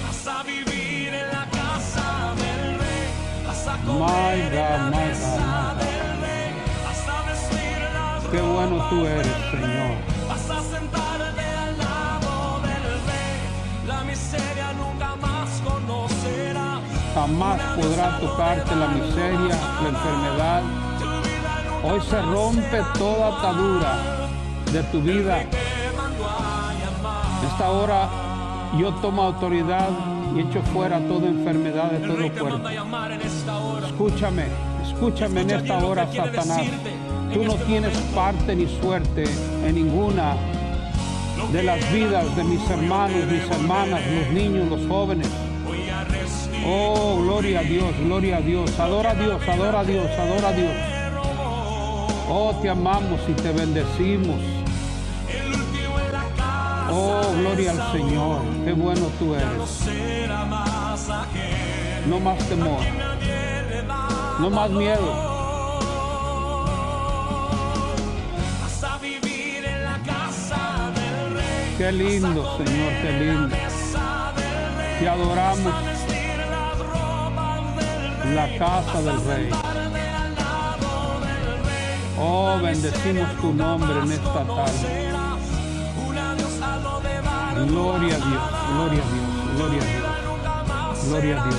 Vas 0.05 0.27
a 0.27 0.43
vivir 0.43 1.15
en 1.15 1.29
la 1.29 1.47
casa 1.47 2.35
del 2.35 2.77
rey. 2.77 3.07
Vas 3.47 3.69
a 3.69 3.77
My 3.77 3.87
comer 3.87 4.53
en 4.53 4.67
la 4.67 4.91
mesa 4.91 5.75
del 5.79 6.09
rey. 6.23 6.51
Vas 6.85 7.09
a 7.09 7.23
vestir 7.29 7.79
las 7.95 8.25
Qué 8.33 8.41
bueno 8.41 8.89
tú 8.91 9.07
eres. 9.07 9.27
Señor. 9.53 9.95
Vas 10.29 10.51
a 10.51 10.61
sentarte 10.77 11.45
al 11.65 11.79
lado 11.79 12.61
del 12.63 12.85
rey. 13.07 13.39
La 13.87 14.03
miseria 14.03 14.73
nunca 14.73 15.15
más 15.23 15.51
conocerás. 15.61 16.81
Jamás 17.15 17.61
podrá 17.77 18.19
tocarte 18.19 18.75
la 18.75 18.89
miseria, 18.89 19.57
la 19.83 19.89
enfermedad. 19.89 20.84
Hoy 21.87 22.01
se 22.01 22.23
rompe 22.23 22.83
toda 22.97 23.39
atadura 23.39 23.99
de 24.73 24.83
tu 24.85 25.03
vida. 25.03 25.43
En 25.43 25.49
esta 27.47 27.71
hora 27.71 28.09
yo 28.79 28.91
tomo 28.95 29.23
autoridad 29.23 29.91
y 30.35 30.41
echo 30.41 30.63
fuera 30.73 30.99
toda 31.01 31.29
enfermedad 31.29 31.91
de 31.91 31.99
todo 31.99 32.17
cuerpo. 32.41 32.69
Escúchame, 33.85 34.47
escúchame 34.83 35.43
en 35.43 35.51
esta 35.51 35.79
hora, 35.85 36.11
Satanás. 36.11 36.63
Tú 37.35 37.45
no 37.45 37.53
este 37.53 37.65
tienes 37.67 37.99
parte 38.15 38.57
ni 38.57 38.67
suerte 38.81 39.25
en 39.67 39.75
ninguna 39.75 40.37
de 41.53 41.63
las 41.65 41.93
vidas 41.93 42.35
de 42.35 42.45
mis 42.45 42.71
hermanos, 42.71 43.27
mis 43.31 43.51
hermanas, 43.51 44.01
los 44.11 44.31
niños, 44.31 44.69
los 44.71 44.89
jóvenes. 44.89 45.29
Oh, 46.67 47.21
gloria 47.23 47.61
a 47.61 47.63
Dios, 47.63 47.93
gloria 48.03 48.39
a 48.39 48.41
Dios. 48.41 48.81
Adora 48.81 49.11
a 49.11 49.15
Dios, 49.15 49.47
adora 49.47 49.81
a 49.81 49.85
Dios, 49.85 50.07
adora 50.19 50.49
a 50.49 50.53
Dios. 50.53 50.94
Oh, 52.29 52.55
te 52.63 52.71
amamos 52.71 53.21
y 53.29 53.33
te 53.33 53.53
bendecimos. 53.53 54.41
Oh, 56.91 57.23
gloria 57.39 57.73
al. 57.73 57.93
Señor. 57.93 58.41
Qué 58.65 58.73
bueno 58.73 59.07
tú 59.19 59.35
eres. 59.35 59.49
No 62.07 62.21
más 62.21 62.39
temor, 62.49 62.81
no 64.39 64.51
más 64.51 64.71
miedo. 64.71 65.35
Qué 71.79 71.93
lindo, 71.93 72.57
Señor, 72.57 72.93
qué 73.03 73.13
lindo. 73.21 73.57
Te 75.01 75.09
adoramos, 75.09 75.75
la 78.35 78.59
casa 78.59 79.03
del 79.03 79.25
Rey. 79.25 79.84
Oh, 82.55 82.59
bendecimos 82.63 83.37
tu 83.41 83.53
nombre 83.53 83.99
en 83.99 84.13
esta 84.13 84.45
tarde. 84.45 85.13
Gloria 87.67 88.15
a 88.15 88.19
Dios, 88.19 88.43
gloria 88.75 89.03
a 89.03 89.11
Dios, 89.11 89.27
gloria 89.57 89.83
a 89.83 89.87
Dios. 89.87 90.05
Gloria 91.09 91.43
a 91.43 91.47
Dios. 91.47 91.59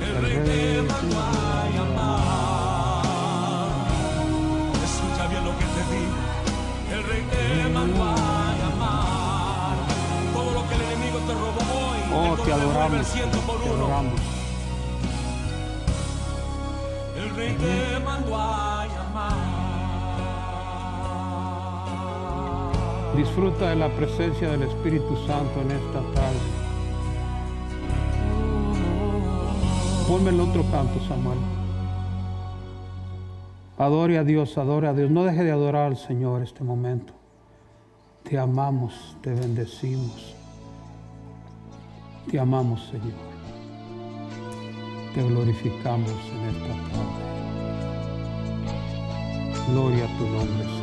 El 0.00 0.14
rey 0.22 0.36
Rey 0.36 0.44
te 0.44 0.82
mandó 0.82 1.18
a 1.20 1.22
llamar. 1.74 3.02
Escucha 4.84 5.24
bien 5.28 5.44
lo 5.44 5.52
que 5.56 5.66
te 5.76 5.82
digo. 5.94 6.18
El 6.92 7.02
rey 7.04 7.22
te 7.30 7.68
mandó 7.68 8.02
a 8.02 8.06
llamar. 8.60 9.76
Todo 10.34 10.50
lo 10.52 10.68
que 10.68 10.74
el 10.74 10.82
enemigo 10.82 11.18
te 11.28 11.32
robó 11.34 11.62
hoy. 11.78 12.00
Oh, 12.12 12.34
te 12.42 12.52
adoramos, 12.52 13.06
te 13.12 13.20
adoramos. 13.68 14.20
El 17.16 17.28
rey 17.36 17.52
te 17.54 18.00
mandó 18.00 18.36
a 18.36 18.69
Disfruta 23.20 23.68
de 23.68 23.76
la 23.76 23.90
presencia 23.90 24.50
del 24.50 24.62
Espíritu 24.62 25.14
Santo 25.26 25.60
en 25.60 25.72
esta 25.72 26.00
tarde. 26.14 26.38
Ponme 30.08 30.30
el 30.30 30.40
otro 30.40 30.62
canto, 30.70 30.98
Samuel. 31.06 31.36
Adore 33.76 34.16
a 34.16 34.24
Dios, 34.24 34.56
adore 34.56 34.88
a 34.88 34.94
Dios. 34.94 35.10
No 35.10 35.24
deje 35.24 35.44
de 35.44 35.50
adorar 35.50 35.88
al 35.88 35.98
Señor 35.98 36.40
este 36.40 36.64
momento. 36.64 37.12
Te 38.22 38.38
amamos, 38.38 39.18
te 39.20 39.34
bendecimos. 39.34 40.34
Te 42.30 42.40
amamos, 42.40 42.86
Señor. 42.86 43.12
Te 45.14 45.22
glorificamos 45.22 46.10
en 46.10 46.48
esta 46.48 46.68
tarde. 46.88 47.20
Gloria 49.72 50.04
a 50.06 50.18
tu 50.18 50.24
nombre, 50.24 50.64
Señor. 50.64 50.79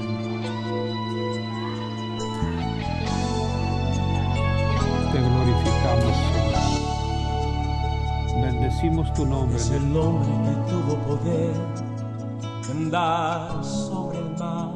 Glorificamos, 5.57 6.15
Señor. 6.33 6.57
Bendecimos 8.41 9.13
tu 9.13 9.25
nombre. 9.25 9.57
Es 9.57 9.69
el 9.71 9.97
hombre 9.97 10.29
que 10.45 10.53
tuvo 10.71 10.95
poder 11.07 11.53
de 12.65 12.71
andar 12.71 13.63
sobre 13.63 14.19
el 14.19 14.29
mar. 14.37 14.71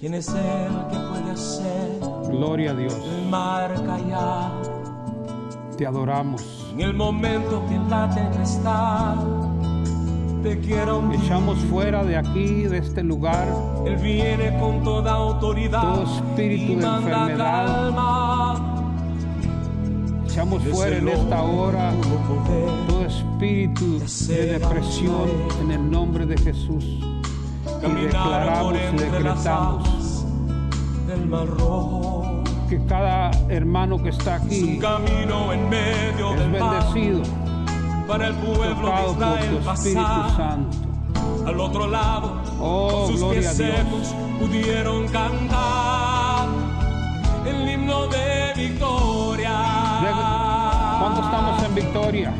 ¿Quién 0.00 0.14
es 0.14 0.28
el 0.28 0.68
que 0.90 0.96
puede 1.10 1.30
hacer 1.32 1.98
Gloria 2.30 2.70
a 2.70 2.74
Dios. 2.74 2.94
el 2.94 3.28
mar 3.28 3.74
callar? 3.84 4.52
Te 5.76 5.86
adoramos. 5.86 6.42
En 6.72 6.80
el 6.82 6.94
momento 6.94 7.62
que 7.68 7.76
la 7.90 8.08
tempestad 8.10 9.16
te 10.42 10.60
quiero 10.60 11.02
Echamos 11.12 11.58
fuera 11.68 12.04
de 12.04 12.16
aquí, 12.16 12.62
de 12.62 12.78
este 12.78 13.02
lugar, 13.02 13.48
Él 13.86 13.96
viene 13.96 14.56
con 14.60 14.84
toda 14.84 15.14
autoridad 15.14 15.82
Todo 15.82 16.04
espíritu 16.04 16.72
y 16.72 16.76
de 16.76 16.86
manda 16.86 17.20
enfermedad. 17.22 17.66
calma. 17.66 18.27
Echamos 20.38 20.62
fuera 20.62 20.96
en 20.98 21.08
esta 21.08 21.42
hora 21.42 21.92
todo 22.86 23.04
espíritu 23.04 23.98
de 24.28 24.58
depresión 24.58 25.28
en 25.60 25.72
el 25.72 25.90
nombre 25.90 26.26
de 26.26 26.38
Jesús. 26.38 26.84
Y 27.82 28.04
declaramos 28.04 28.76
y 28.92 28.96
decretamos 28.98 30.24
que 32.68 32.84
cada 32.86 33.32
hermano 33.48 34.00
que 34.00 34.10
está 34.10 34.36
aquí 34.36 34.78
es 34.78 36.52
bendecido, 36.52 37.22
para 38.06 38.28
el 38.28 38.34
pueblo 38.36 38.64
de 38.64 38.74
por 38.76 38.90
Israel 39.10 39.58
tu 39.64 39.70
Espíritu 39.70 40.36
Santo. 40.36 40.78
al 41.48 41.58
otro 41.58 41.88
lado. 41.88 42.40
Oh, 42.60 43.08
sus 43.08 43.18
gloria 43.18 43.50
a 43.50 43.54
Dios. 43.54 44.14
pudieron 44.38 45.08
cantar 45.08 46.46
el 47.44 47.70
himno 47.70 48.06
de 48.06 48.52
victoria. 48.56 49.17
¿Cuánto 51.80 52.10
estamos 52.10 52.32
en 52.32 52.32
victoria? 52.32 52.34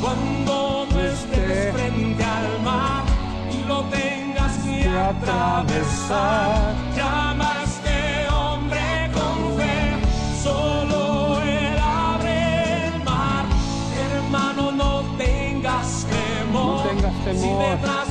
Cuando 0.00 0.86
no 0.90 1.00
estés 1.00 1.38
Esté 1.38 1.72
frente 1.72 2.24
al 2.24 2.62
mar 2.62 3.02
y 3.50 3.68
lo 3.68 3.82
tengas 3.84 4.58
que 4.58 4.88
atravesar, 4.88 6.50
atravesar. 6.50 6.74
llama 6.96 7.52
a 7.52 7.62
este 7.64 8.28
hombre 8.28 9.10
con 9.14 9.56
fe, 9.58 10.42
solo 10.42 11.40
él 11.42 11.78
abre 11.78 12.86
el 12.88 13.04
mar. 13.04 13.44
Hermano, 14.12 14.72
no 14.72 15.02
tengas 15.16 16.06
temor, 16.06 16.84
No 16.84 16.90
tengas 16.90 17.14
si 17.14 17.40
temor. 17.40 17.70
detrás 17.70 18.01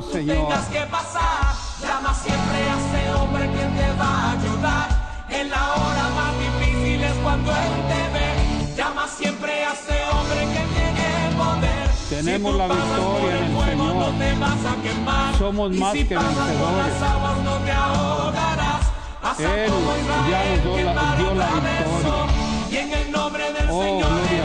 tú 0.00 0.12
Señor. 0.12 0.36
tengas 0.36 0.66
que 0.66 0.80
pasar, 0.80 1.54
llama 1.82 2.14
siempre 2.14 2.58
a 2.70 2.76
ese 2.78 3.12
hombre 3.14 3.42
que 3.50 3.64
te 3.80 3.92
va 3.98 4.08
a 4.08 4.30
ayudar. 4.32 5.06
En 5.28 5.50
la 5.50 5.72
hora 5.74 6.04
más 6.16 6.32
difícil 6.38 7.02
es 7.02 7.12
cuando 7.22 7.50
Él 7.50 7.72
te 7.88 8.02
ve. 8.18 8.74
Llama 8.76 9.06
siempre 9.08 9.64
a 9.64 9.72
ese 9.72 9.98
hombre 10.12 10.40
que 10.40 10.62
tiene 10.74 11.36
poder. 11.36 11.86
Tenemos 12.08 12.52
Si 12.52 12.58
la 12.58 12.68
pasas 12.68 12.86
victoria 12.86 13.16
por 13.18 13.30
en 13.30 13.36
el 13.44 13.52
fuego, 13.52 13.70
Señor. 13.70 13.96
No 13.96 14.18
te 14.18 14.32
vas 14.34 14.64
a 14.72 14.82
quemar. 14.82 15.34
Somos 15.38 15.74
Y 15.74 15.78
más 15.78 15.92
si 15.92 16.04
que 16.06 16.14
pasas 16.14 16.32
por 16.32 16.46
vencedores. 16.46 17.00
las 17.00 17.10
aguas, 17.10 17.36
no 17.44 17.54
te 17.58 17.72
ahogarás. 17.72 18.82
Haz 19.22 19.40
Él 19.40 19.46
ya 19.46 19.56
nos 19.66 20.76
dio 20.76 20.94
la- 20.94 21.16
dio 21.16 21.34
la 21.34 21.46
atravesó. 21.46 22.26
Y 22.70 22.76
en 22.76 22.92
el 22.92 23.12
nombre 23.12 23.52
del 23.52 23.70
Oh, 23.70 23.82
Señor, 23.82 24.08
gloria 24.08 24.44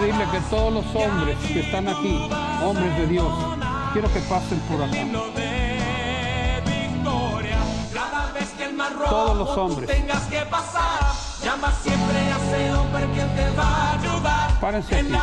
pedirle 0.00 0.24
que 0.30 0.40
todos 0.50 0.72
los 0.72 0.86
hombres 0.94 1.36
que 1.46 1.60
están 1.60 1.88
aquí, 1.88 2.28
hombres 2.62 2.96
de 2.98 3.06
Dios, 3.06 3.32
quiero 3.92 4.12
que 4.12 4.20
pasen 4.20 4.58
por 4.60 4.82
acá. 4.82 4.96
Todos 9.08 9.36
los 9.36 9.56
hombres. 9.56 9.90
Párense 14.60 14.98
en 14.98 15.06
aquí. 15.06 15.22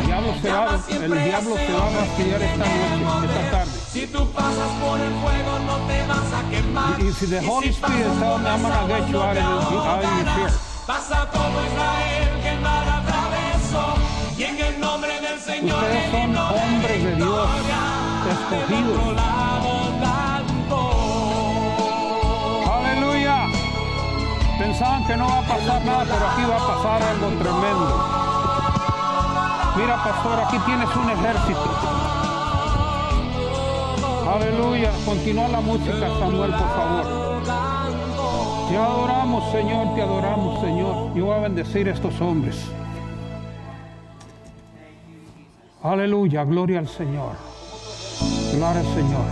El 0.00 0.06
diablo 0.06 0.34
se 0.40 0.50
va- 0.50 0.78
el 1.04 1.24
diablo 1.24 1.56
se 1.56 1.72
va 1.72 1.86
a 1.86 1.90
fastidiar 1.90 2.42
esta 2.42 2.56
noche, 2.64 3.26
esta 3.26 3.50
tarde. 3.50 3.70
Si 3.92 4.06
tú 4.06 4.30
pasas 4.32 4.68
por 4.82 5.00
el 5.00 5.12
fuego 5.20 5.58
no 5.66 5.76
te 5.86 6.06
vas 6.06 6.32
a 6.32 6.50
quemar. 6.50 7.00
If 7.00 7.28
the 7.28 7.40
Holy 7.46 7.68
Spirit 7.68 8.06
me 8.14 8.26
las 8.26 8.46
I'm 8.46 8.62
gonna 8.62 8.86
get 8.88 9.08
you 9.10 9.22
out 9.22 9.36
of. 9.36 10.71
Pasa 10.86 11.30
todo 11.30 11.64
Israel 11.64 12.40
que 12.42 12.48
el 12.48 12.60
mar 12.60 12.84
atravesó 12.88 13.94
y 14.36 14.42
en 14.42 14.58
el 14.58 14.80
nombre 14.80 15.20
del 15.20 15.38
Señor 15.38 15.78
Ustedes 15.78 16.10
son 16.10 16.36
hombres 16.36 17.04
de 17.04 17.14
Dios, 17.14 17.48
escogidos. 18.32 18.98
Aleluya. 22.68 23.46
Pensaban 24.58 25.06
que 25.06 25.16
no 25.16 25.28
va 25.28 25.38
a 25.38 25.42
pasar 25.42 25.84
nada, 25.84 26.04
pero 26.04 26.26
aquí 26.26 26.42
va 26.50 26.56
a 26.56 26.66
pasar 26.74 27.02
algo 27.02 27.28
tremendo. 27.28 28.22
Mira, 29.76 30.02
pastor, 30.02 30.40
aquí 30.40 30.58
tienes 30.66 30.96
un 30.96 31.10
ejército. 31.10 31.70
Aleluya. 34.34 34.90
Continúa 35.04 35.48
la 35.48 35.60
música, 35.60 36.08
Samuel, 36.18 36.50
por 36.50 36.68
favor. 36.76 37.61
Te 38.72 38.78
adoramos, 38.78 39.52
Señor, 39.52 39.94
te 39.94 40.00
adoramos, 40.00 40.60
Señor. 40.62 41.14
Yo 41.14 41.26
voy 41.26 41.34
a 41.34 41.40
bendecir 41.40 41.90
a 41.90 41.92
estos 41.92 42.18
hombres. 42.22 42.56
Aleluya, 45.82 46.42
gloria 46.44 46.78
al 46.78 46.88
Señor. 46.88 47.32
Gloria 48.54 48.80
al 48.80 48.94
Señor. 48.94 49.26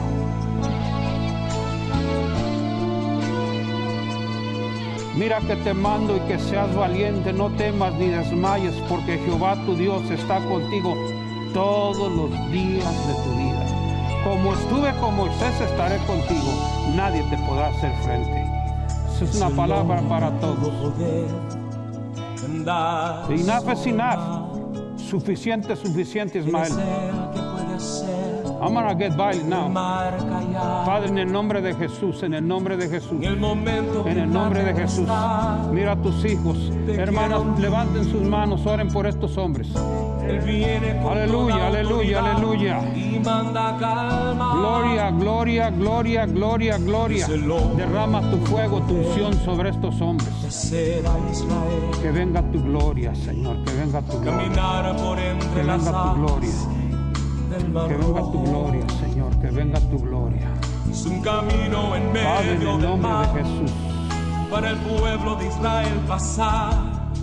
Mira 5.16 5.40
que 5.40 5.56
te 5.56 5.72
mando 5.72 6.18
y 6.18 6.20
que 6.28 6.38
seas 6.38 6.74
valiente, 6.76 7.32
no 7.32 7.48
temas 7.52 7.94
ni 7.94 8.08
desmayes, 8.08 8.74
porque 8.90 9.16
Jehová 9.24 9.56
tu 9.64 9.74
Dios 9.74 10.02
está 10.10 10.44
contigo 10.50 10.94
todos 11.54 12.12
los 12.12 12.30
días 12.52 13.08
de 13.08 13.14
tu 13.14 13.38
vida. 13.38 13.66
Como 14.22 14.52
estuve 14.52 14.92
con 15.00 15.16
Moisés, 15.16 15.58
estaré 15.62 15.96
contigo. 16.04 16.92
Nadie 16.94 17.22
te 17.30 17.38
podrá 17.38 17.68
hacer 17.68 17.90
frente. 18.02 18.59
Es 19.20 19.36
una 19.36 19.50
palabra 19.50 20.00
para 20.08 20.30
todos. 20.40 20.72
Enough 23.28 23.72
is 23.72 23.86
enough. 23.86 24.98
Suficiente, 24.98 25.76
suficiente, 25.76 26.38
Ismael. 26.38 26.72
I'm 28.60 28.74
gonna 28.74 28.94
get 28.94 29.16
by 29.16 29.32
now. 29.44 29.72
Padre, 30.84 31.08
en 31.08 31.18
el 31.18 31.32
nombre 31.32 31.62
de 31.62 31.74
Jesús, 31.74 32.22
en 32.22 32.34
el 32.34 32.46
nombre 32.46 32.76
de 32.76 32.88
Jesús. 32.88 33.18
En 34.06 34.18
el 34.18 34.30
nombre 34.32 34.62
de 34.64 34.74
Jesús, 34.74 35.08
mira 35.72 35.92
a 35.92 35.96
tus 35.96 36.24
hijos. 36.24 36.70
Hermanas, 36.86 37.40
levanten 37.58 38.04
sus 38.04 38.22
manos, 38.22 38.66
oren 38.66 38.88
por 38.88 39.06
estos 39.06 39.36
hombres. 39.38 39.68
Aleluya, 41.10 41.66
aleluya, 41.68 42.18
aleluya. 42.20 42.80
Gloria, 44.54 45.10
gloria, 45.10 45.70
gloria, 45.70 46.26
gloria, 46.26 46.76
gloria. 46.78 47.26
Derrama 47.76 48.20
tu 48.30 48.36
fuego, 48.46 48.80
tu 48.82 48.94
unción 48.94 49.32
sobre 49.44 49.70
estos 49.70 50.00
hombres. 50.00 50.28
Que 52.02 52.10
venga 52.12 52.42
tu 52.52 52.62
gloria, 52.62 53.14
Señor, 53.14 53.56
que 53.64 53.72
venga 53.72 54.02
tu 54.02 54.20
gloria. 54.20 54.50
Que 55.54 55.62
venga 55.62 55.92
tu 56.14 56.20
gloria. 56.20 56.50
Que 57.50 57.56
venga 57.96 58.20
tu 58.30 58.44
gloria, 58.44 58.86
Señor, 59.00 59.36
que 59.40 59.48
venga 59.50 59.80
tu 59.80 59.98
gloria. 59.98 60.48
Es 60.88 61.04
un 61.04 61.20
camino 61.20 61.96
en 61.96 62.12
Padre, 62.12 62.52
en 62.52 62.58
medio 62.58 62.76
el 62.76 62.82
nombre 62.82 63.10
de 63.10 63.26
Jesús. 63.42 63.72
para 64.50 64.70
el 64.70 64.76
pueblo 64.78 65.34
de 65.36 65.46
Israel 65.48 66.00
pasar. 66.06 66.72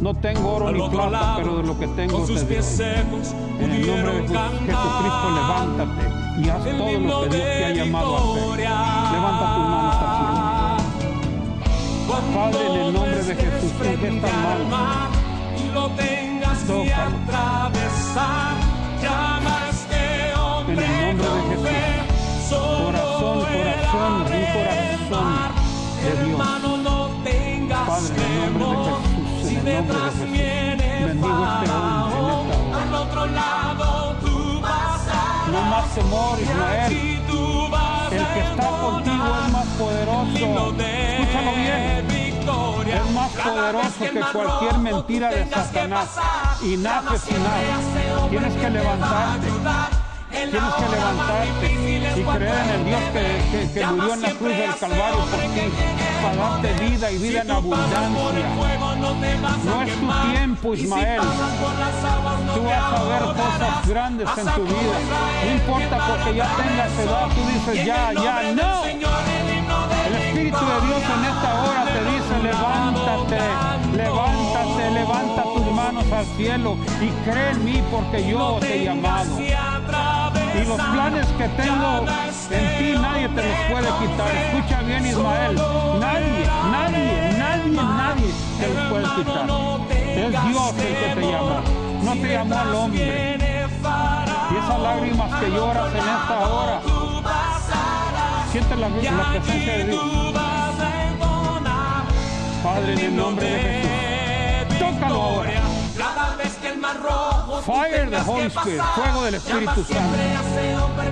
No 0.01 0.13
tengo 0.13 0.55
oro 0.55 0.71
ni 0.71 0.81
plata, 0.89 1.09
lado, 1.09 1.37
pero 1.37 1.57
de 1.57 1.63
lo 1.63 1.79
que 1.79 1.87
tengo 1.87 2.17
con 2.17 2.21
te 2.27 2.33
sus 2.33 2.41
doy. 2.41 2.49
pies 2.49 2.65
secos, 2.65 3.33
En 3.59 3.71
el 3.71 3.87
nombre 3.87 4.13
de 4.13 4.27
Jesucristo, 4.27 5.27
levántate 5.33 6.03
y 6.39 6.49
haz 6.49 6.63
todo 6.63 6.71
lo 6.77 6.85
que 6.85 6.97
Dios 6.99 7.29
te 7.29 7.65
ha 7.65 7.71
llamado 7.73 8.15
a 8.15 8.19
hacer. 8.19 8.59
Levanta 9.13 9.45
al 9.47 9.61
cielo. 9.63 10.77
Cuando 12.07 12.37
Padre, 12.37 12.67
en 12.67 12.75
el 12.85 12.93
nombre 12.93 13.23
de 13.23 13.35
Jesús, 13.35 13.71
al 13.81 14.19
manos. 14.19 14.69
mar 14.69 15.09
y 15.57 15.73
lo 15.73 15.89
tengas 15.91 16.59
que 16.63 16.93
atravesar, 16.93 18.55
llama 19.01 19.66
Corazón, 23.91 24.21
un 24.21 24.27
corazón 24.27 25.37
de 26.03 26.25
Dios. 26.25 26.39
Hermano, 26.39 26.77
no 26.77 27.09
tengas 27.23 27.87
Padre, 27.87 28.25
en 28.25 28.43
el 28.43 28.59
nombre 28.59 28.79
de. 28.79 28.97
Jesús, 29.07 29.39
en 29.39 29.47
si 29.47 29.55
el 29.55 29.63
nombre 29.65 29.97
de 29.97 30.03
Jesús. 30.03 30.19
Bendigo 31.07 31.45
este 31.45 31.71
hombre 31.71 31.71
en 31.71 31.71
esta 31.71 32.05
hora. 32.05 32.83
al 32.83 32.93
otro 32.93 33.25
lado 33.27 34.15
tú 34.21 34.61
vas 34.61 35.07
a 35.07 35.51
No 35.51 35.61
más 35.61 35.95
temor, 35.95 36.37
y 36.39 36.45
vas 37.71 38.11
El 38.11 38.25
que 38.25 38.39
está 38.39 38.67
contigo 38.81 39.25
es 39.45 39.51
más 39.53 39.67
poderoso. 39.67 40.71
de 40.73 41.21
Escúchalo 41.21 41.51
bien. 41.55 42.07
Es 42.87 43.11
más 43.11 43.31
poderoso 43.31 43.99
que 43.99 44.21
cualquier 44.31 44.77
mentira 44.77 45.29
de 45.29 45.49
Satanás. 45.49 46.09
Y 46.63 46.77
a 47.45 47.61
ese 47.61 48.13
hombre 48.15 48.39
Tienes 48.39 48.53
que 48.61 48.69
levantarte. 48.69 49.96
Tienes 50.37 50.73
que 50.75 50.85
levantarte 50.95 51.65
y 52.17 52.23
creer 52.23 52.53
en 52.57 52.69
el 52.69 52.85
Dios 52.85 53.01
que, 53.13 53.73
que- 53.73 53.85
murió 53.87 54.13
en 54.13 54.21
la 54.21 54.29
cruz 54.29 54.49
del 54.57 54.75
Calvario 54.79 55.17
por 55.17 55.39
ti, 55.39 55.61
para 56.21 56.35
darte 56.35 56.73
vida 56.85 57.11
y 57.11 57.17
vida 57.17 57.41
en 57.41 57.51
abundancia. 57.51 57.99
no 59.65 59.81
es 59.83 59.93
tu 59.99 60.29
tiempo, 60.31 60.73
Ismael. 60.75 61.21
Tú 61.21 62.63
vas 62.63 62.93
a 62.93 63.03
ver 63.03 63.21
cosas 63.35 63.87
grandes 63.87 64.27
en 64.37 64.45
tu 64.55 64.63
vida. 64.63 64.97
No 65.45 65.51
importa 65.51 65.95
que 65.97 66.11
porque 66.11 66.35
ya 66.35 66.47
tengas 66.55 66.99
edad, 66.99 67.27
tú 67.35 67.41
dices 67.53 67.85
ya, 67.85 68.13
ya, 68.13 68.41
no. 68.53 68.83
El 70.07 70.15
Espíritu 70.15 70.57
de 70.59 70.87
Dios 70.87 71.01
en 71.17 71.25
esta 71.25 71.49
hora 71.63 71.83
te 71.85 71.99
dice, 72.11 72.33
levántate, 72.43 73.39
levántate, 73.97 74.91
levanta 74.91 75.43
tus 75.43 75.71
manos 75.73 76.05
al 76.11 76.25
cielo 76.37 76.77
y 77.01 77.09
cree 77.29 77.49
en 77.51 77.65
mí 77.65 77.83
porque 77.91 78.27
yo 78.29 78.57
te 78.59 78.81
he 78.81 78.85
llamado. 78.85 79.37
Y 80.57 80.65
los 80.65 80.81
planes 80.81 81.27
que 81.37 81.47
tengo 81.49 82.05
en 82.49 82.77
ti 82.77 82.99
nadie 82.99 83.29
te 83.29 83.43
los 83.43 83.57
puede 83.71 83.87
quitar. 83.99 84.35
Escucha 84.35 84.81
bien 84.81 85.05
Ismael, 85.05 85.55
nadie, 85.99 86.49
nadie, 86.71 87.37
nadie, 87.37 87.71
nadie 87.73 88.33
te 88.59 88.67
los 88.73 88.83
puede 88.89 89.05
quitar. 89.15 89.49
Es 89.91 90.31
Dios 90.31 90.73
el 90.77 90.95
que 90.95 91.21
te 91.21 91.31
llama, 91.31 91.61
no 92.03 92.11
te 92.13 92.33
llamó 92.33 92.57
al 92.57 92.75
hombre. 92.75 93.37
Y 94.49 94.55
esas 94.55 94.79
lágrimas 94.79 95.39
que 95.39 95.49
lloras 95.51 95.93
en 95.93 95.99
esta 95.99 96.39
hora, 96.47 96.81
siente 98.51 98.75
la, 98.77 98.89
la 98.89 99.29
presencia 99.31 99.77
de 99.77 99.83
Dios. 99.85 100.03
Padre, 102.63 102.93
en 102.93 102.99
el 102.99 103.15
nombre 103.15 103.45
de 103.45 103.59
Jesús, 103.59 104.79
tócalo 104.79 105.21
ahora. 105.21 105.51
Rojo 106.93 107.61
Fire 107.61 108.09
the 108.09 108.19
Holy 108.21 108.47
Spirit, 108.47 108.81
fuego 108.95 109.23
del 109.23 109.35
Espíritu 109.35 109.83
Santo. 109.83 110.17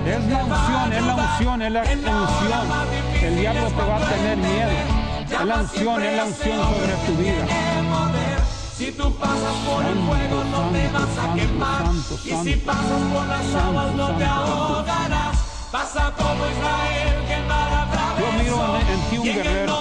Es 0.06 0.24
la 0.26 0.44
unción, 0.44 0.92
es 0.92 1.02
la 1.02 1.14
unción, 1.14 1.62
es 1.62 1.72
la 1.72 1.80
unción. 1.82 3.22
El 3.22 3.36
diablo 3.38 3.68
te 3.68 3.82
va 3.82 3.96
a 3.96 4.00
tener 4.00 4.36
miedo. 4.36 4.70
Es 5.30 5.44
la 5.44 5.54
unción, 5.56 6.02
es 6.02 6.16
la 6.16 6.24
unción 6.24 6.58
sobre 6.58 6.92
tu 7.06 7.12
vida. 7.16 7.46
Si 8.76 8.92
tú 8.92 9.14
pasas 9.16 9.54
por 9.66 9.84
el 9.84 9.98
fuego 10.06 10.44
no 10.50 10.68
te 10.70 10.88
vas 10.88 11.18
a 11.18 11.34
quemar. 11.34 11.82
y 12.24 12.44
si 12.44 12.56
pasas 12.56 13.02
por 13.12 13.26
las 13.26 13.54
aguas 13.64 13.94
no 13.94 14.08
te 14.16 14.24
ahogarás. 14.24 15.36
Pasa 15.72 16.12
como 16.16 16.44
Israel 16.46 17.24
que 17.26 17.34
el 17.34 17.46
mar 17.46 17.72
atravesó. 17.72 18.26
Yo 18.26 18.32
miro 18.42 18.76
en- 18.78 19.10
ti 19.10 19.18
un 19.18 19.24
guerrero. 19.24 19.76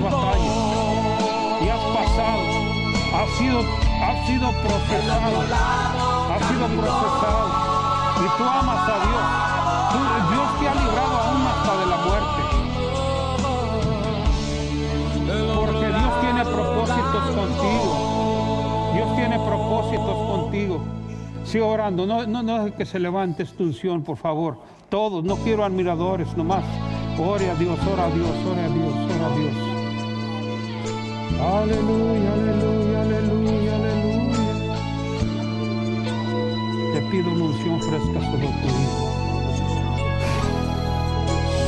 Batallas 0.00 0.56
y 1.60 1.68
has 1.68 1.80
pasado, 1.80 2.42
has 3.14 3.30
sido, 3.38 3.60
has 3.60 4.26
sido 4.26 4.46
procesado, 4.62 5.38
has 6.32 6.42
sido 6.48 6.66
procesado 6.80 7.48
y 8.16 8.26
tú 8.38 8.44
amas 8.44 8.88
a 8.88 8.96
Dios. 9.06 9.52
Dios 10.30 10.60
te 10.60 10.68
ha 10.68 10.74
librado 10.74 11.16
aún 11.18 11.42
hasta 11.46 11.76
de 11.80 11.86
la 11.86 11.96
muerte. 11.96 12.42
Porque 15.56 15.86
Dios 15.88 16.20
tiene 16.20 16.44
propósitos 16.44 17.24
contigo. 17.36 18.92
Dios 18.94 19.16
tiene 19.16 19.38
propósitos 19.38 20.16
contigo. 20.28 20.80
Sigue 21.44 21.64
orando. 21.64 22.06
No, 22.06 22.26
no, 22.26 22.42
no 22.42 22.64
deje 22.64 22.76
que 22.76 22.86
se 22.86 22.98
levante 22.98 23.42
esta 23.42 23.62
unción, 23.62 24.02
por 24.02 24.16
favor. 24.16 24.58
Todos. 24.88 25.24
No 25.24 25.36
quiero 25.36 25.64
admiradores, 25.64 26.34
nomás. 26.36 26.64
Ore 27.18 27.50
a 27.50 27.54
Dios, 27.54 27.78
ora 27.92 28.06
a 28.06 28.10
Dios, 28.10 28.30
ore 28.50 28.62
a 28.62 28.68
Dios, 28.68 28.94
ora 28.94 29.26
a 29.26 29.36
Dios. 29.36 29.71
Aleluya, 31.40 32.32
aleluya, 32.34 33.00
aleluya, 33.02 33.76
aleluya. 33.76 34.38
Te 36.94 37.00
pido 37.10 37.30
una 37.32 37.44
unción 37.44 37.80
fresca 37.82 38.20
sobre 38.20 38.48
tu 38.48 38.68
hijo. 38.68 39.12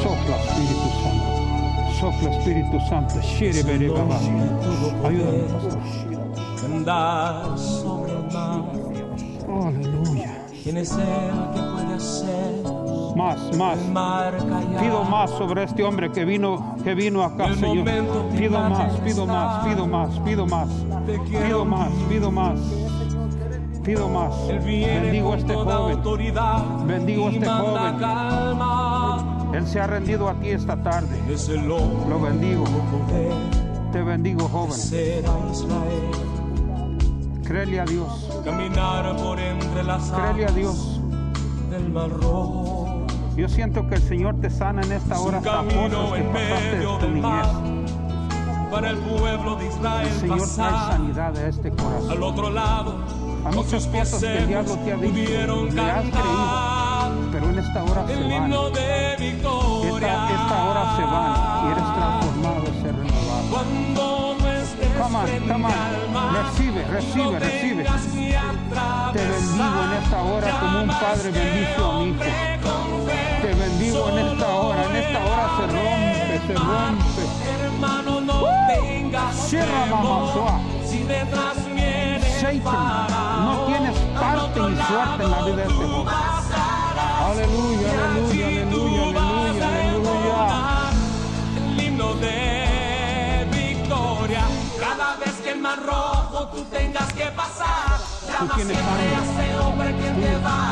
Sopla 0.03 0.37
Espíritu 0.45 0.89
Santo. 1.03 1.29
Sopla 2.01 2.31
Espíritu 2.31 2.81
Santo. 2.89 3.15
Ayúdame, 5.05 5.43
pastor. 5.53 5.79
andar 6.65 7.59
sobre 7.59 8.13
el 8.13 8.33
mar. 8.33 8.65
Aleluya. 9.67 10.47
Quien 10.63 10.77
es 10.79 10.93
el 10.93 11.53
que 11.55 11.63
puede 11.73 11.95
hacer 11.95 12.84
Más, 13.17 13.57
más. 13.57 13.79
Pido 14.81 15.05
más 15.05 15.31
sobre 15.31 15.63
este 15.65 15.85
hombre 15.85 16.11
que 16.11 16.25
vino, 16.25 16.77
que 16.83 16.95
vino 16.95 17.23
acá, 17.23 17.55
Señor. 17.55 17.85
Pido 18.37 18.59
más, 18.61 18.93
pido 19.01 19.27
más, 19.27 19.65
pido 19.65 19.87
más, 19.87 20.19
pido 20.21 20.47
más. 20.47 20.69
Pido 21.07 21.65
más, 21.65 21.91
pido 22.09 22.31
más. 22.31 22.59
Pido 23.85 24.09
más. 24.09 24.35
Bendigo 24.49 25.33
a 25.33 25.37
este 25.37 25.55
joven. 25.55 26.03
Bendigo 26.87 27.29
a 27.29 27.31
este 27.31 27.47
joven. 27.47 27.95
Él 29.55 29.67
se 29.67 29.79
ha 29.81 29.87
rendido 29.87 30.29
a 30.29 30.35
ti 30.35 30.49
esta 30.49 30.83
tarde. 30.83 31.17
Lo 32.09 32.21
bendigo. 32.21 32.65
Te 33.93 34.03
bendigo, 34.03 34.49
joven. 34.49 34.81
Créele 37.45 37.79
a 37.81 37.85
Dios. 37.85 38.31
Caminar 38.45 39.17
por 39.17 39.39
entre 39.39 39.85
las 39.85 40.11
Créele 40.11 40.47
a 40.47 40.51
Dios. 40.51 41.01
del 41.71 41.89
mar 41.91 42.11
rojo. 42.11 42.64
Yo 43.37 43.49
siento 43.49 43.87
que 43.89 43.97
el 43.97 44.03
Señor 44.03 44.37
te 44.41 44.49
sana 44.49 44.81
en 44.83 44.93
esta 44.93 45.19
hora 45.19 45.39
hasta 45.39 45.51
camino 45.51 45.91
cosas 45.91 46.13
que 46.13 46.19
en 46.21 46.33
pasaste 46.33 46.77
medio 46.77 46.99
de 46.99 47.07
tu 47.07 47.11
niñez. 47.13 47.47
Para 48.71 48.91
el 48.91 48.97
pueblo 48.99 49.57
de 49.57 49.67
Israel 49.67 50.09
El 50.09 50.21
Señor 50.21 50.49
trae 50.55 50.71
pasar 50.71 50.93
sanidad 50.93 51.37
a 51.37 51.49
este 51.49 51.69
al 51.69 51.77
corazón. 51.77 52.23
otro 52.23 52.51
lado. 52.51 52.95
Con 53.43 53.55
muchas 53.57 53.87
cosas 53.89 54.21
que 54.21 54.39
el 54.39 54.47
diablo 54.49 54.77
te 54.79 54.93
ha 54.93 54.97
dicho 54.97 55.67
y 55.67 55.71
le 55.73 55.81
has 55.83 56.03
cantar 56.03 57.11
Pero 57.33 57.51
en 57.51 57.59
esta 57.59 57.85
hora 57.85 58.07
se 58.07 58.15
van. 58.15 58.31
himno 58.33 58.71
de 58.71 59.17
victoria. 59.19 59.95
Esta, 59.95 60.31
esta 60.31 60.65
hora 60.65 60.97
se 60.97 61.03
van 61.03 61.35
y 61.65 61.73
eres 61.73 61.85
transformado 61.95 62.65
y 62.65 62.83
ser 62.83 62.97
renovado. 62.97 63.45
Cuando 63.51 64.37
no 64.39 64.49
estés 64.53 64.89
Come 64.95 65.17
on, 65.17 65.49
come 65.49 65.65
on. 65.67 66.35
Recibe, 66.35 66.85
recibe, 66.85 67.39
recibe. 67.41 67.85
Te 69.13 69.19
bendigo 69.19 69.79
en 69.85 70.03
esta 70.03 70.23
hora 70.23 70.61
como 70.61 70.83
un 70.83 70.89
padre 70.89 71.31
bendice 71.31 71.75
a 71.77 71.89
un 71.89 72.09
hijo. 72.11 72.54
Bendigo 74.05 74.09
en 74.09 74.19
esta 74.27 74.49
hora. 74.55 74.85
En 74.85 74.97
esta 74.97 75.19
hora 75.25 75.57
se 75.57 75.67
rompe, 75.67 76.41
se 76.47 76.55
rompe. 76.55 77.65
Hermano, 77.65 78.21
no 78.21 78.43
tengas 78.69 79.35
Cierra, 79.37 79.85
temor. 79.85 80.05
mamazua. 80.05 80.61
Si 80.87 80.99
detrás 81.03 81.55
Satan, 82.41 83.45
no 83.45 83.65
tienes 83.67 83.99
parte 84.21 84.61
ni 84.61 84.77
suerte 84.77 85.25
en 85.25 85.31
la 85.31 85.43
vida 85.45 85.57
de 85.57 85.63
este 85.63 85.75
joven. 85.75 86.15
Aleluya, 87.25 87.89
aleluya, 88.11 88.47
aleluya, 88.47 89.03
aleluya, 89.09 89.69
aleluya. 89.69 90.91
El 91.57 91.83
himno 91.85 92.15
de 92.15 93.49
victoria. 93.51 94.45
Cada 94.79 95.17
vez 95.17 95.35
que 95.43 95.51
el 95.53 95.61
mar 95.61 95.79
rojo 95.83 96.49
tú 96.49 96.65
tengas 96.65 97.13
que 97.15 97.25
pasar. 97.27 97.94
Llama 98.35 98.55
tienes 98.57 98.77
hambre. 98.77 99.15
a 99.15 99.19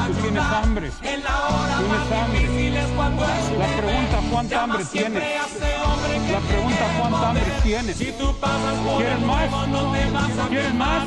Tú 0.06 0.12
tienes 0.20 0.42
hambre. 0.42 0.90
Tienes 1.00 1.22
hambre. 1.22 2.42
La 3.58 3.66
pregunta. 3.76 4.12
¿cuánta 4.32 4.62
hambre 4.62 4.84
tienes? 4.86 5.22
La 6.32 6.40
pregunta, 6.40 6.84
¿cuánta 6.98 7.28
hambre 7.28 7.52
tienes? 7.62 7.98
Tú 7.98 8.34
¿Quieres 8.98 9.20
más? 9.20 9.50
¿Quieres 10.48 10.74
más? 10.74 11.04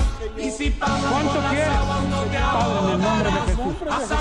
¿Cuánto 1.10 1.40
quieres? 1.50 1.68
Padre, 2.54 2.80
en 2.80 2.90
el 2.92 3.00
nombre 3.02 3.32
de. 3.32 3.40
Jesús. 3.46 3.76
Suelta, 3.80 4.18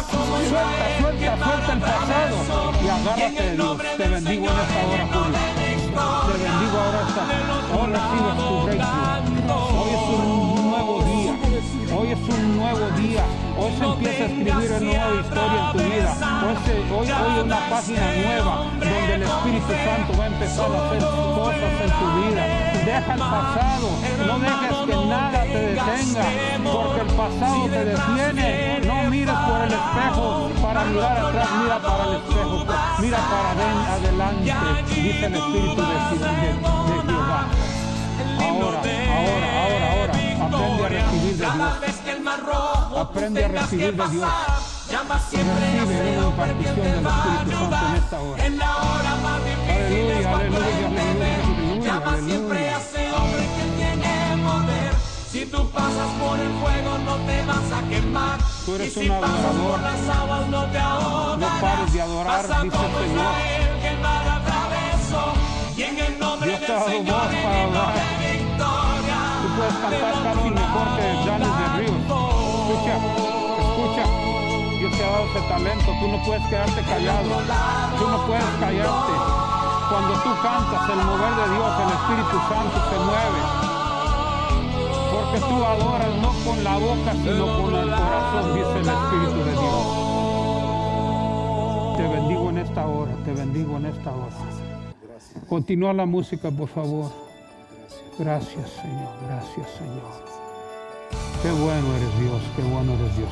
suelta, 1.01 1.33
suelta 1.45 1.73
el 1.73 1.81
pasado 1.81 2.37
y 2.83 2.89
agárrate 2.89 3.43
de 3.43 3.55
Dios. 3.55 3.79
Te 3.97 4.09
bendigo 4.09 4.45
en 4.45 4.59
esta 4.59 4.81
hora, 4.87 5.07
Julio. 5.13 5.39
Te 6.27 6.39
bendigo 6.43 6.79
ahora 6.79 7.01
esta. 7.09 7.23
Hoy 7.75 7.87
recibes 7.93 8.37
tu 8.39 8.49
breakthrough. 8.65 9.05
Hoy 9.77 9.91
es 9.91 10.03
un 10.09 10.71
nuevo 10.71 10.95
día. 11.05 11.14
Es 12.15 12.29
un 12.29 12.57
nuevo 12.57 12.87
día. 12.97 13.25
Hoy 13.59 13.73
se 13.77 13.85
empieza 13.85 14.23
a 14.23 14.27
escribir 14.27 14.55
una 14.55 14.79
nueva 14.79 15.21
historia 15.21 15.59
en 15.59 15.73
tu 15.73 15.79
vida. 15.83 16.13
Hoy, 16.47 16.57
se, 16.65 16.73
hoy, 16.95 17.43
una 17.43 17.59
página 17.69 18.07
nueva 18.23 18.55
donde 18.79 19.15
el 19.15 19.23
Espíritu 19.25 19.73
Santo 19.85 20.17
va 20.17 20.23
a 20.23 20.27
empezar 20.29 20.71
a 20.71 20.87
hacer 20.87 20.99
cosas 21.35 21.75
en 21.83 21.91
tu 21.91 22.07
vida. 22.23 22.43
Deja 22.85 23.13
el 23.15 23.19
pasado. 23.19 23.89
No 24.29 24.39
dejes 24.39 24.77
que 24.87 25.07
nada 25.09 25.43
te 25.43 25.59
detenga. 25.59 26.25
Porque 26.73 27.01
el 27.01 27.07
pasado 27.17 27.65
te 27.65 27.85
detiene. 27.85 28.81
No 28.87 29.11
mires 29.11 29.35
por 29.35 29.61
el 29.63 29.73
espejo 29.73 30.51
para 30.63 30.85
mirar 30.85 31.19
atrás. 31.19 31.49
Mira 31.63 31.79
para 31.81 32.05
el 32.05 32.15
espejo. 32.15 32.65
Mira 33.01 33.19
para 33.19 33.95
adelante. 33.95 34.55
Dice 34.95 35.27
el 35.27 35.35
Espíritu 35.35 35.83
de, 35.83 36.19
de, 36.19 36.27
de 36.27 37.03
Jehová. 37.11 37.49
Ahora, 38.39 38.79
ahora. 38.79 39.54
Aprende 40.85 41.01
a 41.01 41.11
recibir 41.11 41.37
de 41.37 41.45
Cada 41.45 41.55
Dios. 41.57 41.81
vez 41.81 41.97
que 42.05 42.11
el 42.13 42.21
mar 42.21 42.41
rojo 42.45 42.99
Aprende 43.01 43.45
a 43.45 43.47
tengas 43.49 43.63
recibir 43.63 43.85
que 43.87 43.93
de 43.93 44.09
Dios. 44.11 44.25
pasar, 44.25 44.59
llama 44.91 45.19
siempre 45.31 45.65
a 45.65 45.85
Recibe 45.85 45.95
una 45.95 46.21
que 46.21 46.29
impartición 46.29 46.75
te 46.75 46.81
del 46.83 46.95
Espíritu 46.95 47.11
Santo 47.11 47.51
en 47.51 47.57
ayudar. 47.65 47.97
esta 47.97 48.21
hora. 48.21 48.47
En 48.47 48.59
la 48.59 48.77
hora 48.77 49.13
más 49.25 49.41
difícil 49.45 50.11
es 50.11 50.27
Aleluya, 50.27 50.31
cuando 50.31 50.57
aleluya, 50.57 50.87
aleluya, 50.87 51.85
Llama 51.85 52.17
siempre 52.27 52.69
a 52.69 52.79
ese 52.79 53.13
hombre 53.13 53.45
que 53.57 53.65
tiene 53.77 54.43
poder. 54.45 54.93
Si 55.33 55.47
tú 55.47 55.71
pasas 55.71 56.09
por 56.21 56.39
el 56.39 56.53
fuego 56.61 56.99
no 56.99 57.15
te 57.27 57.37
vas 57.47 57.69
a 57.73 57.89
quemar. 57.89 58.39
Tú 58.67 58.75
eres 58.77 58.89
y 58.89 58.91
si 59.01 59.09
un 59.09 59.21
pasas 59.21 59.55
por 59.57 59.81
las 59.81 60.17
aguas 60.17 60.47
no 60.49 60.65
te 60.67 60.79
ahogarás. 60.79 61.39
No 61.41 61.61
pares 61.61 61.93
de 61.93 62.01
adorar, 62.03 62.43
Pasa 62.43 62.63
dice 62.63 62.65
el 62.65 62.71
como 62.73 62.99
Señor. 62.99 63.25
Israel 63.25 63.81
que 63.83 63.89
el 63.89 63.99
mar 64.01 64.29
atravesó. 64.29 65.23
Y 65.77 65.83
en 65.83 65.99
el 65.99 66.19
nombre 66.19 66.49
Dios 66.51 66.61
te 66.61 66.67
del 66.67 66.73
ha 66.77 66.79
dado 66.79 66.91
Señor 66.91 67.15
voz 67.17 67.33
el 67.35 67.43
para 67.43 67.93
de 67.95 68.33
victoria. 68.33 69.19
Tú 69.43 69.49
puedes 69.57 69.75
cantar 69.75 70.23
casi 70.25 70.51
de 70.75 71.67
Ríos. 71.79 72.03
Escucha, 72.03 72.95
escucha. 73.61 74.05
Dios 74.79 74.91
te 74.97 75.05
ha 75.05 75.11
dado 75.11 75.25
ese 75.25 75.41
talento. 75.49 75.87
Tú 76.01 76.07
no 76.09 76.19
puedes 76.25 76.45
quedarte 76.47 76.83
callado. 76.83 77.31
Tú 77.99 78.09
no 78.09 78.27
puedes 78.27 78.45
callarte. 78.59 79.13
Cuando 79.89 80.15
tú 80.15 80.31
cantas, 80.43 80.91
el 80.91 80.97
mover 80.97 81.35
de 81.37 81.47
Dios, 81.55 81.71
el 81.79 81.91
Espíritu 81.95 82.37
Santo 82.49 82.77
se 82.91 82.97
mueve. 82.99 83.41
Porque 85.13 85.39
tú 85.41 85.65
adoras 85.65 86.15
no 86.21 86.31
con 86.45 86.65
la 86.65 86.77
boca, 86.79 87.13
sino 87.13 87.45
con 87.63 87.75
el 87.75 87.91
corazón, 87.91 88.55
dice 88.55 88.79
el 88.81 88.89
Espíritu 88.89 89.45
de 89.45 89.53
Dios. 89.53 89.85
Te 91.97 92.03
bendigo 92.09 92.51
en 92.51 92.59
esta 92.59 92.87
hora, 92.87 93.13
te 93.25 93.33
bendigo 93.33 93.77
en 93.77 93.87
esta 93.87 94.11
hora. 94.11 94.35
Continúa 95.49 95.93
la 95.93 96.07
música, 96.07 96.51
por 96.51 96.69
favor. 96.69 97.13
Gracias, 98.19 98.71
Señor, 98.71 99.13
gracias, 99.27 99.71
Señor. 99.79 100.44
Qué 101.45 101.53
bueno 101.53 101.95
eres 101.95 102.21
Dios, 102.21 102.43
qué 102.57 102.63
bueno 102.63 102.95
eres 102.95 103.17
Dios. 103.19 103.29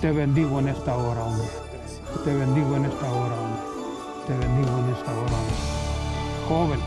Te 0.00 0.12
bendigo 0.12 0.60
en 0.60 0.68
esta 0.68 0.96
hora, 0.96 1.24
hombre. 1.24 1.48
Te 2.24 2.32
bendigo 2.32 2.76
en 2.76 2.84
esta 2.84 3.10
hora, 3.10 3.40
hombre. 3.40 3.60
Te 4.28 4.38
bendigo 4.38 4.78
en 4.78 4.94
esta 4.94 5.10
hora, 5.10 5.32
hombre. 5.34 5.56
Joven, 6.48 6.80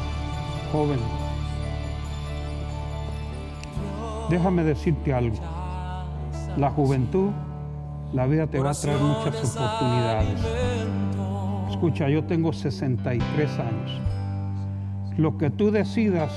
joven. 0.72 1.00
Déjame 4.30 4.64
decirte 4.64 5.14
algo. 5.14 5.36
La 6.56 6.72
juventud, 6.72 7.32
la 8.14 8.26
vida 8.26 8.48
te 8.48 8.58
va 8.62 8.70
a 8.70 8.74
traer 8.74 9.00
muchas 9.00 9.54
oportunidades. 9.54 10.40
Escucha, 11.72 12.08
yo 12.08 12.24
tengo 12.24 12.54
63 12.54 13.60
años. 13.60 14.02
Lo 15.18 15.38
que 15.38 15.50
tú 15.50 15.72
decidas 15.72 16.32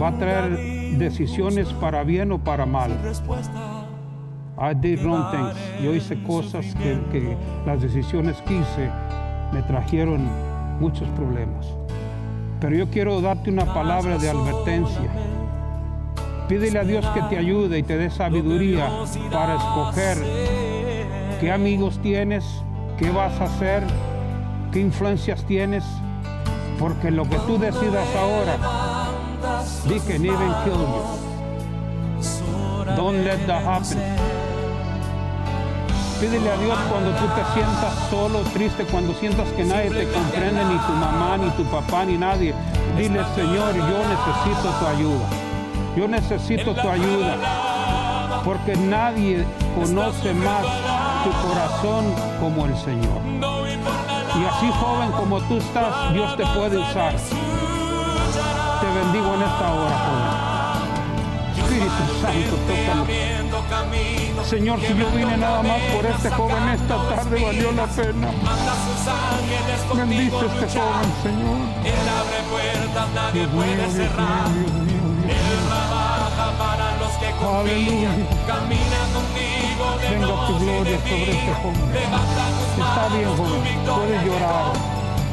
va 0.00 0.08
a 0.08 0.12
traer 0.18 0.75
decisiones 0.92 1.72
para 1.74 2.04
bien 2.04 2.32
o 2.32 2.38
para 2.38 2.66
mal. 2.66 2.90
I 4.58 4.74
did 4.74 5.02
wrong 5.02 5.30
things. 5.30 5.82
Yo 5.82 5.94
hice 5.94 6.22
cosas 6.22 6.64
que, 6.76 6.98
que 7.12 7.36
las 7.66 7.82
decisiones 7.82 8.40
que 8.42 8.54
hice 8.54 8.90
me 9.52 9.62
trajeron 9.62 10.26
muchos 10.80 11.08
problemas. 11.10 11.66
Pero 12.60 12.76
yo 12.76 12.90
quiero 12.90 13.20
darte 13.20 13.50
una 13.50 13.66
palabra 13.72 14.16
de 14.16 14.30
advertencia. 14.30 15.10
Pídele 16.48 16.78
a 16.78 16.84
Dios 16.84 17.04
que 17.08 17.22
te 17.22 17.36
ayude 17.36 17.78
y 17.78 17.82
te 17.82 17.98
dé 17.98 18.08
sabiduría 18.08 18.88
para 19.30 19.56
escoger 19.56 20.16
qué 21.40 21.50
amigos 21.50 21.98
tienes, 22.02 22.44
qué 22.98 23.10
vas 23.10 23.38
a 23.40 23.44
hacer, 23.44 23.82
qué 24.72 24.80
influencias 24.80 25.44
tienes, 25.44 25.84
porque 26.78 27.10
lo 27.10 27.24
que 27.24 27.36
tú 27.40 27.58
decidas 27.58 28.06
ahora, 28.14 28.56
they 29.88 29.98
can 30.00 30.24
even 30.24 30.52
kill 30.64 30.80
you. 30.94 31.26
Don't 32.96 33.24
let 33.24 33.46
that 33.46 33.62
happen. 33.62 33.98
Pídele 36.20 36.50
a 36.50 36.56
Dios 36.56 36.78
cuando 36.88 37.10
tú 37.10 37.26
te 37.36 37.44
sientas 37.52 37.92
solo, 38.08 38.40
triste, 38.54 38.84
cuando 38.84 39.12
sientas 39.14 39.46
que 39.50 39.64
nadie 39.64 39.90
te 39.90 40.08
comprende, 40.10 40.64
ni 40.64 40.78
tu 40.78 40.92
mamá, 40.92 41.36
ni 41.36 41.50
tu 41.50 41.64
papá, 41.64 42.06
ni 42.06 42.16
nadie. 42.16 42.54
Dile, 42.96 43.22
Señor, 43.34 43.74
yo 43.74 43.98
necesito 44.14 44.70
tu 44.80 44.86
ayuda. 44.86 45.26
Yo 45.94 46.08
necesito 46.08 46.74
tu 46.74 46.88
ayuda. 46.88 47.36
Porque 48.44 48.76
nadie 48.76 49.44
conoce 49.74 50.32
más 50.32 50.64
tu 51.22 51.48
corazón 51.48 52.04
como 52.40 52.64
el 52.64 52.76
Señor. 52.78 53.20
Y 54.38 54.44
así 54.44 54.70
joven 54.80 55.12
como 55.12 55.40
tú 55.42 55.58
estás, 55.58 56.14
Dios 56.14 56.34
te 56.36 56.46
puede 56.46 56.78
usar. 56.78 57.14
Bendigo 58.96 59.34
en 59.34 59.42
esta 59.42 59.72
hora. 59.74 59.96
Espíritu 61.54 62.04
Santo, 62.22 62.56
tócalo. 62.66 64.44
Señor, 64.44 64.80
si 64.80 64.94
yo 64.96 65.10
vine 65.10 65.36
nada 65.36 65.62
más 65.62 65.80
por 65.94 66.06
este 66.06 66.30
joven 66.30 66.68
esta 66.68 66.96
tarde, 67.08 67.44
valió 67.44 67.72
la 67.72 67.86
pena. 67.86 68.28
Bendice 69.94 70.46
este 70.46 70.78
joven, 70.78 71.12
Señor. 71.22 71.58
Él 71.84 72.08
abre 72.20 72.40
puertas, 72.50 73.08
nadie 73.14 73.46
puede 73.48 73.90
cerrar. 73.90 74.48
Él 75.28 75.58
trabaja 75.68 76.46
para 76.58 76.96
los 76.96 77.12
que 77.20 77.30
confían. 77.32 78.26
Camina 78.46 79.00
contigo 79.12 79.84
Venga 80.10 80.46
tu 80.46 80.58
gloria 80.58 80.98
sobre 81.00 81.32
este 81.32 81.54
joven. 81.62 81.86
Está 82.78 83.08
bien, 83.14 83.36
joven. 83.36 83.62
Puedes 83.84 84.24
llorar. 84.24 84.72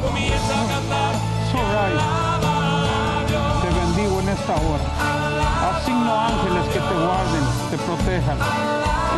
Comienza 0.02 0.52
a 0.52 0.68
cantar. 0.68 1.34
It's 1.56 2.23
en 4.24 4.30
esta 4.30 4.54
hora. 4.56 4.86
Asigno 5.76 6.20
ángeles 6.20 6.64
que 6.72 6.80
te 6.80 6.94
guarden, 6.94 7.44
te 7.70 7.76
protejan 7.78 8.38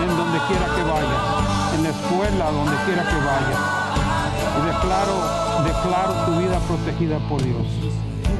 en 0.02 0.16
donde 0.16 0.38
quiera 0.48 0.66
que 0.74 0.82
vayas, 0.82 1.22
en 1.74 1.82
la 1.84 1.90
escuela, 1.90 2.50
donde 2.50 2.76
quiera 2.84 3.02
que 3.08 3.16
vayas. 3.16 3.60
Y 4.56 4.66
declaro, 4.66 5.16
declaro 5.64 6.12
tu 6.26 6.38
vida 6.40 6.58
protegida 6.66 7.18
por 7.28 7.42
Dios. 7.42 7.66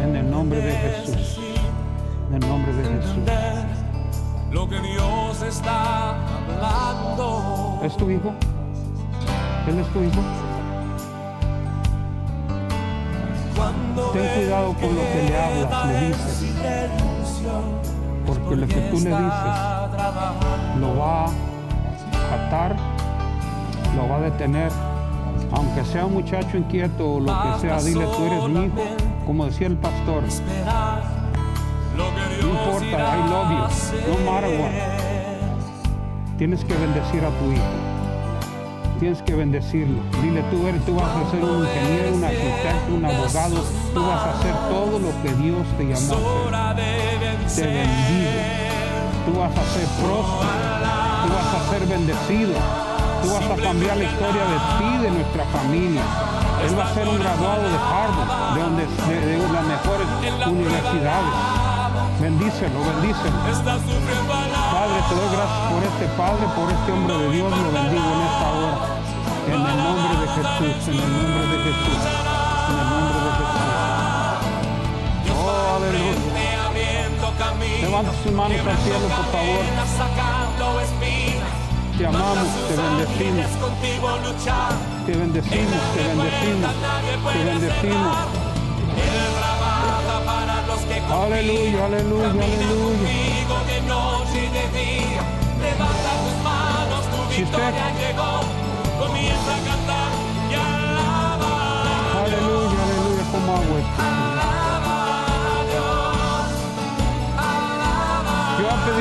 En 0.02 0.16
el 0.16 0.30
nombre 0.30 0.60
de 0.60 0.72
Jesús. 0.72 1.38
En 2.28 2.42
el 2.42 2.48
nombre 2.48 2.72
de 2.72 2.82
Jesús. 2.82 3.18
Lo 4.50 4.68
que 4.68 4.80
Dios 4.80 5.42
está 5.42 6.16
hablando. 6.50 7.80
¿Es 7.84 7.96
tu 7.96 8.10
hijo? 8.10 8.32
¿Él 9.68 9.78
es 9.78 9.86
tu 9.92 10.02
hijo? 10.02 10.45
Ten 14.12 14.28
cuidado 14.34 14.74
con 14.74 14.94
lo 14.94 15.01
que 15.01 15.22
le 15.28 15.36
hablas, 15.40 15.86
le 15.86 16.07
dices. 16.09 16.53
Porque 18.26 18.57
lo 18.57 18.66
que 18.66 18.74
tú 18.74 18.97
le 19.01 19.11
dices 19.11 19.57
lo 20.80 20.99
va 20.99 21.24
a 21.24 21.30
atar, 22.47 22.76
lo 23.97 24.09
va 24.09 24.16
a 24.16 24.20
detener. 24.20 24.70
Aunque 25.53 25.84
sea 25.84 26.05
un 26.05 26.14
muchacho 26.14 26.57
inquieto 26.57 27.14
o 27.14 27.20
lo 27.20 27.26
que 27.26 27.61
sea, 27.61 27.80
dile 27.80 28.05
tú 28.05 28.24
eres 28.24 28.49
mi 28.49 28.64
hijo. 28.66 28.82
Como 29.24 29.47
decía 29.47 29.68
el 29.68 29.76
pastor, 29.76 30.22
no 31.97 32.49
importa, 32.51 33.16
I 33.16 33.30
love 33.30 33.51
you, 33.51 34.12
no 34.12 34.30
matter. 34.30 35.07
Tienes 36.36 36.64
que 36.64 36.74
bendecir 36.74 37.24
a 37.24 37.30
tu 37.30 37.53
hijo. 37.53 37.62
Tienes 39.01 39.22
que 39.22 39.34
bendecirlo. 39.34 40.03
Dile 40.22 40.42
tú 40.51 40.66
eres, 40.66 40.84
tú 40.84 40.97
vas 40.97 41.09
a 41.16 41.30
ser 41.30 41.44
un 41.44 41.64
ingeniero, 41.64 42.14
un 42.14 42.24
arquitecto, 42.24 42.94
un 42.94 43.05
abogado. 43.05 43.86
Tú 43.97 44.05
vas 44.05 44.26
a 44.26 44.30
hacer 44.38 44.53
todo 44.68 44.99
lo 44.99 45.09
que 45.22 45.32
Dios 45.40 45.64
te 45.78 45.84
llamó 45.88 46.20
te 47.57 47.62
bendigo. 47.64 48.28
Tú 49.24 49.40
vas 49.40 49.53
a 49.57 49.64
ser 49.72 49.88
próspero. 49.97 50.53
Tú 51.24 51.28
vas 51.32 51.49
a 51.57 51.70
ser 51.70 51.86
bendecido. 51.88 52.53
Tú 53.22 53.32
vas 53.32 53.44
a 53.49 53.57
cambiar 53.57 53.97
la 53.97 54.05
historia 54.05 54.44
de 54.53 54.59
ti 54.76 54.90
de 55.01 55.11
nuestra 55.12 55.44
familia. 55.47 56.03
Él 56.68 56.78
va 56.78 56.84
a 56.84 56.92
ser 56.92 57.09
un 57.09 57.18
graduado 57.18 57.62
de 57.64 57.78
Harvard, 57.88 58.55
de, 58.55 58.61
donde, 58.61 58.84
de, 58.84 59.49
las 59.49 59.64
mejores 59.64 60.07
universidades. 60.44 61.32
Bendícelo, 62.20 62.78
bendícelo. 63.01 63.36
Padre, 64.76 64.99
te 65.09 65.14
doy 65.16 65.30
gracias 65.32 65.62
por 65.72 65.80
este 65.88 66.07
Padre, 66.20 66.44
por 66.53 66.68
este 66.68 66.92
hombre 66.92 67.16
de 67.16 67.30
Dios. 67.32 67.49
Lo 67.49 67.72
bendigo 67.72 68.09
en 68.12 68.20
esta 68.28 68.47
hora. 68.61 68.76
En 69.49 69.53
el 69.57 69.76
nombre 69.80 70.14
de 70.20 70.28
Jesús, 70.36 70.88
en 70.88 71.01
el 71.01 71.12
nombre 71.16 71.44
de 71.49 71.64
Jesús. 71.64 72.36
Levanta 77.82 78.12
sus 78.22 78.32
manos 78.32 78.58
al 78.58 78.78
cielo, 78.78 78.98
por 79.00 79.26
favor. 79.32 79.64
Te 81.98 82.06
amamos, 82.06 82.48
te 82.68 82.76
bendecimos, 82.76 83.46
te 85.06 85.12
bendecimos, 85.16 85.80
te 85.94 86.02
bendecimos, 86.02 86.74
te 87.32 87.44
bendecimos. 87.44 88.16
Aleluya, 91.08 91.84
aleluya, 91.86 92.30
aleluya. 92.30 92.66
Contigo 92.98 93.57
de 93.66 93.76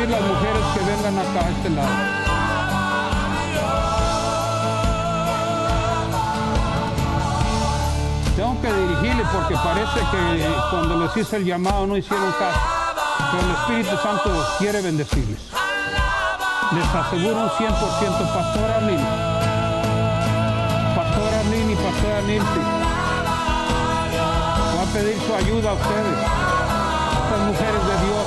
las 0.10 0.22
mujeres 0.22 0.64
que 0.74 0.80
vengan 0.80 1.18
acá 1.20 1.46
a 1.46 1.50
este 1.50 1.70
lado. 1.70 2.26
Tengo 8.36 8.62
que 8.62 8.74
dirigirle 8.74 9.24
porque 9.32 9.56
parece 9.56 10.00
que 10.12 10.46
cuando 10.70 11.00
les 11.00 11.18
hice 11.18 11.38
el 11.38 11.46
llamado 11.46 11.88
no 11.88 11.96
hicieron 11.96 12.32
caso. 12.34 12.60
Pero 13.32 13.44
el 13.44 13.52
Espíritu 13.52 13.98
Santo 14.04 14.46
quiere 14.58 14.82
bendecirles. 14.82 15.40
Les 16.74 16.96
aseguro 16.96 17.44
un 17.44 17.50
100%, 17.50 17.74
Pastor 18.34 18.72
Arlene. 18.72 19.04
Pastor 20.96 21.34
Arlene 21.34 21.72
y 21.72 21.76
Pastora 21.76 22.22
Nilsi. 22.22 22.62
Voy 24.74 24.84
a 24.84 24.94
pedir 24.94 25.18
su 25.26 25.34
ayuda 25.34 25.70
a 25.70 25.74
ustedes, 25.74 26.18
estas 27.24 27.40
mujeres 27.48 27.86
de 27.88 28.06
Dios. 28.06 28.25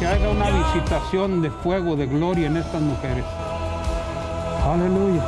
Que 0.00 0.06
haga 0.06 0.30
una 0.30 0.48
visitación 0.50 1.42
de 1.42 1.50
fuego, 1.50 1.94
de 1.94 2.06
gloria 2.06 2.46
en 2.46 2.56
estas 2.56 2.80
mujeres. 2.80 3.24
Aleluya. 4.64 5.22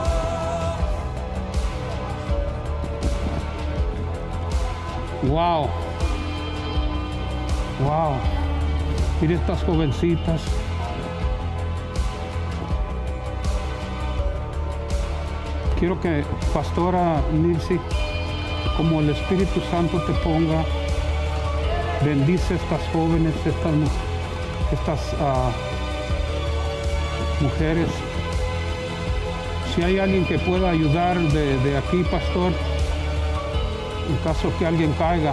Wow. 5.24 5.81
Wow. 7.84 8.14
Mira 9.20 9.34
estas 9.34 9.62
jovencitas. 9.64 10.40
Quiero 15.78 16.00
que 16.00 16.24
Pastora 16.54 17.20
Nilsi 17.32 17.80
como 18.76 19.00
el 19.00 19.10
Espíritu 19.10 19.60
Santo 19.70 20.00
te 20.04 20.12
ponga. 20.24 20.64
Bendice 22.04 22.54
estas 22.54 22.80
jóvenes, 22.92 23.34
estas, 23.44 23.74
estas 24.72 25.00
ah, 25.20 25.50
mujeres. 27.40 27.88
Si 29.74 29.82
hay 29.82 29.98
alguien 29.98 30.24
que 30.24 30.38
pueda 30.38 30.70
ayudar 30.70 31.18
de, 31.18 31.58
de 31.58 31.78
aquí, 31.78 32.02
pastor, 32.04 32.52
en 34.08 34.16
caso 34.24 34.52
que 34.58 34.66
alguien 34.66 34.92
caiga, 34.92 35.32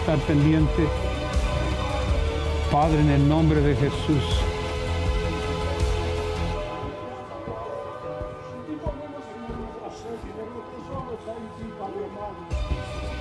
estar 0.00 0.18
pendiente. 0.18 0.99
Padre, 2.70 3.00
en 3.00 3.10
el 3.10 3.28
nombre 3.28 3.60
de 3.60 3.74
Jesús. 3.74 4.22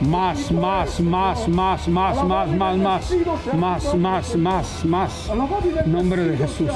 Más, 0.01 0.51
más, 0.51 0.99
más, 0.99 1.47
más, 1.47 1.87
más, 1.87 2.23
más, 2.23 2.47
más, 2.55 2.77
más, 2.77 3.11
más, 3.55 3.95
más, 3.95 4.35
más, 4.35 4.85
más. 4.85 5.31
Nombre 5.87 6.23
de 6.23 6.37
Jesús. 6.37 6.69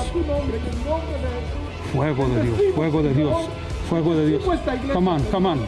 Fuego 1.94 2.28
de 2.28 2.44
Dios, 2.44 2.58
fuego 2.76 3.04
de 3.04 3.14
Dios, 3.14 3.50
fuego 3.88 4.16
de 4.16 4.26
Dios. 4.26 4.44
Come 4.92 5.12
on, 5.12 5.24
come 5.26 5.48
on, 5.48 5.60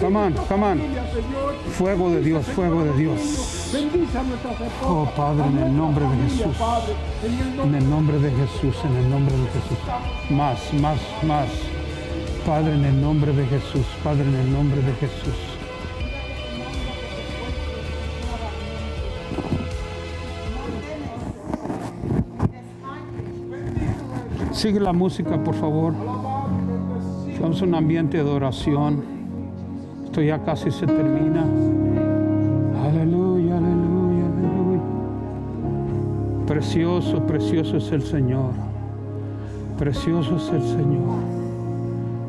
come 0.00 0.18
on, 0.18 0.34
come 0.48 0.64
on. 0.64 0.80
Fuego 1.78 2.10
de 2.10 2.20
Dios, 2.20 2.44
fuego 2.46 2.82
de 2.82 2.92
Dios. 2.94 3.61
Oh 4.84 5.08
Padre, 5.16 5.46
en 5.46 5.58
el 5.58 5.74
nombre 5.74 6.04
de 6.04 6.28
Jesús. 6.28 6.56
En 7.64 7.74
el 7.74 7.88
nombre 7.88 8.18
de 8.18 8.30
Jesús, 8.30 8.76
en 8.84 8.96
el 8.96 9.08
nombre 9.08 9.34
de 9.34 9.46
Jesús. 9.46 9.78
Más, 10.30 10.74
más, 10.74 10.98
más. 11.22 11.48
Padre, 12.44 12.74
en 12.74 12.84
el 12.84 13.00
nombre 13.00 13.32
de 13.32 13.46
Jesús. 13.46 13.86
Padre, 14.04 14.24
en 14.24 14.34
el 14.34 14.52
nombre 14.52 14.82
de 14.82 14.92
Jesús. 14.92 15.34
Sigue 24.52 24.80
la 24.80 24.92
música, 24.92 25.42
por 25.42 25.54
favor. 25.54 25.94
Estamos 27.26 27.62
un 27.62 27.74
ambiente 27.74 28.22
de 28.22 28.30
oración. 28.30 29.02
Esto 30.04 30.20
ya 30.20 30.44
casi 30.44 30.70
se 30.70 30.86
termina. 30.86 31.46
Precioso, 36.62 37.26
precioso 37.26 37.76
es 37.78 37.90
el 37.90 38.02
Señor. 38.02 38.52
Precioso 39.76 40.36
es 40.36 40.48
el 40.50 40.62
Señor. 40.62 41.18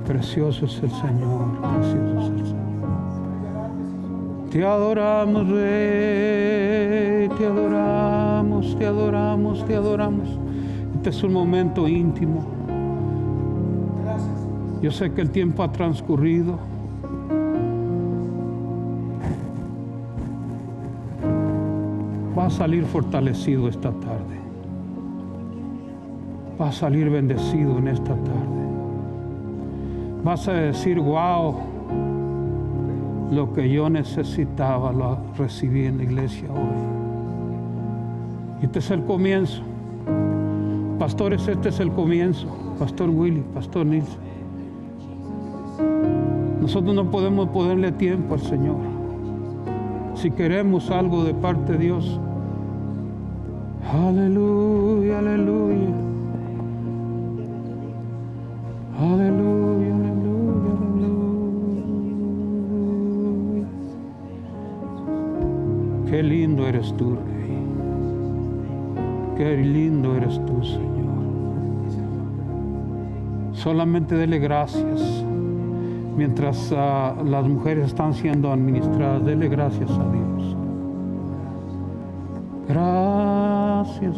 Precioso 0.07 0.65
es 0.65 0.81
el 0.81 0.89
Señor. 0.89 1.59
Precioso 1.61 2.19
es 2.19 2.29
el 2.39 2.45
Señor. 2.47 2.89
Te 4.49 4.65
adoramos, 4.65 5.47
Rey. 5.49 7.29
Te 7.37 7.45
adoramos, 7.45 8.75
te 8.75 8.87
adoramos, 8.87 9.65
te 9.67 9.75
adoramos. 9.75 10.29
Este 10.95 11.11
es 11.11 11.23
un 11.23 11.33
momento 11.33 11.87
íntimo. 11.87 12.43
Yo 14.81 14.89
sé 14.89 15.11
que 15.13 15.21
el 15.21 15.29
tiempo 15.29 15.61
ha 15.61 15.71
transcurrido. 15.71 16.57
Salir 22.53 22.85
fortalecido 22.85 23.67
esta 23.67 23.91
tarde. 23.91 24.39
Va 26.59 26.69
a 26.69 26.71
salir 26.71 27.09
bendecido 27.09 27.77
en 27.79 27.87
esta 27.87 28.15
tarde. 28.15 28.63
Vas 30.23 30.47
a 30.47 30.53
decir, 30.53 30.99
wow, 30.99 31.55
lo 33.31 33.51
que 33.53 33.69
yo 33.69 33.89
necesitaba 33.89 34.91
lo 34.91 35.17
recibí 35.37 35.85
en 35.85 35.97
la 35.97 36.03
iglesia 36.03 36.47
hoy. 36.51 36.93
Este 38.61 38.79
es 38.79 38.91
el 38.91 39.03
comienzo. 39.03 39.63
Pastores, 40.99 41.47
este 41.47 41.69
es 41.69 41.79
el 41.79 41.91
comienzo. 41.91 42.47
Pastor 42.79 43.09
Willy, 43.09 43.43
Pastor 43.53 43.85
Nilsson. 43.85 44.21
Nosotros 46.61 46.95
no 46.95 47.11
podemos 47.11 47.49
ponerle 47.49 47.91
tiempo 47.91 48.35
al 48.35 48.41
Señor. 48.41 48.77
Si 50.15 50.31
queremos 50.31 50.91
algo 50.91 51.23
de 51.25 51.33
parte 51.33 51.73
de 51.73 51.77
Dios. 51.79 52.19
Aleluya, 53.91 55.19
aleluya. 55.19 55.89
Aleluya, 58.97 59.95
aleluya, 59.95 60.71
aleluya. 60.79 61.33
Qué 66.09 66.23
lindo 66.23 66.67
eres 66.67 66.95
tú, 66.95 67.15
Rey. 67.15 67.57
Qué 69.37 69.57
lindo 69.57 70.15
eres 70.15 70.39
tú, 70.45 70.63
Señor. 70.63 70.93
Solamente 73.53 74.15
dele 74.15 74.39
gracias. 74.39 75.25
Mientras 76.15 76.71
ah, 76.75 77.15
las 77.25 77.47
mujeres 77.47 77.87
están 77.87 78.13
siendo 78.13 78.51
administradas, 78.51 79.25
dele 79.25 79.49
gracias 79.49 79.89
a 79.89 80.11
Dios. 80.11 80.55
Gracias, 82.67 83.12
Señor. 83.85 84.13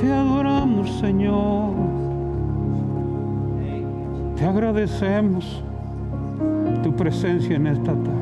Te 0.00 0.12
adoramos, 0.12 0.90
Señor. 0.98 1.70
Te 4.36 4.44
agradecemos 4.44 5.62
tu 6.82 6.92
presencia 6.96 7.56
en 7.56 7.66
esta 7.66 7.92
tarde. 7.92 8.20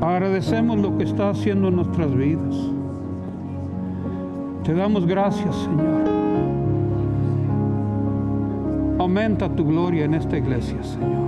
Agradecemos 0.00 0.78
lo 0.78 0.96
que 0.96 1.04
está 1.04 1.30
haciendo 1.30 1.68
en 1.68 1.76
nuestras 1.76 2.14
vidas. 2.14 2.56
Te 4.64 4.74
damos 4.74 5.06
gracias, 5.06 5.54
Señor. 5.54 6.06
Aumenta 8.98 9.48
tu 9.48 9.66
gloria 9.66 10.06
en 10.06 10.14
esta 10.14 10.36
iglesia, 10.38 10.82
Señor. 10.82 11.26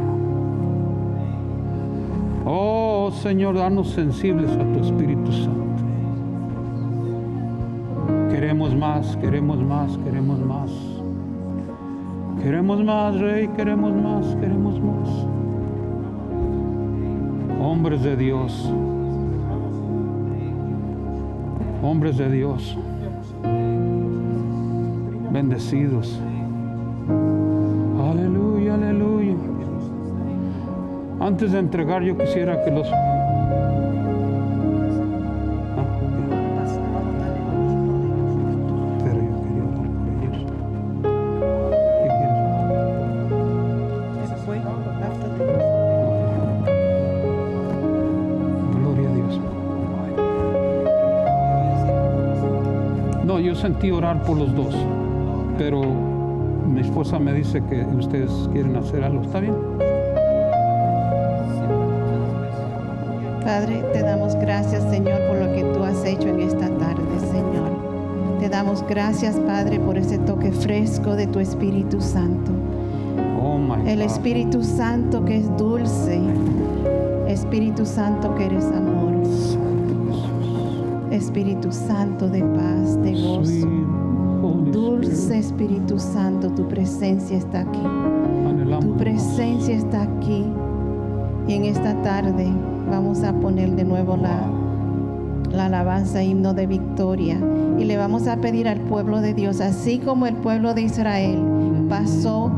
Oh, 2.44 2.77
Señor, 3.14 3.56
danos 3.56 3.90
sensibles 3.90 4.50
a 4.52 4.64
tu 4.72 4.80
Espíritu 4.80 5.32
Santo. 5.32 5.84
Queremos 8.30 8.74
más, 8.74 9.16
queremos 9.16 9.58
más, 9.58 9.98
queremos 9.98 10.38
más. 10.40 10.70
Queremos 12.42 12.84
más, 12.84 13.18
Rey, 13.18 13.48
queremos 13.48 13.92
más, 13.94 14.36
queremos 14.36 14.80
más. 14.80 15.08
Hombres 17.60 18.02
de 18.02 18.16
Dios. 18.16 18.72
Hombres 21.82 22.16
de 22.16 22.30
Dios. 22.30 22.76
Bendecidos. 25.32 26.20
Antes 31.28 31.52
de 31.52 31.58
entregar, 31.58 32.02
yo 32.02 32.16
quisiera 32.16 32.64
que 32.64 32.70
los... 32.70 32.88
Ah, 32.90 32.94
ya. 37.18 37.36
Pero 39.04 39.20
yo 39.20 39.42
quería 39.42 39.62
orar 39.62 39.88
por 39.92 40.08
ellos. 40.08 40.38
¿Qué 42.00 42.08
quieres? 42.08 42.38
Gloria 48.80 49.08
a 49.10 49.12
Dios. 49.12 49.32
No, 53.26 53.38
yo 53.38 53.54
sentí 53.54 53.90
orar 53.90 54.22
por 54.22 54.38
los 54.38 54.54
dos, 54.54 54.74
pero 55.58 55.82
mi 56.66 56.80
esposa 56.80 57.18
me 57.18 57.34
dice 57.34 57.62
que 57.68 57.84
ustedes 57.84 58.48
quieren 58.50 58.76
hacer 58.76 59.04
algo. 59.04 59.20
¿Está 59.24 59.40
bien? 59.40 59.87
Padre, 63.58 63.82
te 63.92 64.02
damos 64.02 64.36
gracias, 64.36 64.88
Señor, 64.88 65.20
por 65.26 65.36
lo 65.36 65.52
que 65.52 65.64
tú 65.74 65.82
has 65.82 66.04
hecho 66.04 66.28
en 66.28 66.38
esta 66.42 66.68
tarde, 66.78 67.02
Señor. 67.18 68.38
Te 68.38 68.48
damos 68.48 68.84
gracias, 68.88 69.34
Padre, 69.34 69.80
por 69.80 69.98
ese 69.98 70.16
toque 70.18 70.52
fresco 70.52 71.16
de 71.16 71.26
tu 71.26 71.40
Espíritu 71.40 72.00
Santo. 72.00 72.52
Oh 73.42 73.58
El. 73.84 74.00
Espíritu 74.02 74.62
Santo 74.62 75.24
que 75.24 75.38
es 75.38 75.56
dulce. 75.56 76.20
Espíritu 77.26 77.84
Santo 77.84 78.32
que 78.36 78.44
eres 78.44 78.64
amor. 78.66 79.14
Espíritu 81.10 81.72
Santo 81.72 82.28
de 82.28 82.44
paz, 82.44 83.02
de 83.02 83.12
gozo. 83.20 83.66
Dulce. 84.70 85.36
Espíritu 85.36 85.98
Santo, 85.98 86.48
tu 86.50 86.68
presencia 86.68 87.36
está 87.36 87.62
aquí. 87.62 87.82
Tu 88.82 88.96
presencia 88.96 89.74
está 89.74 90.02
aquí. 90.02 90.46
Y 91.48 91.54
en 91.54 91.64
esta 91.64 92.00
tarde 92.02 92.46
vamos 92.88 93.22
a 93.22 93.32
poner 93.32 93.70
de 93.70 93.84
nuevo 93.84 94.16
la, 94.16 94.50
la 95.50 95.66
alabanza, 95.66 96.22
himno 96.22 96.54
de 96.54 96.66
victoria. 96.66 97.40
Y 97.78 97.84
le 97.84 97.96
vamos 97.96 98.26
a 98.26 98.38
pedir 98.38 98.68
al 98.68 98.80
pueblo 98.80 99.20
de 99.20 99.34
Dios, 99.34 99.60
así 99.60 99.98
como 99.98 100.26
el 100.26 100.34
pueblo 100.36 100.74
de 100.74 100.82
Israel 100.82 101.42
pasó 101.88 102.52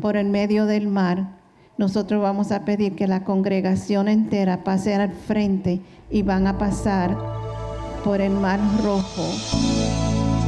por 0.00 0.16
el 0.16 0.28
medio 0.28 0.66
del 0.66 0.88
mar, 0.88 1.36
nosotros 1.78 2.22
vamos 2.22 2.52
a 2.52 2.64
pedir 2.64 2.94
que 2.96 3.06
la 3.06 3.24
congregación 3.24 4.08
entera 4.08 4.64
pase 4.64 4.94
al 4.94 5.12
frente 5.12 5.80
y 6.10 6.22
van 6.22 6.46
a 6.46 6.56
pasar 6.56 7.16
por 8.02 8.20
el 8.20 8.32
mar 8.32 8.58
rojo 8.82 9.26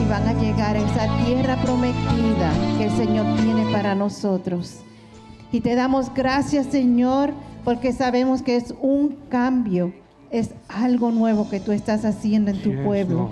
y 0.00 0.08
van 0.08 0.26
a 0.26 0.32
llegar 0.32 0.76
a 0.76 0.78
esa 0.78 1.24
tierra 1.26 1.56
prometida 1.62 2.50
que 2.78 2.84
el 2.84 2.92
Señor 2.92 3.26
tiene 3.42 3.70
para 3.70 3.94
nosotros. 3.94 4.80
Y 5.52 5.60
te 5.60 5.74
damos 5.74 6.14
gracias, 6.14 6.66
Señor, 6.66 7.34
porque 7.68 7.92
sabemos 7.92 8.40
que 8.40 8.56
es 8.56 8.72
un 8.80 9.18
cambio, 9.28 9.92
es 10.30 10.54
algo 10.70 11.10
nuevo 11.10 11.50
que 11.50 11.60
tú 11.60 11.72
estás 11.72 12.06
haciendo 12.06 12.50
en 12.50 12.62
tu 12.62 12.70
Yes, 12.70 12.80
pueblo. 12.82 13.18
Lord. 13.18 13.30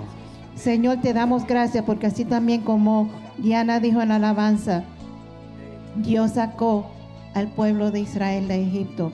Señor, 0.55 1.01
te 1.01 1.11
damos 1.11 1.47
gracias 1.47 1.83
porque 1.83 2.05
así 2.05 2.23
también 2.23 2.61
como 2.61 3.09
Diana 3.39 3.79
dijo 3.79 3.99
en 3.99 4.09
la 4.09 4.17
alabanza, 4.17 4.83
Dios 5.95 6.33
sacó 6.33 6.85
al 7.33 7.47
pueblo 7.47 7.89
de 7.89 8.01
Israel 8.01 8.47
de 8.47 8.61
Egipto, 8.61 9.11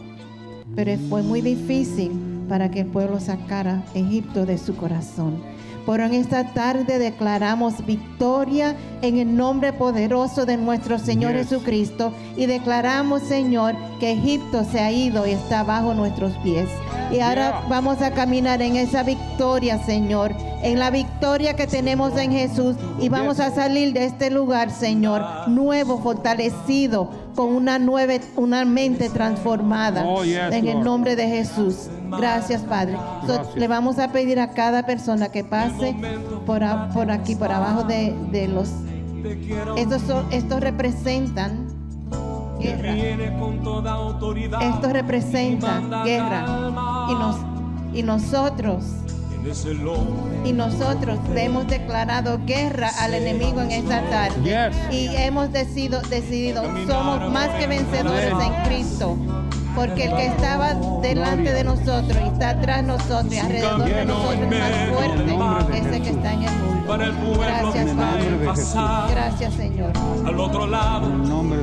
pero 0.76 0.92
fue 1.08 1.24
muy 1.24 1.40
difícil 1.40 2.12
para 2.50 2.70
que 2.70 2.82
el 2.82 2.88
pueblo 2.88 3.22
sacara 3.22 3.82
Egipto 3.94 4.46
de 4.46 4.58
su 4.58 4.76
corazón. 4.76 5.42
Pero 5.86 6.06
en 6.06 6.14
esta 6.14 6.54
tarde 6.54 6.98
declaramos 6.98 7.86
victoria 7.86 8.76
en 9.02 9.18
el 9.18 9.36
nombre 9.36 9.74
poderoso 9.74 10.46
de 10.46 10.58
nuestro 10.58 10.98
Señor 10.98 11.34
Yes. 11.34 11.50
Jesucristo 11.50 12.14
y 12.38 12.46
declaramos, 12.46 13.22
Señor, 13.24 13.76
que 14.00 14.12
Egipto 14.14 14.64
se 14.64 14.80
ha 14.80 14.92
ido 14.92 15.28
y 15.28 15.32
está 15.32 15.64
bajo 15.64 15.94
nuestros 15.94 16.32
pies. 16.38 16.70
Y 17.12 17.20
ahora 17.20 17.50
Yeah. 17.60 17.68
vamos 17.70 18.02
a 18.02 18.12
caminar 18.12 18.62
en 18.62 18.76
esa 18.78 19.04
victoria, 19.04 19.78
Señor, 19.86 20.34
en 20.64 20.80
la 20.80 20.90
victoria 20.90 21.56
que 21.56 21.68
tenemos 21.68 22.18
en 22.18 22.32
Jesús 22.32 22.76
y 23.00 23.10
vamos 23.10 23.38
Yes. 23.38 23.48
a 23.48 23.52
salir 23.56 23.94
de 23.94 24.06
este 24.06 24.30
lugar, 24.30 24.72
Señor, 24.72 25.22
nuevo, 25.50 26.00
fortalecido, 26.00 27.10
con 27.36 27.54
una 27.56 27.80
nueva, 27.80 28.14
una 28.36 28.64
mente 28.66 29.10
transformada. 29.10 30.04
Oh, 30.06 30.24
yes, 30.24 30.52
en 30.54 30.68
el 30.68 30.84
nombre 30.84 31.16
de 31.16 31.28
Jesús. 31.28 31.90
Gracias, 32.18 32.62
Padre. 32.62 32.98
So, 33.26 33.42
le 33.56 33.68
vamos 33.68 33.98
a 34.00 34.12
pedir 34.12 34.40
a 34.40 34.52
cada 34.52 34.86
persona 34.86 35.30
que 35.30 35.44
pase 35.44 35.96
por, 36.46 36.64
a- 36.64 36.90
por 36.90 37.10
aquí, 37.12 37.36
por 37.36 37.52
abajo 37.52 37.84
de, 37.84 38.14
de 38.32 38.48
los... 38.48 38.70
Estos, 39.78 40.02
son- 40.04 40.26
estos 40.32 40.60
representan 40.60 41.68
guerra. 42.60 42.94
Estos 44.62 44.92
representan 44.94 45.90
guerra. 46.04 46.46
Y, 47.10 47.14
nos, 47.16 47.36
y 47.94 48.04
nosotros. 48.04 48.84
Y 50.46 50.54
nosotros 50.54 51.20
hemos 51.36 51.68
declarado 51.68 52.40
guerra 52.46 52.90
al 53.00 53.14
enemigo 53.14 53.62
en 53.62 53.72
esta 53.72 54.02
tarde. 54.10 54.42
Yes. 54.44 54.94
Y 54.94 55.16
hemos 55.16 55.52
decidido, 55.52 56.02
decidido, 56.02 56.64
somos 56.88 57.32
más 57.32 57.50
que 57.50 57.68
vencedores 57.68 58.32
en 58.32 58.64
Cristo. 58.66 59.18
Porque 59.76 60.06
el 60.06 60.16
que 60.16 60.28
estaba 60.28 60.76
delante 61.02 61.52
de 61.52 61.64
nosotros 61.64 62.16
y 62.24 62.28
está 62.28 62.52
atrás 62.52 62.78
de 62.78 62.84
nosotros 62.84 63.34
y 63.34 63.38
alrededor 63.40 63.84
de 63.84 64.06
nosotros 64.06 64.52
es 64.52 64.60
más 64.60 64.90
fuerte 64.94 65.72
que 65.72 65.78
ese 65.80 66.02
que 66.02 66.10
está 66.10 66.34
en 66.34 66.44
el 66.44 66.52
mundo. 66.52 66.88
Para 66.88 67.06
el 67.06 67.14
pueblo 67.14 67.42
Gracias, 67.42 67.90
Padre. 67.96 69.12
Gracias, 69.12 69.54
Señor. 69.56 69.94
al 70.26 70.40
otro 70.40 70.68
lado. 70.68 71.10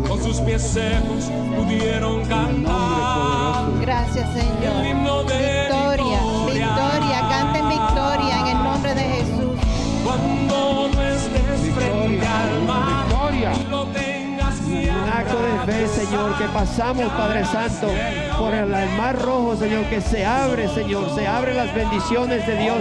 Con 0.08 0.22
sus 0.22 0.40
pies 0.40 0.62
secos 0.62 1.30
pudieron 1.56 2.24
cantar. 2.24 3.66
Gracias, 3.80 4.28
Señor. 4.32 5.69
Señor, 15.70 16.36
que 16.36 16.44
pasamos, 16.46 17.06
Padre 17.12 17.44
Santo, 17.44 17.88
por 18.38 18.52
el 18.54 18.68
mar 18.96 19.16
rojo, 19.20 19.56
Señor, 19.56 19.84
que 19.84 20.00
se 20.00 20.24
abre, 20.24 20.68
Señor, 20.68 21.14
se 21.14 21.26
abren 21.26 21.56
las 21.56 21.72
bendiciones 21.74 22.46
de 22.46 22.56
Dios 22.56 22.78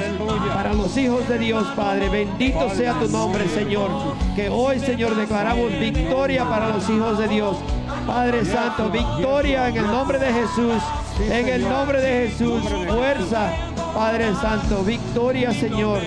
para 0.54 0.74
los 0.74 0.96
hijos 0.98 1.28
de 1.28 1.38
Dios, 1.38 1.66
Padre. 1.76 2.10
Bendito 2.10 2.70
sea 2.72 2.94
tu 2.94 3.08
nombre, 3.08 3.48
Señor. 3.50 3.90
Que 4.36 4.50
hoy, 4.50 4.80
Señor, 4.80 5.16
declaramos 5.16 5.72
victoria 5.80 6.48
para 6.50 6.70
los 6.70 6.90
hijos 6.90 7.18
de 7.20 7.28
Dios. 7.28 7.58
Padre 8.08 8.44
Santo, 8.44 8.90
victoria 8.90 9.70
en 9.70 9.78
el 9.78 9.88
nombre 9.88 10.18
de 10.18 10.34
Jesús. 10.34 10.82
En 11.30 11.48
el 11.48 11.68
nombre 11.68 12.02
de 12.02 12.30
Jesús, 12.30 12.64
fuerza, 12.88 13.52
Padre 13.94 14.34
Santo, 14.42 14.84
victoria, 14.84 15.52
Señor. 15.52 16.00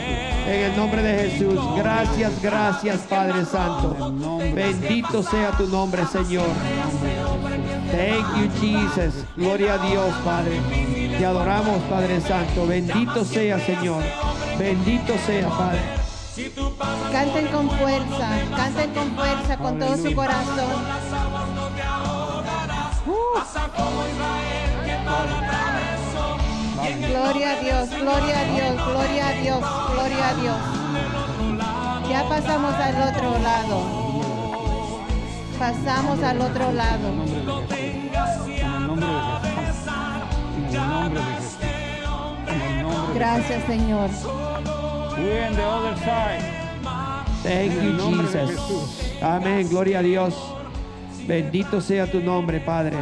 En 0.47 0.61
el 0.61 0.77
nombre 0.77 1.03
de 1.03 1.31
Jesús, 1.31 1.59
gracias, 1.77 2.43
gracias, 2.43 3.01
Padre 3.09 3.45
Santo. 3.45 4.13
Bendito 4.55 5.23
sea 5.23 5.53
tu 5.53 5.67
nombre, 5.69 6.05
Señor. 6.07 6.49
Thank 7.91 8.37
you, 8.37 8.51
Jesus. 8.61 9.25
Gloria 9.37 9.75
a 9.75 9.79
Dios, 9.79 10.15
Padre. 10.25 10.61
Te 11.17 11.25
adoramos, 11.25 11.81
Padre 11.89 12.21
Santo. 12.21 12.67
Bendito 12.67 13.25
sea, 13.25 13.59
Señor. 13.61 14.03
Bendito 14.59 15.15
sea, 15.27 15.49
Padre. 15.49 15.81
Canten 17.13 17.47
con 17.49 17.71
fuerza, 17.71 18.31
canten 18.57 18.91
con 18.95 19.15
fuerza, 19.15 19.57
con 19.59 19.79
todo 19.79 19.97
su 19.97 20.15
corazón. 20.15 20.83
Gloria 26.83 27.53
a 27.53 27.61
Dios, 27.61 27.91
gloria 27.91 28.41
a 28.41 28.45
Dios, 28.45 28.75
gloria 28.87 29.29
a 29.29 29.33
Dios, 29.35 29.61
gloria 29.93 30.29
a 30.29 30.35
Dios. 30.35 30.57
Ya 32.09 32.29
pasamos 32.29 32.75
al 32.75 33.09
otro 33.09 33.39
lado. 33.39 34.03
Pasamos 35.59 36.23
al 36.23 36.41
otro 36.41 36.73
lado. 36.73 37.09
Gracias, 43.15 43.65
Señor. 43.67 44.11
We're 45.17 45.47
in 45.47 45.55
the 45.55 45.63
other 45.63 45.97
side. 45.99 46.43
Thank 47.45 47.75
you, 47.75 47.93
Jesus. 47.97 48.51
Jesús. 48.51 49.23
Amén. 49.23 49.69
Gloria 49.69 50.01
a 50.01 50.03
Dios. 50.03 50.35
Bendito 51.29 51.81
sea 51.81 52.11
tu 52.11 52.21
nombre, 52.21 52.59
Padre. 52.59 52.97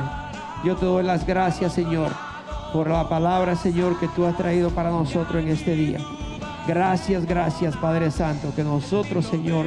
Yo 0.64 0.76
te 0.76 0.84
doy 0.84 1.02
las 1.02 1.26
gracias, 1.26 1.72
Señor, 1.72 2.10
por 2.72 2.88
la 2.88 3.08
palabra, 3.08 3.56
Señor, 3.56 3.98
que 3.98 4.08
tú 4.08 4.24
has 4.24 4.36
traído 4.36 4.70
para 4.70 4.90
nosotros 4.90 5.42
en 5.42 5.48
este 5.48 5.74
día. 5.74 5.98
Gracias, 6.66 7.26
gracias, 7.26 7.76
Padre 7.76 8.10
Santo, 8.10 8.52
que 8.54 8.62
nosotros, 8.62 9.26
Señor, 9.26 9.66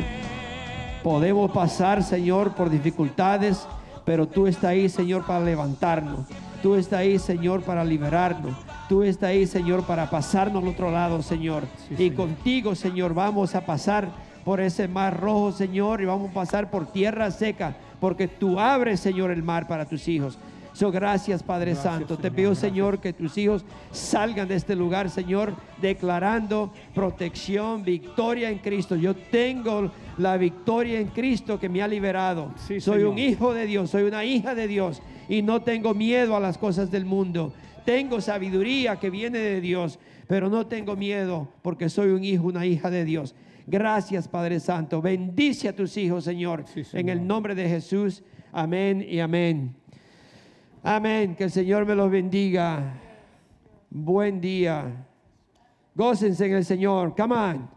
podemos 1.03 1.51
pasar, 1.51 2.03
Señor, 2.03 2.53
por 2.53 2.69
dificultades, 2.69 3.67
pero 4.05 4.27
tú 4.27 4.47
estás 4.47 4.71
ahí, 4.71 4.87
Señor, 4.89 5.25
para 5.25 5.43
levantarnos. 5.43 6.21
Tú 6.61 6.75
estás 6.75 6.99
ahí, 6.99 7.19
Señor, 7.19 7.63
para 7.63 7.83
liberarnos. 7.83 8.55
Tú 8.87 9.03
estás 9.03 9.31
ahí, 9.31 9.45
Señor, 9.45 9.83
para 9.83 10.09
pasarnos 10.09 10.63
al 10.63 10.69
otro 10.69 10.91
lado, 10.91 11.21
Señor. 11.21 11.63
Sí, 11.89 11.93
y 11.95 11.97
Señor. 11.97 12.15
contigo, 12.15 12.75
Señor, 12.75 13.13
vamos 13.13 13.53
a 13.55 13.65
pasar 13.65 14.07
por 14.45 14.61
ese 14.61 14.87
mar 14.87 15.19
rojo, 15.19 15.51
Señor, 15.51 16.01
y 16.01 16.05
vamos 16.05 16.31
a 16.31 16.33
pasar 16.33 16.69
por 16.69 16.85
tierra 16.85 17.31
seca, 17.31 17.75
porque 17.99 18.27
tú 18.27 18.59
abres, 18.59 19.01
Señor, 19.01 19.31
el 19.31 19.43
mar 19.43 19.67
para 19.67 19.85
tus 19.85 20.07
hijos. 20.07 20.37
So, 20.73 20.91
gracias, 20.91 21.43
Padre 21.43 21.73
Gracias, 21.73 21.93
Santo. 21.93 22.17
Te 22.17 22.31
pido, 22.31 22.49
gracias. 22.49 22.71
Señor, 22.71 22.99
que 22.99 23.13
tus 23.13 23.37
hijos 23.37 23.63
salgan 23.91 24.47
de 24.47 24.55
este 24.55 24.75
lugar, 24.75 25.09
Señor, 25.09 25.53
declarando 25.79 26.73
protección, 26.95 27.83
victoria 27.83 28.49
en 28.49 28.57
Cristo. 28.57 28.95
Yo 28.95 29.15
tengo 29.15 29.91
la 30.17 30.35
victoria 30.37 30.99
en 30.99 31.07
Cristo 31.07 31.59
que 31.59 31.69
me 31.69 31.83
ha 31.83 31.87
liberado. 31.87 32.51
Sí, 32.57 32.81
soy 32.81 32.95
Señor. 32.95 33.11
un 33.11 33.19
hijo 33.19 33.53
de 33.53 33.67
Dios, 33.67 33.91
soy 33.91 34.03
una 34.03 34.25
hija 34.25 34.55
de 34.55 34.67
Dios 34.67 35.01
y 35.29 35.43
no 35.43 35.61
tengo 35.61 35.93
miedo 35.93 36.35
a 36.35 36.39
las 36.39 36.57
cosas 36.57 36.89
del 36.89 37.05
mundo. 37.05 37.53
Tengo 37.85 38.19
sabiduría 38.19 38.95
que 38.95 39.09
viene 39.09 39.37
de 39.37 39.61
Dios, 39.61 39.99
pero 40.27 40.49
no 40.49 40.65
tengo 40.65 40.95
miedo 40.95 41.49
porque 41.61 41.89
soy 41.89 42.09
un 42.09 42.23
hijo, 42.23 42.47
una 42.47 42.65
hija 42.65 42.89
de 42.89 43.05
Dios. 43.05 43.35
Gracias, 43.67 44.27
Padre 44.27 44.59
Santo. 44.59 45.01
Bendice 45.01 45.69
a 45.69 45.75
tus 45.75 45.95
hijos, 45.97 46.23
Señor, 46.23 46.65
Sí, 46.73 46.83
en 46.93 47.09
el 47.09 47.25
nombre 47.25 47.53
de 47.53 47.69
Jesús. 47.69 48.23
Amén 48.51 49.05
y 49.07 49.19
amén. 49.19 49.82
Amén. 50.83 51.35
Que 51.35 51.45
el 51.45 51.51
Señor 51.51 51.85
me 51.85 51.95
los 51.95 52.11
bendiga. 52.11 52.99
Buen 53.89 54.41
día. 54.41 55.07
Gócense 55.95 56.45
en 56.45 56.55
el 56.55 56.65
Señor. 56.65 57.15
Come 57.15 57.35
on. 57.35 57.69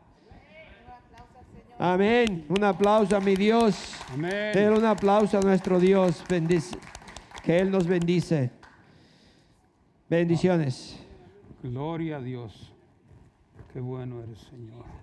Amén. 1.78 2.46
Un 2.48 2.64
aplauso 2.64 3.16
a 3.16 3.20
mi 3.20 3.36
Dios. 3.36 3.94
Amén. 4.12 4.52
Denle 4.52 4.78
un 4.78 4.84
aplauso 4.84 5.38
a 5.38 5.40
nuestro 5.40 5.78
Dios. 5.78 6.24
Bendice. 6.28 6.76
Que 7.44 7.58
Él 7.58 7.70
nos 7.70 7.86
bendice. 7.86 8.50
Bendiciones. 10.08 10.98
Gloria 11.62 12.16
a 12.16 12.20
Dios. 12.20 12.72
Qué 13.72 13.80
bueno 13.80 14.22
eres, 14.22 14.38
Señor. 14.38 14.95